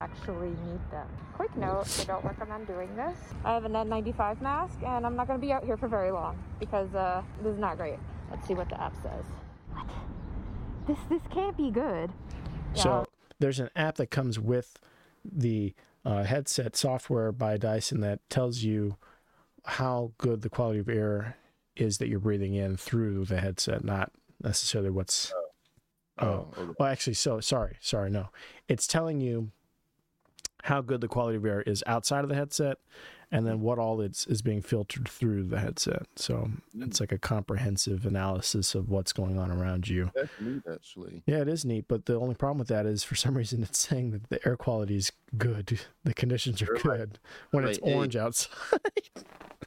actually 0.00 0.48
need 0.48 0.80
them. 0.90 1.06
Quick 1.34 1.54
note, 1.56 1.84
I 2.00 2.04
don't 2.04 2.24
recommend 2.24 2.66
doing 2.66 2.94
this. 2.96 3.16
I 3.44 3.52
have 3.52 3.64
an 3.64 3.72
N95 3.72 4.40
mask, 4.40 4.78
and 4.84 5.04
I'm 5.04 5.14
not 5.14 5.26
going 5.26 5.38
to 5.38 5.46
be 5.46 5.52
out 5.52 5.64
here 5.64 5.76
for 5.76 5.88
very 5.88 6.10
long 6.10 6.42
because 6.58 6.94
uh, 6.94 7.22
this 7.42 7.52
is 7.52 7.58
not 7.58 7.76
great. 7.76 7.98
Let's 8.30 8.46
see 8.46 8.54
what 8.54 8.68
the 8.70 8.80
app 8.80 8.94
says. 9.02 9.24
What? 9.72 9.86
This 10.86 10.98
this 11.10 11.22
can't 11.30 11.56
be 11.56 11.70
good. 11.70 12.10
Yeah. 12.74 12.82
So 12.82 13.06
there's 13.38 13.60
an 13.60 13.68
app 13.76 13.96
that 13.96 14.10
comes 14.10 14.38
with 14.38 14.78
the 15.24 15.74
uh, 16.04 16.24
headset 16.24 16.76
software 16.76 17.30
by 17.30 17.58
Dyson 17.58 18.00
that 18.00 18.20
tells 18.30 18.62
you 18.62 18.96
how 19.66 20.12
good 20.16 20.40
the 20.40 20.48
quality 20.48 20.78
of 20.78 20.88
air 20.88 21.36
is 21.76 21.98
that 21.98 22.08
you're 22.08 22.20
breathing 22.20 22.54
in 22.54 22.76
through 22.76 23.26
the 23.26 23.40
headset, 23.40 23.84
not 23.84 24.12
necessarily 24.42 24.90
what's. 24.90 25.32
Oh, 26.18 26.48
okay. 26.56 26.72
well, 26.78 26.88
actually, 26.88 27.14
so 27.14 27.40
sorry, 27.40 27.76
sorry, 27.80 28.10
no, 28.10 28.28
it's 28.68 28.86
telling 28.86 29.20
you 29.20 29.52
how 30.64 30.80
good 30.80 31.00
the 31.00 31.08
quality 31.08 31.36
of 31.36 31.44
air 31.44 31.62
is 31.62 31.82
outside 31.86 32.24
of 32.24 32.28
the 32.28 32.34
headset, 32.34 32.78
and 33.32 33.46
then 33.46 33.54
mm-hmm. 33.54 33.64
what 33.64 33.78
all 33.78 34.00
it's 34.00 34.26
is 34.26 34.42
being 34.42 34.60
filtered 34.60 35.08
through 35.08 35.44
the 35.44 35.60
headset. 35.60 36.06
So 36.16 36.50
it's 36.78 36.98
mm. 36.98 37.00
like 37.00 37.12
a 37.12 37.18
comprehensive 37.18 38.04
analysis 38.04 38.74
of 38.74 38.88
what's 38.88 39.12
going 39.12 39.38
on 39.38 39.50
around 39.50 39.88
you. 39.88 40.10
That's 40.14 40.32
neat, 40.40 40.62
actually. 40.70 41.22
Yeah, 41.26 41.38
it 41.38 41.48
is 41.48 41.64
neat, 41.64 41.86
but 41.86 42.06
the 42.06 42.18
only 42.18 42.34
problem 42.34 42.58
with 42.58 42.68
that 42.68 42.86
is 42.86 43.04
for 43.04 43.14
some 43.14 43.34
reason 43.38 43.62
it's 43.62 43.78
saying 43.78 44.10
that 44.12 44.28
the 44.30 44.46
air 44.46 44.56
quality 44.56 44.96
is 44.96 45.12
good. 45.36 45.80
The 46.04 46.14
conditions 46.14 46.60
are 46.62 46.76
good 46.82 47.18
when 47.50 47.64
it's 47.64 47.78
orange 47.78 48.16
outside. 48.16 48.80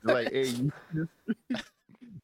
Like, 0.04 0.34
hey, 0.34 0.54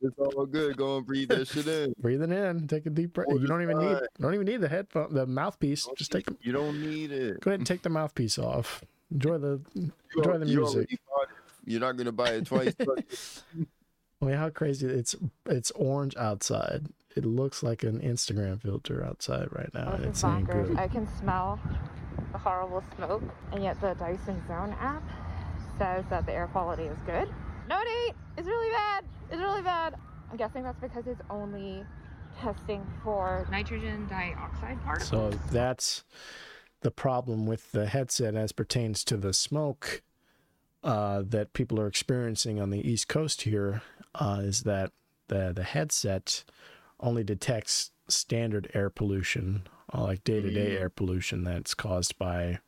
it's 0.01 0.17
all 0.17 0.45
good. 0.45 0.77
Go 0.77 0.97
and 0.97 1.05
breathe 1.05 1.29
that 1.29 1.47
shit 1.47 1.67
in. 1.67 1.93
Breathe 1.99 2.21
it 2.23 2.31
in, 2.31 2.67
take 2.67 2.85
a 2.85 2.89
deep 2.89 3.13
breath. 3.13 3.27
Hold 3.29 3.41
You 3.41 3.47
don't 3.47 3.61
it 3.61 3.63
even 3.65 3.77
need 3.79 3.93
tight. 3.93 4.03
don't 4.19 4.33
even 4.33 4.45
need 4.45 4.61
the 4.61 4.69
headphone, 4.69 5.13
the 5.13 5.25
mouthpiece. 5.25 5.85
Don't 5.85 5.97
Just 5.97 6.11
take 6.11 6.25
the, 6.25 6.35
You 6.41 6.51
don't 6.51 6.81
need 6.81 7.11
it. 7.11 7.39
go 7.41 7.51
ahead 7.51 7.59
and 7.59 7.67
take 7.67 7.81
the 7.81 7.89
mouthpiece 7.89 8.37
off. 8.39 8.83
Enjoy 9.11 9.37
the 9.37 9.59
You 9.73 9.91
enjoy 10.17 10.31
al- 10.33 10.39
the 10.39 10.45
music. 10.45 10.75
already 10.75 10.99
bought 11.07 11.23
it. 11.23 11.71
You're 11.71 11.79
not 11.81 11.97
gonna 11.97 12.11
buy 12.11 12.29
it 12.31 12.45
twice. 12.45 12.73
but 12.77 13.03
I 14.21 14.25
mean, 14.25 14.35
how 14.35 14.49
crazy 14.49 14.85
it's 14.87 15.15
it's 15.45 15.71
orange 15.71 16.15
outside. 16.17 16.87
It 17.15 17.25
looks 17.25 17.63
like 17.63 17.83
an 17.83 17.99
Instagram 18.01 18.61
filter 18.61 19.03
outside 19.03 19.47
right 19.51 19.73
now. 19.73 19.97
Oh, 19.99 20.03
it's 20.03 20.21
bonkers. 20.21 20.67
good. 20.67 20.77
I 20.77 20.87
can 20.87 21.07
smell 21.19 21.59
the 22.31 22.37
horrible 22.37 22.83
smoke, 22.95 23.23
and 23.51 23.63
yet 23.63 23.79
the 23.81 23.93
Dyson 23.95 24.41
Zone 24.47 24.75
app 24.79 25.01
says 25.77 26.05
that 26.09 26.25
the 26.25 26.33
air 26.33 26.47
quality 26.47 26.83
is 26.83 26.97
good. 27.05 27.29
No, 27.69 27.77
Nate, 27.77 28.15
it's 28.35 28.47
really 28.47 28.71
bad. 28.71 29.05
It's 29.29 29.39
really 29.39 29.61
bad. 29.61 29.95
I'm 30.31 30.37
guessing 30.37 30.63
that's 30.63 30.79
because 30.79 31.05
it's 31.05 31.21
only 31.29 31.83
testing 32.39 32.85
for 33.03 33.47
nitrogen 33.51 34.07
dioxide 34.09 34.81
particles. 34.83 35.09
So 35.09 35.29
that's 35.51 36.03
the 36.81 36.89
problem 36.89 37.45
with 37.45 37.71
the 37.71 37.85
headset 37.85 38.35
as 38.35 38.51
pertains 38.51 39.03
to 39.05 39.17
the 39.17 39.33
smoke 39.33 40.01
uh, 40.83 41.21
that 41.25 41.53
people 41.53 41.79
are 41.79 41.87
experiencing 41.87 42.59
on 42.59 42.71
the 42.71 42.87
East 42.87 43.07
Coast 43.07 43.43
here 43.43 43.81
uh, 44.15 44.39
is 44.41 44.63
that 44.63 44.91
the 45.27 45.53
the 45.55 45.63
headset 45.63 46.43
only 46.99 47.23
detects 47.23 47.91
standard 48.07 48.71
air 48.73 48.89
pollution, 48.89 49.67
uh, 49.93 50.01
like 50.01 50.23
day 50.23 50.41
to 50.41 50.49
day 50.49 50.77
air 50.77 50.89
pollution 50.89 51.43
that's 51.43 51.73
caused 51.75 52.17
by 52.17 52.59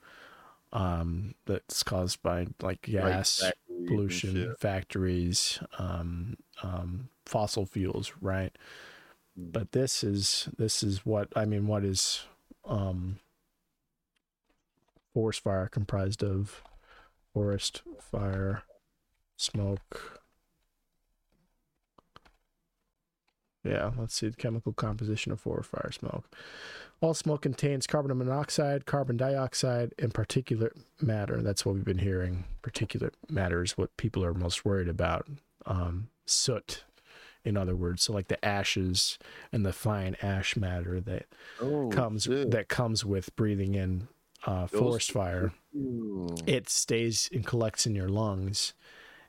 um, 0.73 1.35
that's 1.45 1.83
caused 1.83 2.21
by 2.21 2.47
like 2.61 2.87
like 2.87 3.03
gas 3.03 3.39
factories 3.39 3.53
and 3.53 3.53
pollution, 3.87 4.55
factories, 4.59 5.59
um, 5.77 6.37
um, 6.63 7.09
fossil 7.25 7.65
fuels, 7.65 8.13
right? 8.21 8.55
Mm. 9.39 9.51
But 9.51 9.71
this 9.71 10.03
is 10.03 10.49
this 10.57 10.83
is 10.83 11.05
what 11.05 11.29
I 11.35 11.45
mean. 11.45 11.67
What 11.67 11.83
is 11.83 12.25
um, 12.65 13.19
forest 15.13 15.41
fire 15.41 15.67
comprised 15.67 16.23
of? 16.23 16.63
Forest 17.33 17.81
fire, 17.99 18.63
smoke. 19.37 20.21
Yeah, 23.63 23.91
let's 23.97 24.15
see 24.15 24.27
the 24.27 24.35
chemical 24.35 24.73
composition 24.73 25.31
of 25.31 25.39
forest 25.39 25.69
fire 25.69 25.91
smoke. 25.91 26.35
All 27.01 27.13
smoke 27.15 27.41
contains 27.41 27.87
carbon 27.87 28.15
monoxide, 28.15 28.85
carbon 28.85 29.17
dioxide, 29.17 29.93
and 29.97 30.13
particulate 30.13 30.79
matter. 31.01 31.41
That's 31.41 31.65
what 31.65 31.73
we've 31.73 31.83
been 31.83 31.97
hearing. 31.97 32.45
Particulate 32.61 33.13
matter 33.27 33.63
is 33.63 33.75
what 33.77 33.95
people 33.97 34.23
are 34.23 34.35
most 34.35 34.63
worried 34.63 34.87
about. 34.87 35.27
Um, 35.65 36.09
soot, 36.27 36.83
in 37.43 37.57
other 37.57 37.75
words, 37.75 38.03
so 38.03 38.13
like 38.13 38.27
the 38.27 38.43
ashes 38.45 39.17
and 39.51 39.65
the 39.65 39.73
fine 39.73 40.15
ash 40.21 40.55
matter 40.55 41.01
that 41.01 41.25
Oh, 41.59 41.89
comes 41.89 42.23
shit. 42.23 42.51
that 42.51 42.67
comes 42.69 43.03
with 43.03 43.35
breathing 43.35 43.73
in 43.73 44.07
uh, 44.45 44.65
forest 44.65 45.11
fire 45.11 45.53
Ooh. 45.75 46.27
it 46.47 46.67
stays 46.67 47.29
and 47.31 47.45
collects 47.45 47.85
in 47.85 47.93
your 47.93 48.09
lungs 48.09 48.73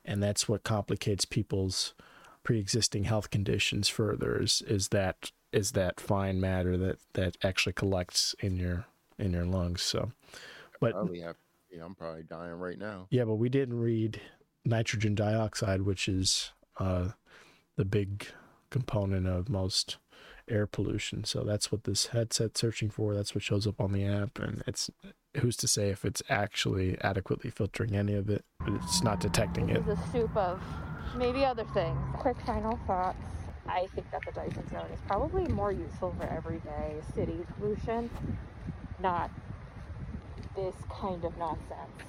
and 0.06 0.22
that's 0.22 0.48
what 0.48 0.64
complicates 0.64 1.26
people's 1.26 1.92
pre-existing 2.44 3.04
health 3.04 3.28
conditions 3.28 3.88
further 3.88 4.40
is, 4.40 4.62
is 4.66 4.88
that 4.88 5.30
is 5.53 5.72
that 5.72 6.00
fine 6.00 6.40
matter 6.40 6.76
that 6.76 6.98
that 7.14 7.36
actually 7.42 7.72
collects 7.72 8.34
in 8.40 8.57
your 8.57 8.86
in 9.18 9.32
your 9.32 9.44
lungs 9.44 9.82
so 9.82 10.11
but 10.80 10.92
Probably 10.92 11.20
have, 11.20 11.36
yeah, 11.70 11.84
I'm 11.84 11.94
probably 11.94 12.22
dying 12.24 12.55
right 12.55 12.78
now. 12.78 13.07
yeah 13.11 13.24
but 13.24 13.36
we 13.36 13.48
didn't 13.48 13.78
read 13.78 14.20
nitrogen 14.64 15.14
dioxide 15.14 15.82
which 15.82 16.09
is 16.09 16.53
uh 16.78 17.09
the 17.76 17.84
big 17.84 18.26
component 18.70 19.26
of 19.26 19.48
most 19.48 19.98
air 20.48 20.66
pollution 20.66 21.24
so 21.24 21.44
that's 21.44 21.70
what 21.70 21.84
this 21.84 22.07
headset's 22.07 22.61
searching 22.61 22.90
for 22.90 23.14
that's 23.14 23.34
what 23.34 23.42
shows 23.44 23.66
up 23.66 23.80
on 23.80 23.92
the 23.92 24.05
app 24.05 24.38
and 24.38 24.62
it's 24.66 24.90
who's 25.38 25.57
to 25.57 25.68
say 25.68 25.88
if 25.90 26.05
it's 26.05 26.22
actually 26.28 26.98
adequately 27.00 27.48
filtering 27.50 27.94
any 27.94 28.14
of 28.14 28.28
it 28.28 28.44
but 28.59 28.72
it's 28.74 29.03
not 29.03 29.20
detecting 29.20 29.70
it 29.70 29.84
This 29.86 29.98
is 29.98 30.05
a 30.05 30.12
soup 30.12 30.36
of 30.36 30.61
maybe 31.16 31.44
other 31.44 31.64
things. 31.74 31.98
Quick 32.14 32.36
final 32.46 32.78
thoughts. 32.86 33.18
I 33.68 33.86
think 33.94 34.10
that 34.10 34.22
the 34.26 34.32
Dyson 34.32 34.68
Zone 34.70 34.86
is 34.92 35.00
probably 35.06 35.46
more 35.48 35.72
useful 35.72 36.14
for 36.18 36.24
everyday 36.26 36.96
city 37.14 37.40
pollution, 37.58 38.10
not 39.00 39.30
this 40.56 40.74
kind 40.90 41.24
of 41.24 41.36
nonsense. 41.38 42.02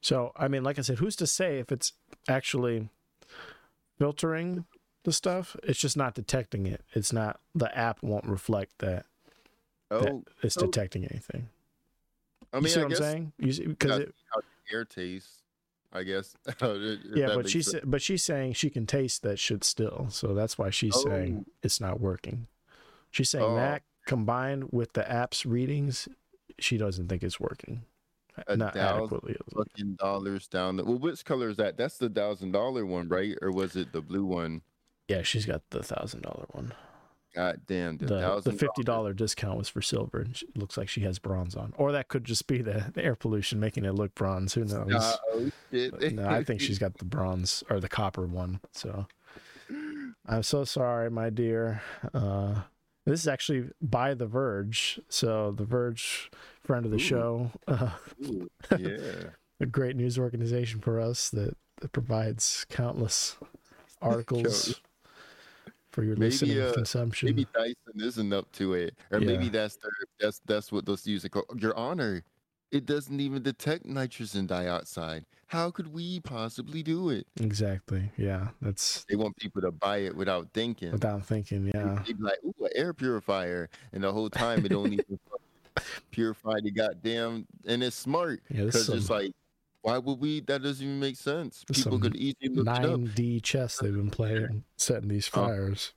so 0.00 0.32
i 0.36 0.48
mean 0.48 0.64
like 0.64 0.76
i 0.76 0.82
said 0.82 0.98
who's 0.98 1.14
to 1.14 1.24
say 1.26 1.58
if 1.60 1.70
it's 1.70 1.92
actually 2.28 2.88
filtering 3.98 4.64
the 5.04 5.12
stuff 5.12 5.54
it's 5.62 5.78
just 5.78 5.96
not 5.96 6.14
detecting 6.16 6.66
it 6.66 6.82
it's 6.94 7.12
not 7.12 7.38
the 7.54 7.76
app 7.78 8.02
won't 8.02 8.26
reflect 8.26 8.78
that, 8.78 9.06
that 9.88 10.08
Oh, 10.10 10.24
it's 10.42 10.54
so- 10.54 10.62
detecting 10.66 11.04
anything 11.04 11.48
I 12.52 12.58
you 12.58 12.66
see 12.68 12.80
I 12.80 12.82
what 12.84 12.88
guess 12.90 13.00
i'm 13.00 13.04
saying 13.04 13.32
because 13.38 13.98
Yeah. 14.00 14.04
it, 14.06 14.14
how 14.34 14.40
the 14.40 14.74
air 14.74 14.84
tastes. 14.84 15.42
I 15.92 16.02
guess. 16.02 16.36
Yeah 17.14 17.34
but 17.34 17.48
she's 17.48 17.70
sense. 17.70 17.84
but 17.86 18.02
she's 18.02 18.22
saying 18.22 18.54
she 18.54 18.70
can 18.70 18.86
taste 18.86 19.22
that 19.22 19.38
shit 19.38 19.64
still 19.64 20.06
so 20.10 20.34
that's 20.34 20.58
why 20.58 20.70
she's 20.70 21.00
saying 21.02 21.44
Oh. 21.48 21.52
it's 21.62 21.80
not 21.80 22.00
working 22.00 22.46
she's 23.10 23.30
saying 23.30 23.44
Oh. 23.44 23.56
that 23.56 23.82
combined 24.06 24.68
with 24.72 24.92
the 24.92 25.10
app's 25.10 25.44
readings 25.46 26.08
she 26.58 26.76
doesn't 26.78 27.08
think 27.08 27.22
it's 27.22 27.40
working 27.40 27.82
A 28.46 28.56
not 28.56 28.74
thousand 28.74 29.02
adequately 29.02 29.36
fucking 29.54 29.94
dollars 29.98 30.46
down. 30.46 30.76
The, 30.76 30.84
well, 30.84 30.98
which 30.98 31.24
color 31.24 31.48
is 31.48 31.56
that? 31.56 31.76
That's 31.78 31.96
the 31.98 32.08
thousand 32.10 32.52
dollar 32.52 32.84
one, 32.84 33.08
right? 33.08 33.34
Or 33.40 33.50
was 33.50 33.76
it 33.76 33.92
the 33.92 34.00
blue 34.02 34.24
one? 34.26 34.62
yeah 35.08 35.22
she's 35.22 35.46
got 35.46 35.62
the 35.70 35.82
thousand 35.82 36.22
dollar 36.22 36.46
one 36.50 36.72
God 37.36 37.60
damn, 37.66 37.98
the, 37.98 38.40
the, 38.42 38.52
fifty 38.52 38.82
dollar 38.82 39.12
discount 39.12 39.58
was 39.58 39.68
for 39.68 39.82
silver 39.82 40.20
and 40.20 40.34
she, 40.34 40.46
looks 40.54 40.78
like 40.78 40.88
she 40.88 41.02
has 41.02 41.18
bronze 41.18 41.54
on 41.54 41.74
or 41.76 41.92
that 41.92 42.08
could 42.08 42.24
just 42.24 42.46
be 42.46 42.62
the, 42.62 42.86
the 42.94 43.04
air 43.04 43.14
pollution 43.14 43.60
making 43.60 43.84
it 43.84 43.92
look 43.92 44.14
bronze 44.14 44.54
who 44.54 44.64
knows 44.64 44.90
Uh, 44.90 45.50
no, 46.12 46.26
I 46.26 46.42
think 46.42 46.62
she's 46.62 46.78
got 46.78 46.96
the 46.96 47.04
bronze 47.04 47.62
or 47.68 47.78
the 47.78 47.90
copper 47.90 48.26
one. 48.26 48.60
So 48.72 49.06
I'm 50.26 50.42
so 50.42 50.64
sorry, 50.64 51.10
my 51.10 51.28
dear. 51.28 51.82
Uh, 52.14 52.62
this 53.04 53.20
is 53.20 53.28
actually 53.28 53.68
by 53.82 54.14
The 54.14 54.26
Verge. 54.26 54.98
So 55.08 55.52
The 55.52 55.64
Verge, 55.64 56.30
friend 56.64 56.84
of 56.86 56.90
the 56.90 56.96
Ooh. 56.96 57.00
show, 57.00 57.50
uh, 57.68 57.90
Ooh, 58.24 58.48
yeah. 58.78 59.30
a 59.60 59.66
great 59.66 59.94
news 59.94 60.18
organization 60.18 60.80
for 60.80 60.98
us 60.98 61.28
that, 61.30 61.54
that 61.80 61.92
provides 61.92 62.64
countless 62.70 63.36
articles 64.02 64.80
for 65.96 66.04
your 66.04 66.14
Maybe, 66.16 66.26
listening 66.30 66.60
uh, 66.60 66.72
consumption. 66.74 67.26
Maybe 67.26 67.46
Dyson 67.54 67.74
isn't 67.96 68.32
up 68.34 68.52
to 68.52 68.74
it, 68.74 68.94
or 69.10 69.18
Yeah. 69.18 69.26
maybe 69.26 69.48
that's 69.48 69.76
their, 69.76 69.90
that's 70.20 70.42
that's 70.44 70.70
what 70.70 70.84
those 70.84 71.06
use. 71.06 71.26
Your 71.56 71.74
Honor, 71.74 72.22
it 72.70 72.84
doesn't 72.84 73.18
even 73.18 73.42
detect 73.42 73.86
nitrogen 73.86 74.46
dioxide. 74.46 75.24
How 75.46 75.70
could 75.70 75.94
we 75.94 76.20
possibly 76.20 76.82
do 76.82 77.08
it? 77.08 77.26
Exactly. 77.40 78.10
Yeah. 78.18 78.48
That's 78.60 79.06
They 79.08 79.16
want 79.16 79.36
people 79.38 79.62
to 79.62 79.70
buy 79.70 79.98
it 79.98 80.14
without 80.14 80.48
thinking. 80.52 80.92
without 80.92 81.24
thinking. 81.24 81.70
Yeah. 81.74 82.02
They'd 82.06 82.18
be 82.18 82.24
like, 82.24 82.40
"Ooh, 82.44 82.64
an 82.66 82.70
air 82.74 82.92
purifier," 82.92 83.70
and 83.94 84.04
the 84.04 84.12
whole 84.12 84.28
time 84.28 84.66
it 84.66 84.68
don't 84.68 84.92
even 84.92 85.18
purify 86.10 86.60
the 86.62 86.70
goddamn. 86.72 87.46
And 87.64 87.82
it's 87.82 87.96
smart 87.96 88.42
Yeah. 88.50 88.64
This 88.64 88.74
because 88.86 88.88
it's 88.90 89.08
like, 89.10 89.32
why 89.86 89.98
would 89.98 90.18
we? 90.18 90.40
That 90.40 90.62
doesn't 90.64 90.84
even 90.84 90.98
make 90.98 91.16
sense. 91.16 91.64
People 91.64 91.92
some 91.92 92.00
could 92.00 92.16
easily 92.16 92.48
look 92.56 92.66
it 92.66 92.84
up. 92.84 92.98
9D 93.00 93.40
chess 93.42 93.78
they've 93.78 93.94
been 93.94 94.10
playing, 94.10 94.64
setting 94.76 95.08
these 95.08 95.30
Oh. 95.32 95.46
fires. 95.46 95.92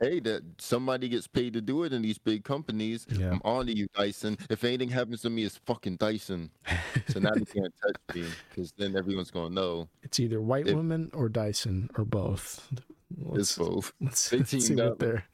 Hey, 0.00 0.20
that 0.20 0.42
somebody 0.58 1.08
gets 1.08 1.26
paid 1.26 1.52
to 1.54 1.60
do 1.60 1.82
it 1.84 1.92
in 1.92 2.02
these 2.02 2.18
big 2.18 2.44
companies. 2.44 3.06
Yeah. 3.10 3.30
I'm 3.32 3.40
on 3.44 3.66
to 3.66 3.76
you, 3.76 3.86
Dyson. 3.94 4.36
If 4.50 4.62
anything 4.64 4.88
happens 4.88 5.22
to 5.22 5.30
me, 5.30 5.44
it's 5.44 5.56
fucking 5.66 5.96
Dyson. 5.96 6.50
So 7.08 7.20
now 7.20 7.30
they 7.32 7.44
can't 7.44 7.72
touch 7.82 8.16
me 8.16 8.24
because 8.48 8.72
then 8.78 8.96
everyone's 8.96 9.30
gonna 9.30 9.54
know 9.54 9.88
It's 10.02 10.18
either 10.20 10.40
white 10.40 10.66
If- 10.68 10.74
women 10.76 11.10
or 11.12 11.28
Dyson 11.28 11.90
or 11.96 12.04
both. 12.04 12.66
it's 12.72 12.80
Let's, 13.18 13.58
both. 13.58 13.92
let's, 14.00 14.30
They 14.30 14.38
let's 14.38 14.50
teamed 14.50 14.78
what 14.78 14.88
up. 14.88 14.98
they're. 15.00 15.24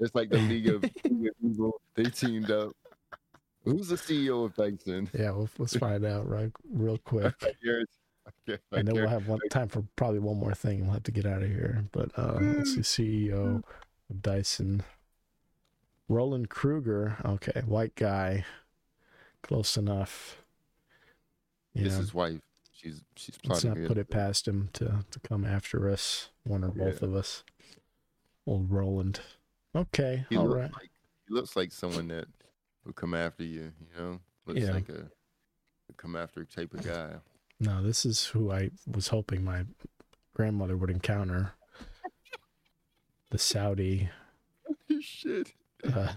It's 0.00 0.14
like 0.14 0.30
the 0.30 0.38
League 0.38 0.68
of, 0.68 0.82
League 0.82 1.28
of 1.28 1.34
Evil. 1.42 1.80
They 1.94 2.04
teamed 2.04 2.50
up. 2.50 2.72
Who's 3.64 3.88
the 3.88 3.96
CEO 3.96 4.44
of 4.44 4.54
Dyson? 4.54 5.08
Yeah, 5.14 5.30
well, 5.32 5.48
let's 5.58 5.76
find 5.76 6.04
out 6.04 6.28
right 6.28 6.50
real 6.70 6.98
quick. 6.98 7.34
I 7.42 7.52
guarantee- 7.64 7.90
I 8.26 8.52
I 8.72 8.78
and 8.78 8.88
then 8.88 8.94
we'll 8.94 9.08
have 9.08 9.28
one 9.28 9.38
time 9.50 9.68
for 9.68 9.84
probably 9.96 10.18
one 10.18 10.38
more 10.38 10.54
thing. 10.54 10.82
We'll 10.84 10.94
have 10.94 11.02
to 11.04 11.10
get 11.12 11.26
out 11.26 11.42
of 11.42 11.48
here. 11.48 11.84
But 11.92 12.10
uh, 12.18 12.38
let's 12.40 12.74
see, 12.74 13.26
CEO 13.26 13.62
of 14.10 14.22
Dyson, 14.22 14.82
Roland 16.08 16.48
Krueger. 16.48 17.16
Okay, 17.24 17.62
white 17.66 17.94
guy, 17.96 18.44
close 19.42 19.76
enough. 19.76 20.38
You 21.74 21.84
It's 21.86 21.94
know, 21.94 22.00
his 22.00 22.14
wife. 22.14 22.40
She's 22.72 23.02
she's 23.16 23.36
let's 23.44 23.64
not 23.64 23.76
put 23.86 23.98
it 23.98 24.08
past 24.10 24.48
him 24.48 24.70
to 24.74 25.04
to 25.10 25.20
come 25.20 25.44
after 25.44 25.88
us, 25.90 26.30
one 26.44 26.64
or 26.64 26.68
both 26.68 27.02
of 27.02 27.14
us. 27.14 27.44
Old 28.46 28.70
Roland. 28.70 29.20
Okay, 29.76 30.24
He 30.30 30.36
all 30.36 30.46
right. 30.48 30.72
like 30.72 30.90
he 31.28 31.34
looks 31.34 31.56
like 31.56 31.72
someone 31.72 32.08
that 32.08 32.26
would 32.84 32.94
come 32.96 33.14
after 33.14 33.44
you. 33.44 33.72
You 33.80 34.00
know, 34.02 34.20
looks 34.46 34.60
Yeah. 34.60 34.72
like 34.72 34.88
a, 34.88 35.10
a 35.88 35.92
come 35.96 36.16
after 36.16 36.44
type 36.44 36.74
of 36.74 36.82
guy. 36.84 37.14
No, 37.60 37.82
this 37.82 38.04
is 38.04 38.26
who 38.26 38.50
I 38.50 38.70
was 38.86 39.08
hoping 39.08 39.44
my 39.44 39.64
grandmother 40.34 40.76
would 40.76 40.90
encounter. 40.90 41.52
The 43.30 43.38
Saudi. 43.38 44.08
Shit. 45.00 45.52
Uh, 45.92 46.08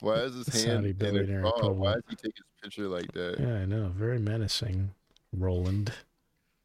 Why 0.00 0.14
is 0.14 0.34
his 0.34 0.48
hand 0.64 0.78
Saudi 0.78 0.92
billionaire 0.92 1.42
oh, 1.44 1.72
Why 1.72 1.94
does 1.94 2.02
he 2.08 2.16
take 2.16 2.36
his 2.36 2.44
picture 2.62 2.88
like 2.88 3.12
that? 3.12 3.36
yeah, 3.38 3.54
I 3.56 3.64
know. 3.66 3.92
Very 3.94 4.18
menacing, 4.18 4.90
Roland. 5.32 5.92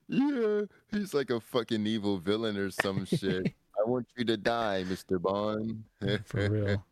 Yeah, 0.08 0.62
he's 0.92 1.14
like 1.14 1.30
a 1.32 1.40
fucking 1.40 1.86
evil 1.88 2.18
villain 2.18 2.58
or 2.58 2.70
some 2.70 3.06
shit. 3.06 3.54
I 3.78 3.90
want 3.90 4.08
you 4.16 4.24
to 4.26 4.38
die, 4.38 4.84
Mr. 4.88 5.22
Bond. 5.22 5.84
For 6.26 6.50
real. 6.50 6.86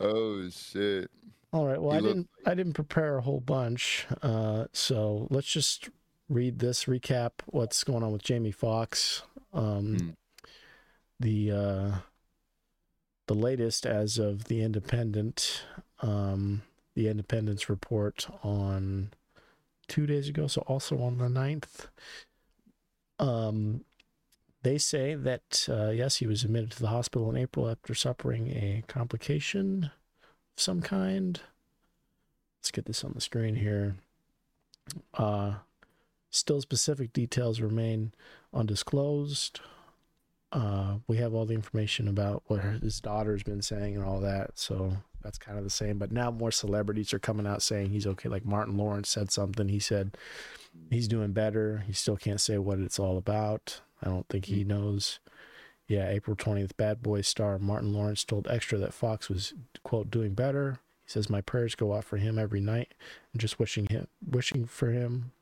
Oh 0.00 0.48
shit. 0.50 1.10
All 1.52 1.66
right. 1.66 1.80
Well, 1.80 1.92
He 1.92 1.98
I 1.98 2.00
didn't. 2.00 2.30
I 2.46 2.54
didn't 2.54 2.72
prepare 2.74 3.18
a 3.18 3.22
whole 3.22 3.40
bunch. 3.40 4.06
Uh, 4.22 4.66
so 4.72 5.26
let's 5.30 5.48
just 5.52 5.90
read 6.28 6.58
this 6.60 6.84
recap. 6.84 7.32
What's 7.46 7.84
going 7.84 8.02
on 8.02 8.12
with 8.12 8.22
Jamie 8.22 8.52
Foxx. 8.52 9.22
Um, 9.52 9.96
Hmm. 9.98 10.08
The 11.18 11.50
uh, 11.52 11.92
the 13.26 13.34
latest 13.34 13.84
as 13.84 14.16
of 14.16 14.44
the 14.44 14.62
Independent, 14.62 15.64
um, 16.00 16.62
the 16.94 17.08
Independence 17.08 17.68
report 17.68 18.26
on 18.42 19.10
two 19.86 20.06
days 20.06 20.28
ago. 20.30 20.46
So 20.46 20.62
also 20.62 20.98
on 21.02 21.18
the 21.18 21.28
9th. 21.28 21.88
Um, 23.18 23.84
they 24.62 24.78
say 24.78 25.14
that 25.14 25.66
uh, 25.68 25.90
yes, 25.90 26.16
he 26.16 26.26
was 26.26 26.44
admitted 26.44 26.72
to 26.72 26.80
the 26.80 26.88
hospital 26.88 27.30
in 27.30 27.36
April 27.36 27.68
after 27.68 27.94
suffering 27.94 28.48
a 28.48 28.82
complication 28.88 29.84
of 30.54 30.62
some 30.62 30.80
kind. 30.80 31.40
Let's 32.58 32.70
get 32.70 32.84
this 32.84 33.04
on 33.04 33.12
the 33.14 33.20
screen 33.20 33.56
here. 33.56 33.96
Uh, 35.14 35.54
still, 36.30 36.60
specific 36.60 37.12
details 37.12 37.60
remain 37.60 38.12
undisclosed. 38.52 39.60
Uh, 40.52 40.96
we 41.06 41.16
have 41.16 41.32
all 41.32 41.46
the 41.46 41.54
information 41.54 42.08
about 42.08 42.42
what 42.46 42.60
his 42.60 43.00
daughter's 43.00 43.42
been 43.42 43.62
saying 43.62 43.94
and 43.96 44.04
all 44.04 44.20
that, 44.20 44.58
so 44.58 44.96
that's 45.22 45.38
kind 45.38 45.56
of 45.56 45.64
the 45.64 45.70
same. 45.70 45.96
But 45.96 46.12
now 46.12 46.30
more 46.30 46.50
celebrities 46.50 47.14
are 47.14 47.18
coming 47.18 47.46
out 47.46 47.62
saying 47.62 47.90
he's 47.90 48.06
okay. 48.06 48.28
Like 48.28 48.44
Martin 48.44 48.76
Lawrence 48.76 49.08
said 49.08 49.30
something. 49.30 49.68
He 49.68 49.78
said 49.78 50.16
he's 50.90 51.08
doing 51.08 51.32
better. 51.32 51.84
He 51.86 51.92
still 51.92 52.16
can't 52.16 52.40
say 52.40 52.58
what 52.58 52.78
it's 52.78 52.98
all 52.98 53.16
about. 53.16 53.80
I 54.02 54.08
don't 54.08 54.28
think 54.28 54.46
he 54.46 54.64
knows. 54.64 55.18
Yeah, 55.88 56.08
April 56.08 56.36
20th, 56.36 56.76
Bad 56.76 57.02
Boy 57.02 57.20
star 57.20 57.58
Martin 57.58 57.92
Lawrence 57.92 58.24
told 58.24 58.46
Extra 58.48 58.78
that 58.78 58.94
Foxx 58.94 59.28
was, 59.28 59.54
quote, 59.82 60.10
doing 60.10 60.34
better. 60.34 60.78
He 61.04 61.10
says, 61.10 61.28
My 61.28 61.40
prayers 61.40 61.74
go 61.74 61.94
out 61.94 62.04
for 62.04 62.16
him 62.16 62.38
every 62.38 62.60
night 62.60 62.94
and 63.32 63.40
just 63.40 63.58
wishing 63.58 63.86
him, 63.86 64.06
wishing 64.24 64.66
for 64.66 64.90
him, 64.90 65.32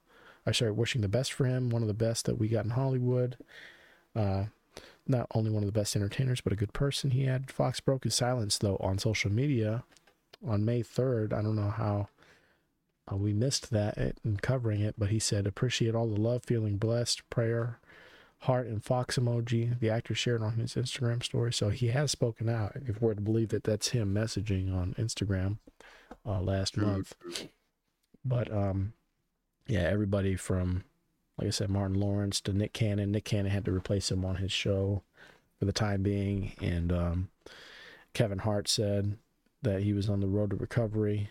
I 0.46 0.52
sorry, 0.52 0.72
wishing 0.72 1.02
the 1.02 1.08
best 1.08 1.32
for 1.32 1.44
him, 1.44 1.68
one 1.68 1.82
of 1.82 1.88
the 1.88 1.94
best 1.94 2.24
that 2.24 2.38
we 2.38 2.48
got 2.48 2.64
in 2.64 2.70
Hollywood. 2.70 3.36
Uh, 4.16 4.44
not 5.06 5.26
only 5.34 5.50
one 5.50 5.62
of 5.62 5.66
the 5.66 5.78
best 5.78 5.96
entertainers, 5.96 6.40
but 6.40 6.52
a 6.52 6.56
good 6.56 6.72
person. 6.72 7.10
He 7.10 7.24
had 7.24 7.50
Foxx 7.50 7.80
broke 7.80 8.04
his 8.04 8.14
silence, 8.14 8.58
though, 8.58 8.76
on 8.78 8.98
social 8.98 9.30
media 9.30 9.84
on 10.46 10.64
May 10.64 10.82
3rd. 10.82 11.32
I 11.32 11.42
don't 11.42 11.56
know 11.56 11.70
how 11.70 12.08
uh, 13.10 13.16
we 13.16 13.32
missed 13.32 13.70
that 13.70 13.98
in 14.24 14.36
covering 14.38 14.80
it, 14.80 14.94
but 14.98 15.10
he 15.10 15.18
said, 15.18 15.46
Appreciate 15.46 15.94
all 15.94 16.08
the 16.08 16.20
love, 16.20 16.44
feeling 16.44 16.76
blessed, 16.76 17.28
prayer, 17.30 17.78
heart, 18.40 18.66
and 18.66 18.84
Fox 18.84 19.18
emoji. 19.18 19.78
The 19.78 19.90
actor 19.90 20.14
shared 20.14 20.42
on 20.42 20.54
his 20.54 20.74
Instagram 20.74 21.22
story. 21.22 21.52
So 21.52 21.70
he 21.70 21.88
has 21.88 22.10
spoken 22.10 22.48
out, 22.48 22.72
if 22.86 23.00
we're 23.00 23.14
to 23.14 23.20
believe 23.20 23.48
that 23.48 23.64
that's 23.64 23.88
him 23.88 24.14
messaging 24.14 24.74
on 24.74 24.94
Instagram 24.98 25.58
uh, 26.26 26.40
last 26.40 26.74
True, 26.74 26.86
month. 26.86 27.14
But 28.24 28.52
um, 28.52 28.92
yeah, 29.66 29.82
everybody 29.82 30.36
from 30.36 30.84
like 31.38 31.46
I 31.46 31.50
said, 31.50 31.70
Martin 31.70 31.98
Lawrence 31.98 32.40
to 32.42 32.52
Nick 32.52 32.72
Cannon. 32.72 33.12
Nick 33.12 33.24
Cannon 33.24 33.52
had 33.52 33.64
to 33.66 33.72
replace 33.72 34.10
him 34.10 34.24
on 34.24 34.36
his 34.36 34.50
show 34.50 35.02
for 35.58 35.64
the 35.64 35.72
time 35.72 36.02
being, 36.02 36.52
and 36.60 36.92
um, 36.92 37.28
Kevin 38.12 38.38
Hart 38.38 38.68
said 38.68 39.16
that 39.62 39.82
he 39.82 39.92
was 39.92 40.08
on 40.08 40.20
the 40.20 40.26
road 40.26 40.50
to 40.50 40.56
recovery 40.56 41.30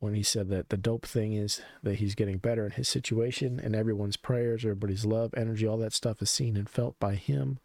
when 0.00 0.14
he 0.14 0.22
said 0.22 0.48
that 0.48 0.68
the 0.68 0.76
dope 0.76 1.04
thing 1.04 1.32
is 1.32 1.60
that 1.82 1.96
he's 1.96 2.14
getting 2.14 2.38
better 2.38 2.64
in 2.64 2.72
his 2.72 2.88
situation 2.88 3.60
and 3.62 3.74
everyone's 3.74 4.16
prayers, 4.16 4.64
everybody's 4.64 5.04
love, 5.04 5.34
energy, 5.36 5.66
all 5.66 5.76
that 5.78 5.92
stuff 5.92 6.22
is 6.22 6.30
seen 6.30 6.56
and 6.56 6.68
felt 6.68 6.98
by 7.00 7.14
him. 7.14 7.58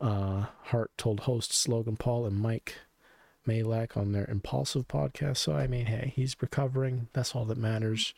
Uh, 0.00 0.46
Hart 0.64 0.90
told 0.96 1.20
hosts 1.20 1.68
Logan 1.68 1.96
Paul 1.96 2.26
and 2.26 2.36
Mike 2.36 2.76
Majlak 3.46 3.96
on 3.96 4.12
their 4.12 4.28
Impulsive 4.28 4.88
podcast. 4.88 5.38
So, 5.38 5.52
I 5.52 5.66
mean, 5.66 5.86
hey, 5.86 6.12
he's 6.16 6.36
recovering. 6.40 7.08
That's 7.12 7.34
all 7.34 7.44
that 7.44 7.58
matters. 7.58 8.14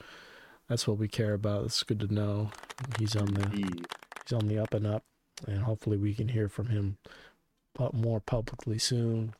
That's 0.68 0.86
what 0.86 0.98
we 0.98 1.08
care 1.08 1.34
about. 1.34 1.66
It's 1.66 1.82
good 1.82 2.00
to 2.00 2.12
know 2.12 2.50
he's 2.98 3.16
on 3.16 3.26
the 3.34 3.48
he's 3.50 4.32
on 4.32 4.48
the 4.48 4.58
up 4.58 4.72
and 4.72 4.86
up, 4.86 5.04
and 5.46 5.62
hopefully 5.62 5.98
we 5.98 6.14
can 6.14 6.28
hear 6.28 6.48
from 6.48 6.68
him 6.68 6.96
more 7.92 8.20
publicly 8.20 8.78
soon. 8.78 9.34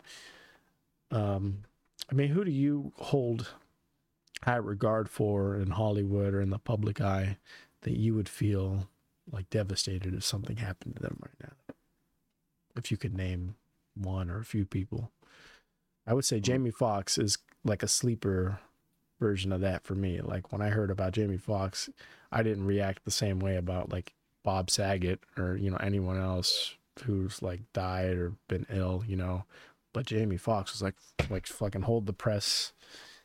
Um, 1.10 1.58
I 2.10 2.14
mean, 2.14 2.28
who 2.28 2.44
do 2.44 2.50
you 2.50 2.92
hold 2.96 3.54
high 4.44 4.56
regard 4.56 5.08
for 5.08 5.56
in 5.56 5.70
Hollywood 5.70 6.34
or 6.34 6.40
in 6.40 6.50
the 6.50 6.58
public 6.58 7.00
eye 7.00 7.38
that 7.82 7.96
you 7.96 8.14
would 8.14 8.28
feel 8.28 8.88
like 9.30 9.50
devastated 9.50 10.14
if 10.14 10.24
something 10.24 10.56
happened 10.56 10.96
to 10.96 11.02
them 11.02 11.18
right 11.22 11.50
now? 11.50 11.74
If 12.76 12.90
you 12.90 12.96
could 12.96 13.16
name 13.16 13.56
one 13.94 14.30
or 14.30 14.38
a 14.38 14.44
few 14.44 14.64
people, 14.64 15.10
I 16.06 16.14
would 16.14 16.24
say 16.24 16.38
hmm. 16.38 16.44
Jamie 16.44 16.70
Foxx 16.70 17.18
is 17.18 17.38
like 17.64 17.82
a 17.82 17.88
sleeper 17.88 18.58
version 19.20 19.52
of 19.52 19.60
that 19.60 19.84
for 19.84 19.94
me. 19.94 20.20
Like 20.20 20.52
when 20.52 20.60
I 20.60 20.70
heard 20.70 20.90
about 20.90 21.12
Jamie 21.12 21.36
Foxx, 21.36 21.88
I 22.30 22.42
didn't 22.42 22.66
react 22.66 23.04
the 23.04 23.10
same 23.10 23.38
way 23.38 23.56
about 23.56 23.92
like 23.92 24.14
Bob 24.42 24.70
Saget 24.70 25.20
or 25.36 25.56
you 25.56 25.70
know 25.70 25.76
anyone 25.76 26.18
else 26.18 26.74
who's 27.04 27.40
like 27.42 27.60
died 27.72 28.16
or 28.16 28.32
been 28.48 28.66
ill, 28.70 29.04
you 29.06 29.16
know. 29.16 29.44
But 29.92 30.06
Jamie 30.06 30.36
Foxx 30.36 30.72
was 30.72 30.82
like 30.82 30.96
like 31.30 31.46
fucking 31.46 31.82
hold 31.82 32.06
the 32.06 32.12
press. 32.12 32.72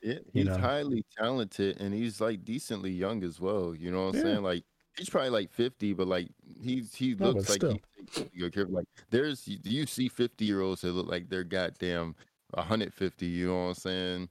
Yeah, 0.08 0.20
you 0.34 0.44
he's 0.44 0.46
know. 0.46 0.58
highly 0.58 1.04
talented 1.18 1.82
and 1.82 1.94
he's 1.94 2.22
like 2.22 2.46
decently 2.46 2.92
young 2.92 3.24
as 3.24 3.40
well. 3.40 3.76
You 3.76 3.92
know 3.92 4.04
what 4.04 4.10
I'm 4.10 4.16
Yeah. 4.16 4.22
saying? 4.22 4.44
Like 4.44 4.64
he's 4.98 5.10
probably 5.10 5.30
like 5.32 5.52
50, 5.52 5.94
but 5.94 6.08
like 6.08 6.30
he's 6.62 6.96
he 6.96 7.16
No, 7.20 7.32
looks 7.32 7.50
like 7.50 7.64
still. 7.64 7.74
he 7.98 8.04
takes 8.06 8.32
good 8.38 8.54
care. 8.54 8.66
Like 8.66 8.88
there's 9.10 9.48
you- 9.48 9.60
you 9.64 9.86
see 9.86 10.08
50 10.10 10.46
year 10.46 10.62
olds 10.62 10.82
that 10.82 10.94
look 10.94 11.08
like 11.08 11.30
they're 11.30 11.44
goddamn 11.44 12.16
150. 12.54 13.26
You 13.28 13.48
know 13.48 13.54
what 13.64 13.70
I'm 13.70 13.74
saying? 13.76 14.30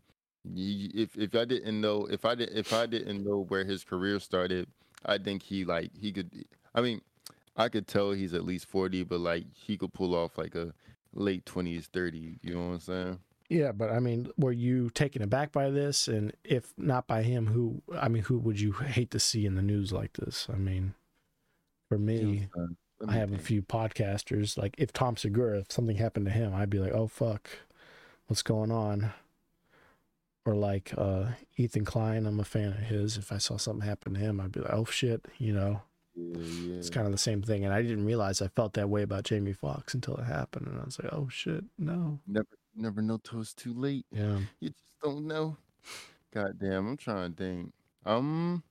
If 0.55 1.17
if 1.19 1.35
I 1.35 1.45
didn't 1.45 1.81
know 1.81 2.07
if 2.07 2.25
I 2.25 2.35
did 2.37 2.51
if 2.57 2.73
I 2.73 2.87
didn't 2.87 3.25
know 3.25 3.41
where 3.45 3.65
his 3.65 3.85
career 3.85 4.19
started, 4.21 4.69
I 5.05 5.19
think 5.19 5.43
he 5.43 5.65
like 5.65 5.91
he 5.97 6.13
could. 6.13 6.31
I 6.75 6.81
mean, 6.83 7.03
I 7.57 7.69
could 7.69 7.87
tell 7.89 8.13
he's 8.13 8.35
at 8.35 8.45
least 8.45 8.67
40, 8.67 9.03
but 9.05 9.21
like 9.21 9.47
he 9.55 9.77
could 9.77 9.93
pull 9.93 10.15
off 10.15 10.39
like 10.39 10.55
a 10.55 10.73
late 11.13 11.45
20s, 11.47 11.87
30. 11.87 12.39
You 12.43 12.55
know 12.55 12.69
what 12.69 12.75
I'm 12.75 12.81
saying? 12.81 13.21
Yeah, 13.49 13.73
but 13.73 13.91
I 13.91 14.01
mean, 14.01 14.29
were 14.37 14.53
you 14.53 14.91
taken 14.91 15.23
aback 15.23 15.53
by 15.53 15.71
this? 15.71 16.09
And 16.09 16.33
if 16.45 16.73
not 16.77 17.07
by 17.07 17.23
him, 17.23 17.47
who? 17.49 17.83
I 17.95 18.09
mean, 18.09 18.25
who 18.25 18.39
would 18.39 18.61
you 18.61 18.73
hate 18.73 19.11
to 19.13 19.21
see 19.21 19.47
in 19.47 19.55
the 19.55 19.63
news 19.63 19.93
like 19.93 20.15
this? 20.15 20.49
I 20.53 20.57
mean, 20.57 20.95
for 21.89 21.99
me, 21.99 22.49
Uh, 22.57 22.67
let 23.01 23.11
I 23.11 23.13
me 23.13 23.19
have 23.19 23.33
a 23.33 23.39
few 23.39 23.63
podcasters. 23.63 24.57
Like, 24.59 24.75
if 24.79 24.93
Tom 24.93 25.17
Segura, 25.17 25.61
if 25.61 25.73
something 25.73 25.97
happened 25.97 26.27
to 26.27 26.33
him, 26.33 26.55
I'd 26.55 26.71
be 26.71 26.79
like, 26.81 26.93
"Oh 26.93 27.07
fuck, 27.09 27.51
what's 28.27 28.43
going 28.43 28.73
on?" 28.73 29.13
Or 30.45 30.55
like 30.55 30.93
uh, 30.97 31.33
Ethan 31.57 31.85
Klein, 31.85 32.25
I'm 32.27 32.39
a 32.41 32.45
fan 32.45 32.69
of 32.69 32.79
his. 32.79 33.17
If 33.17 33.33
I 33.33 33.39
saw 33.39 33.57
something 33.57 33.87
happen 33.87 34.15
to 34.15 34.21
him, 34.21 34.41
I'd 34.41 34.53
be 34.53 34.61
like, 34.61 34.73
"Oh 34.73 34.85
shit," 34.85 35.27
you 35.39 35.53
know. 35.53 35.83
Yeah, 36.15 36.39
yeah. 36.39 36.75
It's 36.77 36.89
kind 36.91 37.07
of 37.07 37.13
the 37.13 37.19
same 37.19 37.43
thing, 37.43 37.65
and 37.65 37.75
I 37.75 37.83
didn't 37.83 38.07
realize 38.07 38.41
I 38.41 38.49
felt 38.49 38.75
that 38.75 38.89
way 38.89 39.03
about 39.03 39.25
Jamie 39.25 39.53
Foxx 39.53 39.93
until 39.95 40.17
it 40.17 40.25
happened, 40.25 40.67
and 40.69 40.81
I 40.81 40.85
was 40.85 40.99
like, 41.03 41.13
"Oh 41.13 41.29
shit, 41.29 41.65
no." 41.79 42.21
never 42.27 42.49
never 42.77 43.03
know 43.03 43.19
till 43.19 43.41
it's 43.41 43.55
too 43.55 43.75
late. 43.75 44.07
Yeah. 44.11 44.39
You 44.61 44.71
just 44.71 45.01
don't 45.03 45.27
know. 45.27 45.57
God 46.33 46.59
damn, 46.59 46.87
I'm 46.89 46.97
trying 46.97 47.33
to 47.35 47.37
think. 47.37 47.73
Um 48.05 48.63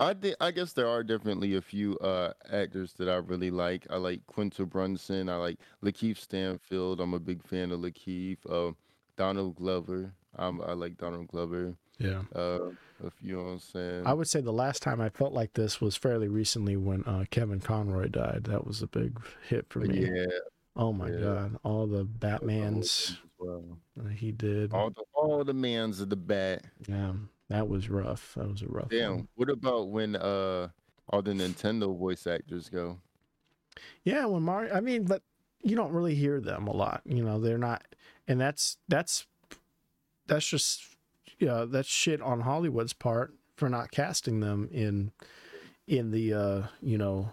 I 0.00 0.12
did 0.12 0.36
I 0.40 0.50
guess 0.50 0.72
there 0.72 0.88
are 0.88 1.02
definitely 1.02 1.56
a 1.56 1.62
few 1.62 1.96
uh 1.98 2.32
actors 2.50 2.92
that 2.94 3.08
I 3.08 3.16
really 3.16 3.50
like. 3.50 3.86
I 3.90 3.96
like 3.96 4.26
Quinta 4.26 4.66
Brunson, 4.66 5.28
I 5.28 5.36
like 5.36 5.58
Lakeith 5.84 6.18
Stanfield. 6.18 7.00
I'm 7.00 7.14
a 7.14 7.20
big 7.20 7.46
fan 7.46 7.70
of 7.72 7.80
Lakeith. 7.80 8.38
Uh 8.48 8.72
Donald 9.16 9.56
Glover. 9.56 10.12
Um 10.38 10.60
I 10.66 10.72
like 10.72 10.98
Donald 10.98 11.28
Glover. 11.28 11.74
Yeah. 11.98 12.22
Uh 12.34 12.70
if 13.04 13.12
you 13.20 13.36
know 13.36 13.44
what 13.44 13.50
I'm 13.50 13.58
saying. 13.60 14.06
I 14.06 14.14
would 14.14 14.28
say 14.28 14.40
the 14.40 14.52
last 14.52 14.82
time 14.82 15.00
I 15.00 15.10
felt 15.10 15.32
like 15.32 15.52
this 15.52 15.80
was 15.80 15.96
fairly 15.96 16.28
recently 16.28 16.76
when 16.76 17.04
uh, 17.04 17.24
Kevin 17.30 17.60
Conroy 17.60 18.08
died. 18.08 18.44
That 18.44 18.66
was 18.66 18.80
a 18.80 18.86
big 18.86 19.20
hit 19.48 19.66
for 19.68 19.80
me. 19.80 20.06
yeah, 20.06 20.24
Oh 20.76 20.92
my 20.92 21.10
yeah. 21.10 21.20
god, 21.20 21.58
all 21.64 21.86
the 21.86 22.04
Batmans 22.04 23.16
well. 23.38 23.64
he 24.14 24.32
did. 24.32 24.72
All 24.72 24.90
the 24.90 25.04
all 25.14 25.44
the 25.44 25.54
mans 25.54 26.00
of 26.00 26.10
the 26.10 26.16
bat. 26.16 26.64
Yeah, 26.86 27.12
that 27.48 27.68
was 27.68 27.88
rough. 27.88 28.34
That 28.36 28.48
was 28.48 28.62
a 28.62 28.66
rough 28.68 28.90
Damn. 28.90 29.14
one. 29.14 29.28
What 29.36 29.50
about 29.50 29.88
when 29.88 30.16
uh 30.16 30.68
all 31.08 31.22
the 31.22 31.32
Nintendo 31.32 31.96
voice 31.96 32.26
actors 32.26 32.68
go? 32.68 32.98
Yeah, 34.04 34.26
when 34.26 34.42
Mario. 34.42 34.74
I 34.74 34.80
mean, 34.80 35.04
but 35.04 35.22
you 35.62 35.76
don't 35.76 35.92
really 35.92 36.14
hear 36.14 36.40
them 36.40 36.66
a 36.66 36.76
lot. 36.76 37.02
You 37.04 37.24
know, 37.24 37.40
they're 37.40 37.58
not, 37.58 37.84
and 38.28 38.40
that's 38.40 38.76
that's 38.88 39.26
that's 40.26 40.46
just 40.46 40.84
yeah, 41.38 41.64
that's 41.66 41.88
shit 41.88 42.20
on 42.20 42.40
Hollywood's 42.40 42.92
part 42.92 43.34
for 43.56 43.68
not 43.68 43.90
casting 43.90 44.40
them 44.40 44.68
in 44.70 45.12
in 45.86 46.10
the 46.10 46.34
uh 46.34 46.62
you 46.82 46.98
know 46.98 47.32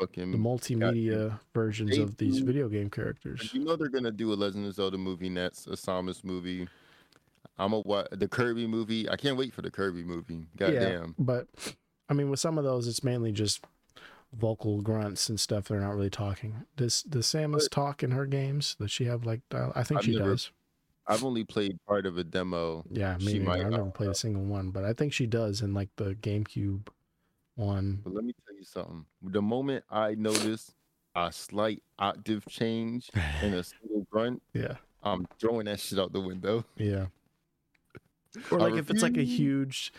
Fucking 0.00 0.32
the 0.32 0.38
multimedia 0.38 1.38
versions 1.54 1.90
They 1.90 2.02
of 2.02 2.16
these 2.16 2.40
do- 2.40 2.44
video 2.46 2.68
game 2.68 2.90
characters. 2.90 3.50
You 3.54 3.60
know 3.64 3.76
they're 3.76 3.88
gonna 3.88 4.10
do 4.10 4.32
a 4.32 4.34
Legend 4.34 4.66
of 4.66 4.74
Zelda 4.74 4.98
movie 4.98 5.28
next, 5.28 5.66
a 5.66 5.70
Samus 5.72 6.24
movie. 6.24 6.66
I'm 7.58 7.72
a 7.72 7.80
what 7.80 8.08
the 8.18 8.26
Kirby 8.26 8.66
movie. 8.66 9.08
I 9.08 9.16
can't 9.16 9.36
wait 9.36 9.52
for 9.54 9.62
the 9.62 9.70
Kirby 9.70 10.02
movie. 10.02 10.46
Goddamn. 10.56 11.14
But 11.18 11.46
I 12.08 12.14
mean, 12.14 12.28
with 12.28 12.40
some 12.40 12.58
of 12.58 12.64
those, 12.64 12.88
it's 12.88 13.04
mainly 13.04 13.30
just 13.30 13.64
vocal 14.36 14.80
grunts 14.82 15.28
and 15.28 15.38
stuff. 15.38 15.68
They're 15.68 15.80
not 15.80 15.94
really 15.94 16.10
talking. 16.10 16.64
Does 16.76 17.02
does 17.04 17.26
Samus 17.26 17.70
talk 17.70 18.02
in 18.02 18.10
her 18.10 18.26
games? 18.26 18.76
Does 18.80 18.90
she 18.90 19.04
have 19.04 19.24
like? 19.24 19.42
dial- 19.48 19.72
I 19.76 19.84
think 19.84 19.98
I've 19.98 20.04
she 20.04 20.16
never- 20.16 20.30
does. 20.30 20.50
I've 21.06 21.22
only 21.22 21.44
played 21.44 21.76
part 21.86 22.06
of 22.06 22.16
a 22.18 22.24
demo. 22.24 22.82
Yeah, 22.90 23.18
me 23.18 23.32
she 23.34 23.38
might 23.38 23.60
I've 23.60 23.70
never 23.70 23.90
played 23.90 24.08
a 24.10 24.14
single 24.14 24.42
one, 24.42 24.70
but 24.70 24.84
I 24.86 24.92
think 24.94 25.12
she 25.12 25.26
does 25.26 25.60
in 25.60 25.74
like 25.74 25.90
the 25.96 26.14
GameCube 26.14 26.88
one. 27.56 28.00
But 28.02 28.14
let 28.14 28.24
me 28.24 28.32
you 28.64 28.80
something. 28.82 29.04
The 29.22 29.42
moment 29.42 29.84
I 29.90 30.14
notice 30.14 30.72
a 31.14 31.30
slight 31.32 31.82
octave 31.98 32.44
change 32.48 33.10
in 33.42 33.54
a 33.54 33.62
single 33.62 34.06
grunt, 34.10 34.42
Yeah, 34.52 34.76
I'm 35.02 35.26
throwing 35.38 35.66
that 35.66 35.80
shit 35.80 35.98
out 35.98 36.12
the 36.12 36.20
window. 36.20 36.64
yeah. 36.76 37.06
Or 38.50 38.58
like 38.58 38.74
if 38.74 38.90
it's 38.90 39.02
like 39.02 39.16
a 39.16 39.22
huge 39.24 39.92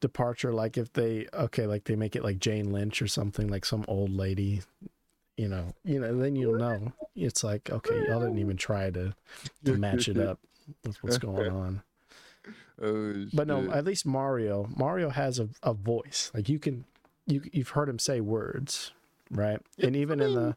departure, 0.00 0.52
like 0.52 0.78
if 0.78 0.92
they 0.92 1.26
okay, 1.34 1.66
like 1.66 1.82
they 1.84 1.96
make 1.96 2.14
it 2.14 2.22
like 2.22 2.38
Jane 2.38 2.70
Lynch 2.72 3.02
or 3.02 3.08
something, 3.08 3.48
like 3.48 3.64
some 3.64 3.84
old 3.88 4.12
lady, 4.12 4.62
you 5.36 5.48
know, 5.48 5.74
you 5.84 5.98
know, 5.98 6.16
then 6.16 6.36
you'll 6.36 6.56
know. 6.56 6.92
It's 7.16 7.42
like 7.42 7.70
okay, 7.70 8.06
y'all 8.06 8.20
didn't 8.20 8.38
even 8.38 8.56
try 8.56 8.90
to 8.90 9.16
to 9.64 9.72
match 9.76 10.06
it 10.08 10.18
up 10.18 10.38
with 10.86 11.02
what's 11.02 11.18
going 11.18 11.50
on. 11.64 11.82
Oh, 12.80 13.26
But 13.32 13.48
no, 13.48 13.68
at 13.72 13.84
least 13.84 14.06
Mario, 14.06 14.68
Mario 14.76 15.10
has 15.10 15.40
a, 15.40 15.48
a 15.64 15.74
voice. 15.74 16.30
Like 16.32 16.48
you 16.48 16.60
can 16.60 16.84
you 17.26 17.42
you've 17.52 17.70
heard 17.70 17.88
him 17.88 17.98
say 17.98 18.20
words, 18.20 18.92
right? 19.30 19.60
And 19.78 19.96
even 19.96 20.20
in 20.20 20.34
the 20.34 20.56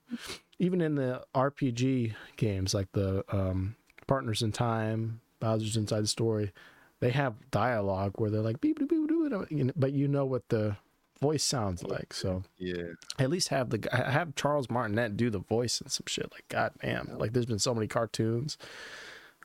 even 0.60 0.82
in 0.82 0.96
the 0.96 1.24
RPG 1.36 2.14
games 2.36 2.74
like 2.74 2.92
the 2.94 3.24
um 3.30 3.76
Partners 4.08 4.42
in 4.42 4.52
Time, 4.52 5.22
Bowser's 5.40 5.78
Inside 5.78 6.02
the 6.02 6.08
Story, 6.08 6.54
they 7.00 7.12
have 7.12 7.36
dialogue 7.52 8.14
where 8.16 8.30
they're 8.30 8.42
like 8.42 8.62
beep 8.62 8.80
beep 8.80 8.90
beep, 8.90 9.50
beep, 9.50 9.72
but 9.76 9.94
you 9.94 10.08
know 10.08 10.26
what 10.26 10.48
the 10.50 10.78
voice 11.22 11.44
sounds 11.44 11.84
like. 11.84 12.14
So 12.14 12.44
yeah. 12.58 12.94
at 13.20 13.30
least 13.30 13.50
have 13.50 13.70
the 13.70 13.88
have 13.92 14.36
Charles 14.36 14.70
Martinet 14.70 15.18
do 15.18 15.30
the 15.30 15.40
voice 15.40 15.82
and 15.82 15.92
some 15.92 16.06
shit. 16.08 16.32
Like 16.32 16.48
goddamn, 16.50 17.18
like 17.18 17.34
there's 17.34 17.46
been 17.46 17.60
so 17.60 17.74
many 17.74 17.88
cartoons. 17.88 18.58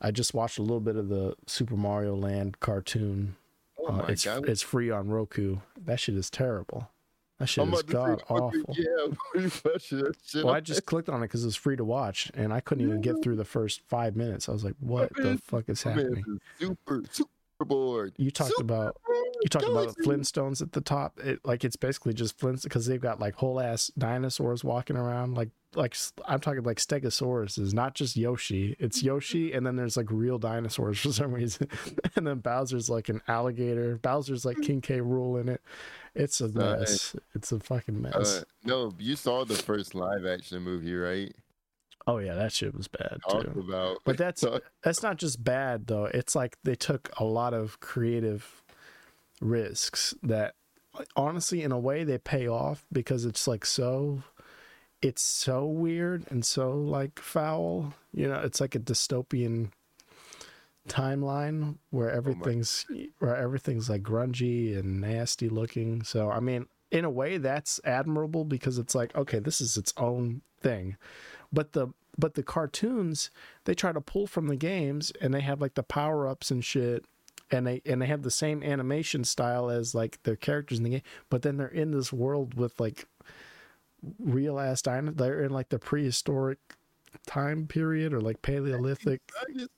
I 0.01 0.11
just 0.11 0.35
watched 0.35 0.59
a 0.59 0.63
little 0.63 0.81
bit 0.81 0.97
of 0.97 1.09
the 1.09 1.37
Super 1.47 1.77
Mario 1.77 2.17
Land 2.17 2.59
cartoon 2.59 3.37
Oh 3.85 4.01
uh, 4.01 4.07
it's 4.09 4.25
god. 4.25 4.49
it's 4.49 4.63
free 4.63 4.91
on 4.91 5.09
Roku. 5.09 5.59
That 5.85 6.01
shit 6.01 6.15
is 6.15 6.31
terrible. 6.31 6.91
That 7.43 7.49
shit 7.49 7.65
I'm 7.65 7.75
is 7.75 7.81
about 7.81 7.87
to 7.89 8.21
say, 8.21 8.25
god 8.29 8.41
awful. 8.41 8.77
Yeah, 8.79 9.15
we 9.35 9.41
that 9.49 10.15
shit. 10.25 10.45
Well, 10.45 10.55
I 10.55 10.61
just 10.61 10.87
clicked 10.87 11.09
on 11.09 11.25
it 11.25 11.25
because 11.25 11.43
it 11.43 11.49
was 11.49 11.57
free 11.57 11.75
to 11.75 11.85
watch, 11.85 12.31
and 12.35 12.53
I 12.53 12.61
couldn't 12.61 12.87
even 12.87 13.01
get 13.01 13.21
through 13.21 13.35
the 13.35 13.45
first 13.45 13.81
five 13.89 14.15
minutes. 14.15 14.49
I 14.49 14.53
was 14.53 14.63
like, 14.63 14.77
"What 14.79 15.13
the 15.17 15.41
fuck 15.43 15.69
is 15.69 15.83
happening?" 15.83 16.23
super 16.61 17.03
super 17.11 17.31
You 18.17 18.31
talked 18.31 18.61
about 18.61 18.97
you 19.43 19.49
talked 19.49 19.67
about 19.67 19.97
Flintstones 19.99 20.63
at 20.63 20.73
the 20.73 20.81
top. 20.81 21.19
It 21.21 21.41
like 21.45 21.65
it's 21.65 21.77
basically 21.77 22.15
just 22.15 22.39
Flintstones 22.39 22.63
because 22.65 22.87
they've 22.87 23.01
got 23.01 23.21
like 23.21 23.35
whole 23.35 23.61
ass 23.61 23.91
dinosaurs 23.99 24.63
walking 24.65 24.97
around. 24.97 25.35
Like 25.35 25.51
like 25.75 25.97
I'm 26.27 26.39
talking 26.41 26.63
like 26.65 26.79
Stegosaurus 26.79 27.59
is 27.59 27.73
not 27.73 27.95
just 27.95 28.17
Yoshi. 28.17 28.77
It's 28.79 29.03
Yoshi, 29.03 29.53
and 29.53 29.67
then 29.67 29.77
there's 29.77 29.97
like 29.97 30.11
real 30.11 30.39
dinosaurs 30.39 30.99
for 31.01 31.13
some 31.13 31.33
reason, 31.33 31.69
and 32.17 32.27
then 32.27 32.39
Bowser's 32.39 32.91
like 32.91 33.09
an 33.09 33.23
alligator. 33.27 33.97
Bowser's 33.97 34.45
like 34.45 34.61
King 34.61 34.81
K. 34.81 34.99
Rool 34.99 35.41
in 35.41 35.49
it. 35.49 35.63
It's 36.15 36.41
a 36.43 36.45
Uh, 36.45 36.49
mess. 36.79 37.17
It's 37.35 37.53
a 37.53 37.59
fucking 37.59 38.01
mess. 38.03 38.15
Uh, 38.15 38.45
no, 38.65 38.93
you 38.99 39.17
saw 39.17 39.45
the 39.45 39.55
first 39.55 39.95
live 39.95 40.27
action 40.27 40.63
movie, 40.63 40.95
right? 40.95 41.35
Oh 42.07 42.19
yeah, 42.19 42.35
that 42.35 42.53
shit 42.53 42.75
was 42.75 42.89
bad 42.89 43.19
Talk 43.29 43.53
too. 43.53 43.61
about. 43.61 43.99
But 44.05 44.17
that's 44.19 44.45
that's 44.83 45.03
not 45.03 45.17
just 45.17 45.43
bad 45.43 45.87
though. 45.87 46.07
It's 46.07 46.35
like 46.35 46.57
they 46.65 46.75
took 46.75 47.11
a 47.19 47.25
lot 47.25 47.55
of 47.55 47.81
creative 47.81 48.63
risks 49.41 50.15
that 50.23 50.55
honestly 51.17 51.63
in 51.63 51.73
a 51.73 51.79
way 51.79 52.05
they 52.05 52.19
pay 52.19 52.47
off 52.47 52.85
because 52.93 53.25
it's 53.25 53.49
like 53.49 53.65
so 53.65 54.23
it's 55.01 55.23
so 55.23 55.67
weird 55.67 56.25
and 56.31 56.45
so 56.45 56.73
like 56.73 57.19
foul. 57.19 57.95
You 58.13 58.29
know, 58.29 58.41
it's 58.41 58.61
like 58.61 58.75
a 58.75 58.81
dystopian 58.81 59.71
timeline 60.89 61.77
where 61.91 62.11
oh, 62.11 62.17
everything's 62.17 62.87
where 63.19 63.37
everything's 63.37 63.91
like 63.91 64.03
grungy 64.03 64.79
and 64.79 65.01
nasty 65.01 65.49
looking. 65.49 66.03
So 66.03 66.31
I 66.31 66.41
mean, 66.41 66.67
in 66.91 67.05
a 67.05 67.11
way 67.11 67.39
that's 67.39 67.81
admirable 67.85 68.45
because 68.45 68.79
it's 68.79 68.95
like 68.95 69.15
okay, 69.17 69.41
this 69.41 69.61
is 69.61 69.77
its 69.77 69.93
own 69.97 70.43
thing. 70.61 70.97
But 71.53 71.73
the 71.73 71.89
but 72.19 72.35
the 72.35 72.43
cartoons 72.43 73.31
they 73.65 73.75
try 73.75 73.93
to 73.93 74.01
pull 74.01 74.27
from 74.27 74.49
the 74.49 74.57
games 74.57 75.13
and 75.21 75.33
they 75.33 75.41
have 75.41 75.61
like 75.61 75.75
the 75.75 75.83
power 75.83 76.27
ups 76.27 76.51
and 76.51 76.65
shit. 76.65 77.05
And 77.51 77.67
they 77.67 77.83
and 77.85 78.01
they 78.01 78.07
have 78.07 78.23
the 78.23 78.31
same 78.31 78.63
animation 78.63 79.25
style 79.25 79.69
as 79.69 79.95
like 79.95 80.23
their 80.23 80.37
characters 80.37 80.79
in 80.79 80.85
the 80.85 80.91
game 80.91 81.03
but 81.29 81.43
then 81.43 81.59
they're 81.59 81.69
in 81.69 81.91
this 81.91 82.11
world 82.11 82.55
with 82.55 82.81
like 82.81 83.07
real 84.19 84.59
ass 84.59 84.81
dinosaurs 84.81 85.17
they're 85.17 85.43
in 85.43 85.51
like 85.51 85.69
the 85.69 85.79
prehistoric 85.79 86.59
time 87.27 87.67
period 87.67 88.13
or 88.13 88.21
like 88.21 88.43
paleolithic 88.43 89.21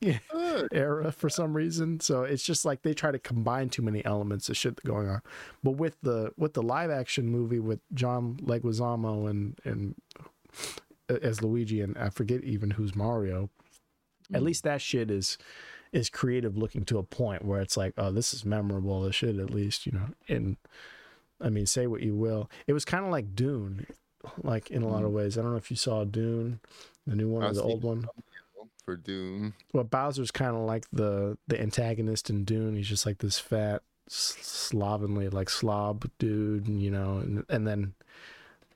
era 0.73 1.13
for 1.13 1.29
some 1.29 1.55
reason. 1.55 2.01
So 2.01 2.23
it's 2.23 2.43
just 2.43 2.65
like 2.65 2.83
they 2.83 2.95
try 2.95 3.11
to 3.11 3.19
combine 3.19 3.69
too 3.69 3.83
many 3.83 4.05
elements 4.05 4.49
of 4.49 4.57
shit 4.57 4.83
going 4.85 5.09
on. 5.09 5.23
But 5.63 5.73
with 5.73 5.97
the 6.03 6.33
with 6.37 6.55
the 6.55 6.63
live 6.63 6.91
action 6.91 7.29
movie 7.29 7.61
with 7.61 7.81
john 7.93 8.37
leguizamo 8.43 9.29
and 9.29 9.59
and 9.65 9.95
as 11.09 11.43
luigi 11.43 11.81
and 11.81 11.97
i 11.99 12.09
forget 12.09 12.43
even 12.45 12.71
who's 12.73 12.95
mario 12.95 13.51
at 14.33 14.41
Mm. 14.41 14.45
least 14.45 14.65
that 14.65 14.81
shit 14.81 15.11
is 15.11 15.37
is 15.93 16.09
creative 16.09 16.57
looking 16.57 16.85
to 16.87 16.99
a 16.99 17.03
point 17.03 17.45
where 17.45 17.61
it's 17.61 17.77
like 17.77 17.93
oh 17.99 18.11
this 18.11 18.33
is 18.35 18.45
memorable 18.45 19.03
this 19.03 19.15
shit 19.15 19.37
at 19.39 19.51
least 19.51 19.85
you 19.87 19.93
know? 19.93 20.09
And 20.29 20.57
i 21.41 21.49
mean 21.51 21.67
say 21.67 21.87
what 21.87 22.01
you 22.01 22.15
will. 22.15 22.51
It 22.67 22.73
was 22.73 22.85
kind 22.85 23.05
of 23.05 23.11
like 23.11 23.35
dune 23.37 23.87
like 24.43 24.71
in 24.71 24.83
a 24.83 24.89
lot 24.89 25.05
of 25.05 25.11
ways. 25.13 25.37
I 25.37 25.43
don't 25.43 25.51
know 25.51 25.59
if 25.59 25.71
you 25.71 25.77
saw 25.77 26.05
dune 26.05 26.61
the 27.07 27.15
new 27.15 27.29
one 27.29 27.45
or 27.45 27.53
the 27.53 27.63
old 27.63 27.83
one. 27.83 28.09
for 28.85 28.97
Doom. 28.97 29.53
well 29.75 29.85
bowser's 29.85 30.31
kind 30.31 30.57
of 30.57 30.63
like 30.63 30.87
the 30.91 31.37
the 31.47 31.61
antagonist 31.61 32.31
in 32.31 32.45
dune. 32.45 32.77
He's 32.77 32.89
just 32.89 33.05
like 33.05 33.19
this 33.19 33.39
fat 33.39 33.83
slovenly 34.09 35.29
like 35.29 35.51
slob 35.51 36.11
dude 36.19 36.69
you 36.69 36.91
know 36.91 37.19
and 37.19 37.45
and 37.49 37.67
then 37.67 37.95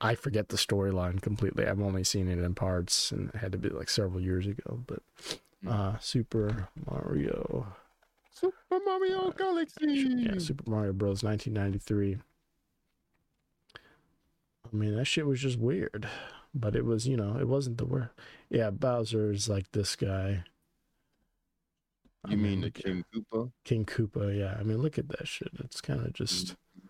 i 0.01 0.15
forget 0.15 0.49
the 0.49 0.57
storyline 0.57 1.21
completely 1.21 1.67
i've 1.67 1.81
only 1.81 2.05
seen 2.05 2.29
it 2.29 2.39
in 2.39 2.55
parts 2.55 3.11
and 3.11 3.31
it 3.31 3.37
had 3.37 3.53
to 3.53 3.59
be 3.59 3.69
like 3.69 3.89
several 3.89 4.21
years 4.21 4.47
ago 4.47 4.81
but 4.87 5.03
hmm. 5.63 5.69
Uh, 5.69 5.99
Super 5.99 6.69
Mario. 6.87 7.67
Super 8.33 8.79
Mario 8.85 9.29
uh, 9.29 9.31
Galaxy. 9.31 9.77
Yeah, 9.87 10.39
Super 10.39 10.71
Mario 10.71 10.93
Bros. 10.93 11.25
1993. 11.25 12.19
I 14.73 14.77
mean, 14.77 14.97
that 14.97 15.07
shit 15.07 15.27
was 15.27 15.41
just 15.41 15.59
weird, 15.59 16.09
but 16.55 16.77
it 16.77 16.85
was, 16.85 17.07
you 17.07 17.17
know, 17.17 17.37
it 17.39 17.49
wasn't 17.49 17.79
the 17.79 17.87
worst. 17.87 18.11
Yeah, 18.51 18.71
Bowser's 18.71 19.49
like 19.49 19.71
this 19.73 19.97
guy. 19.97 20.45
I 22.25 22.31
You 22.31 22.37
mean 22.37 22.61
the 22.61 22.71
King 22.71 23.05
Koopa? 23.15 23.51
King 23.65 23.85
Koopa? 23.85 24.37
Yeah, 24.39 24.57
I 24.59 24.63
mean, 24.63 24.79
look 24.79 24.99
at 24.99 25.09
that 25.09 25.27
shit. 25.27 25.51
It's 25.61 25.81
kind 25.81 26.05
of 26.05 26.13
just, 26.13 26.49
mm-hmm. 26.49 26.87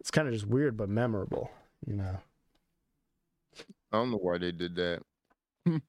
it's 0.00 0.10
kind 0.10 0.28
of 0.28 0.34
just 0.34 0.46
weird 0.46 0.76
but 0.76 0.88
memorable, 0.88 1.50
you 1.84 1.94
know. 1.94 2.18
I 3.92 3.98
don't 3.98 4.10
know 4.10 4.18
why 4.18 4.38
they 4.38 4.52
did 4.52 4.76
that. 4.76 5.02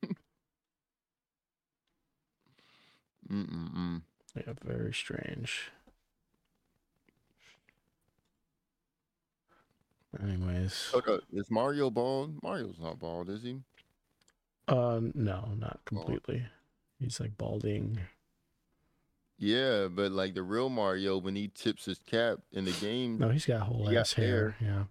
Mm-mm-mm. 3.30 4.02
Yeah, 4.36 4.54
very 4.64 4.94
strange. 4.94 5.72
Anyways, 10.22 10.94
up. 10.96 11.22
Is 11.34 11.52
Mario 11.52 11.90
bald? 11.90 12.42
Mario's 12.42 12.80
not 12.80 13.00
bald, 13.00 13.30
is 13.30 13.44
he? 13.44 13.60
uh, 14.68 15.00
no, 15.14 15.54
not 15.58 15.80
completely. 15.86 16.46
He's 17.00 17.20
like 17.20 17.38
balding. 17.38 18.00
Yeah, 19.38 19.88
but 19.88 20.12
like 20.12 20.34
the 20.34 20.42
real 20.42 20.70
Mario, 20.70 21.18
when 21.20 21.36
he 21.36 21.50
tips 21.50 21.86
his 21.86 22.00
cap 22.00 22.40
in 22.52 22.66
the 22.66 22.72
game, 22.72 23.20
No, 23.20 23.30
he's 23.30 23.46
got 23.46 23.62
whole 23.62 23.88
He 23.88 23.94
got 23.94 24.02
ass 24.02 24.14
hair. 24.14 24.56
Yeah. 24.60 24.86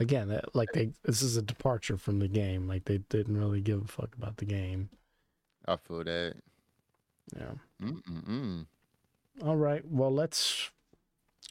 Again, 0.00 0.40
like 0.54 0.70
they 0.72 0.92
this 1.04 1.22
is 1.22 1.36
a 1.36 1.42
departure 1.42 1.96
from 1.96 2.18
the 2.18 2.28
game. 2.28 2.66
Like 2.66 2.84
they 2.84 2.98
didn't 2.98 3.36
really 3.36 3.60
give 3.60 3.82
a 3.82 3.88
fuck 3.88 4.14
about 4.16 4.38
the 4.38 4.44
game. 4.44 4.90
I 5.66 5.76
feel 5.76 6.04
that. 6.04 6.34
Yeah. 7.36 7.52
Mm-mm-mm. 7.80 8.66
All 9.44 9.56
right. 9.56 9.82
Well, 9.88 10.10
let's 10.10 10.70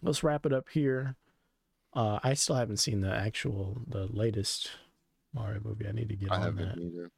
let's 0.02 0.24
wrap 0.24 0.46
it 0.46 0.54
up 0.54 0.70
here. 0.70 1.16
Uh, 1.94 2.20
I 2.24 2.34
still 2.34 2.56
haven't 2.56 2.78
seen 2.78 3.02
the 3.02 3.14
actual 3.14 3.82
the 3.88 4.08
latest 4.08 4.72
Mario 5.34 5.62
movie. 5.64 5.88
I 5.88 5.92
need 5.92 6.10
to 6.10 6.16
get 6.16 6.32
I 6.32 6.36
on 6.36 6.42
haven't 6.42 6.76
that. 6.76 6.82
either. 6.82 7.12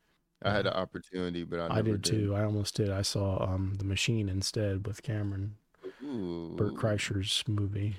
I 0.45 0.51
had 0.51 0.67
an 0.67 0.74
opportunity, 0.74 1.43
but 1.43 1.59
I, 1.59 1.67
I, 1.67 1.76
never 1.78 1.97
did 1.97 2.03
too. 2.03 2.36
I 2.36 2.43
almost 2.43 2.76
did. 2.76 2.89
I 2.89 3.01
saw 3.01 3.43
um 3.43 3.76
the 3.78 3.86
Machine 3.86 4.30
instead 4.30 4.86
with 4.86 5.01
Cameron 5.01 5.55
Ooh, 6.03 6.53
Bert 6.57 6.76
Kreischer's 6.76 7.43
movie, 7.47 7.95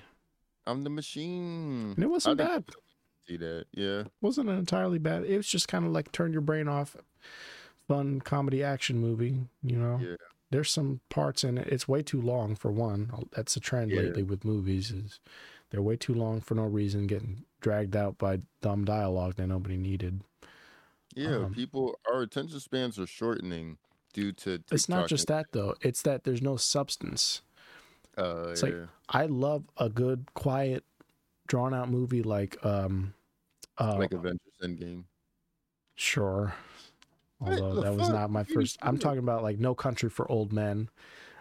I'm 0.67 0.83
the 0.83 0.91
machine. 0.91 1.93
and 1.95 2.05
it 2.05 2.09
wasn't 2.09 2.39
bad. 2.39 2.65
See 3.27 3.37
that. 3.39 3.67
Yeah. 3.73 4.05
wasn't 4.21 4.49
entirely 4.51 4.99
bad. 4.99 5.25
It 5.25 5.37
was 5.37 5.47
just 5.47 5.69
kind 5.69 5.85
of 5.85 5.93
like 5.93 6.13
turn 6.13 6.33
your 6.33 6.43
brain 6.43 6.69
off, 6.69 6.97
fun 7.89 8.21
comedy 8.21 8.63
action 8.63 8.99
movie. 8.99 9.47
You 9.63 9.77
know, 9.77 9.99
Yeah. 10.03 10.17
there's 10.51 10.71
some 10.71 11.01
parts 11.09 11.45
in 11.45 11.59
it. 11.59 11.69
It's 11.69 11.89
way 11.89 12.03
too 12.03 12.21
long 12.21 12.55
for 12.55 12.71
one. 12.71 13.11
That's 13.33 13.57
a 13.57 13.61
trend 13.61 13.91
Yeah. 13.91 14.01
lately 14.03 14.23
with 14.23 14.45
movies. 14.45 14.91
Is 14.91 15.21
they're 15.71 15.83
way 15.83 15.97
too 15.97 16.15
long 16.15 16.41
for 16.41 16.55
no 16.55 16.65
reason, 16.65 17.07
getting 17.07 17.45
dragged 17.61 17.97
out 17.97 18.19
by 18.19 18.41
dumb 18.61 18.85
dialogue 18.85 19.35
that 19.37 19.47
nobody 19.47 19.77
needed. 19.77 20.21
Yeah. 21.15 21.37
Um, 21.45 21.55
people, 21.55 21.99
our 22.11 22.23
attention 22.23 22.61
spans 22.61 22.99
are 22.99 23.07
shortening 23.07 23.79
due 24.13 24.33
to. 24.33 24.63
It's 24.71 24.89
not 24.89 25.09
just 25.09 25.27
that 25.29 25.47
though. 25.53 25.75
It's 25.81 26.03
that 26.03 26.25
there's 26.25 26.43
no 26.43 26.57
substance. 26.57 27.43
Uh, 28.17 28.49
it's 28.51 28.63
like- 28.63 28.75
I 29.09 29.27
love 29.27 29.65
a 29.77 29.89
good, 29.89 30.27
quiet, 30.35 30.85
drawn 31.47 31.75
out 31.75 31.91
movie 31.91 32.23
like 32.23 32.65
um, 32.65 33.15
uh, 33.79 33.97
like 33.99 34.13
Avengers 34.13 34.41
Endgame. 34.63 35.05
Sure. 35.95 36.55
Although 37.41 37.81
that 37.83 37.95
was 37.95 38.09
not 38.09 38.31
my 38.31 38.45
first. 38.45 38.79
I'm 38.83 38.99
talking 38.99 39.19
about 39.19 39.43
like 39.43 39.59
No 39.59 39.75
Country 39.75 40.09
for 40.09 40.31
Old 40.31 40.53
Men, 40.53 40.89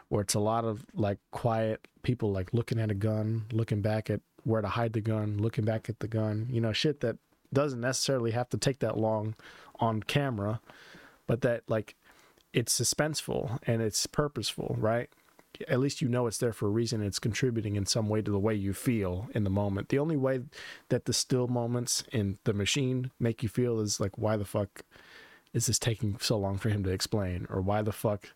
where 0.09 0.21
it's 0.21 0.33
a 0.33 0.39
lot 0.39 0.65
of 0.65 0.85
like 0.93 1.19
quiet 1.31 1.87
people 2.01 2.31
like 2.31 2.53
looking 2.53 2.79
at 2.79 2.91
a 2.91 2.95
gun, 2.95 3.45
looking 3.51 3.81
back 3.81 4.09
at 4.09 4.21
where 4.43 4.61
to 4.61 4.67
hide 4.67 4.93
the 4.93 5.01
gun, 5.01 5.37
looking 5.37 5.65
back 5.65 5.89
at 5.89 5.99
the 5.99 6.07
gun. 6.07 6.47
You 6.49 6.61
know, 6.61 6.73
shit 6.73 6.99
that 7.01 7.17
doesn't 7.53 7.81
necessarily 7.81 8.31
have 8.31 8.49
to 8.49 8.57
take 8.57 8.79
that 8.79 8.97
long 8.97 9.35
on 9.79 10.03
camera, 10.03 10.59
but 11.27 11.41
that 11.41 11.63
like 11.67 11.95
it's 12.51 12.79
suspenseful 12.79 13.59
and 13.65 13.81
it's 13.81 14.05
purposeful, 14.05 14.75
right? 14.79 15.09
At 15.67 15.79
least 15.79 16.01
you 16.01 16.07
know 16.07 16.27
it's 16.27 16.37
there 16.37 16.53
for 16.53 16.67
a 16.67 16.71
reason. 16.71 17.01
It's 17.01 17.19
contributing 17.19 17.75
in 17.75 17.85
some 17.85 18.09
way 18.09 18.21
to 18.21 18.31
the 18.31 18.39
way 18.39 18.55
you 18.55 18.73
feel 18.73 19.29
in 19.33 19.43
the 19.43 19.49
moment. 19.49 19.89
The 19.89 19.99
only 19.99 20.17
way 20.17 20.41
that 20.89 21.05
the 21.05 21.13
still 21.13 21.47
moments 21.47 22.03
in 22.11 22.37
the 22.43 22.53
machine 22.53 23.11
make 23.19 23.43
you 23.43 23.49
feel 23.49 23.79
is 23.79 23.99
like, 23.99 24.17
why 24.17 24.37
the 24.37 24.45
fuck 24.45 24.83
is 25.53 25.67
this 25.67 25.79
taking 25.79 26.17
so 26.19 26.37
long 26.37 26.57
for 26.57 26.69
him 26.69 26.83
to 26.83 26.89
explain? 26.89 27.45
Or 27.49 27.61
why 27.61 27.81
the 27.81 27.91
fuck 27.91 28.29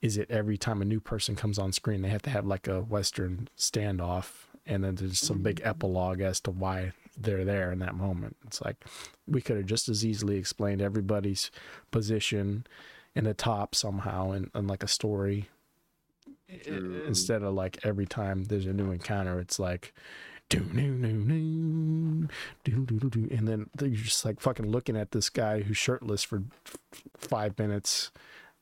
is 0.00 0.16
it 0.16 0.30
every 0.30 0.56
time 0.56 0.80
a 0.80 0.86
new 0.86 1.00
person 1.00 1.36
comes 1.36 1.58
on 1.58 1.72
screen, 1.72 2.02
they 2.02 2.08
have 2.08 2.22
to 2.22 2.30
have 2.30 2.46
like 2.46 2.68
a 2.68 2.80
Western 2.80 3.48
standoff 3.58 4.46
and 4.66 4.84
then 4.84 4.94
there's 4.94 5.18
some 5.18 5.42
big 5.42 5.56
mm-hmm. 5.56 5.68
epilogue 5.68 6.20
as 6.20 6.40
to 6.40 6.50
why 6.50 6.92
they're 7.18 7.44
there 7.44 7.72
in 7.72 7.80
that 7.80 7.94
moment? 7.94 8.36
It's 8.46 8.62
like 8.62 8.84
we 9.26 9.40
could 9.40 9.56
have 9.56 9.66
just 9.66 9.88
as 9.88 10.04
easily 10.04 10.36
explained 10.36 10.80
everybody's 10.80 11.50
position 11.90 12.66
in 13.14 13.24
the 13.24 13.34
top 13.34 13.74
somehow 13.74 14.32
in 14.32 14.50
like 14.54 14.82
a 14.82 14.88
story. 14.88 15.48
Instead 17.06 17.42
of 17.42 17.54
like 17.54 17.78
every 17.84 18.06
time 18.06 18.44
there's 18.44 18.66
a 18.66 18.72
new 18.72 18.90
encounter, 18.90 19.38
it's 19.38 19.58
like 19.58 19.94
do 20.48 20.60
do 20.60 20.98
do 20.98 22.28
do 22.64 22.86
do 22.86 22.98
do 22.98 23.10
do, 23.10 23.28
and 23.34 23.46
then 23.46 23.70
you're 23.80 23.90
just 23.90 24.24
like 24.24 24.40
fucking 24.40 24.70
looking 24.70 24.96
at 24.96 25.12
this 25.12 25.30
guy 25.30 25.62
who's 25.62 25.76
shirtless 25.76 26.22
for 26.22 26.42
five 27.16 27.58
minutes, 27.58 28.10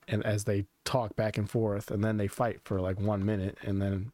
and 0.07 0.25
as 0.25 0.45
they 0.45 0.67
talk 0.85 1.17
back 1.17 1.39
and 1.39 1.51
forth, 1.51 1.91
and 1.91 2.05
then 2.05 2.17
they 2.17 2.29
fight 2.29 2.61
for 2.65 2.81
like 2.81 3.01
one 3.01 3.25
minute, 3.25 3.59
and 3.63 3.81
then 3.81 4.13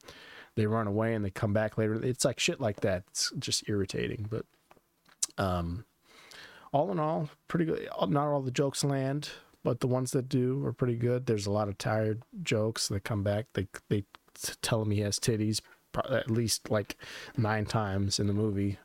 they 0.55 0.67
run 0.67 0.87
away 0.87 1.15
and 1.15 1.25
they 1.25 1.31
come 1.31 1.53
back 1.53 1.77
later. 1.77 1.95
It's 1.95 2.25
like 2.25 2.39
shit 2.39 2.61
like 2.61 2.81
that. 2.81 3.05
It's 3.11 3.33
just 3.39 3.69
irritating, 3.69 4.27
but 4.31 4.45
um. 5.37 5.85
All 6.73 6.91
in 6.91 6.99
all, 6.99 7.31
pretty 7.47 7.67
good. 7.67 7.89
Not 8.09 8.27
all 8.27 8.43
the 8.43 8.51
jokes 8.51 8.83
land 8.83 9.31
but 9.65 9.81
the 9.81 9.89
ones 9.89 10.13
that 10.13 10.29
do 10.29 10.65
are 10.65 10.73
pretty 10.73 10.95
good. 10.95 11.27
There's 11.27 11.47
a 11.47 11.51
lot 11.51 11.69
of 11.69 11.79
tired 11.79 12.23
jokes 12.43 12.87
that 12.89 13.03
come 13.03 13.25
back. 13.25 13.47
They 13.55 13.67
they 13.89 14.05
tell 14.63 14.83
him 14.83 14.91
he 14.91 15.01
has 15.01 15.19
titties 15.19 15.61
at 16.11 16.31
least 16.31 16.71
like 16.71 16.97
nine 17.37 17.67
times 17.67 18.19
in 18.19 18.27
the 18.27 18.33
movie 18.33 18.79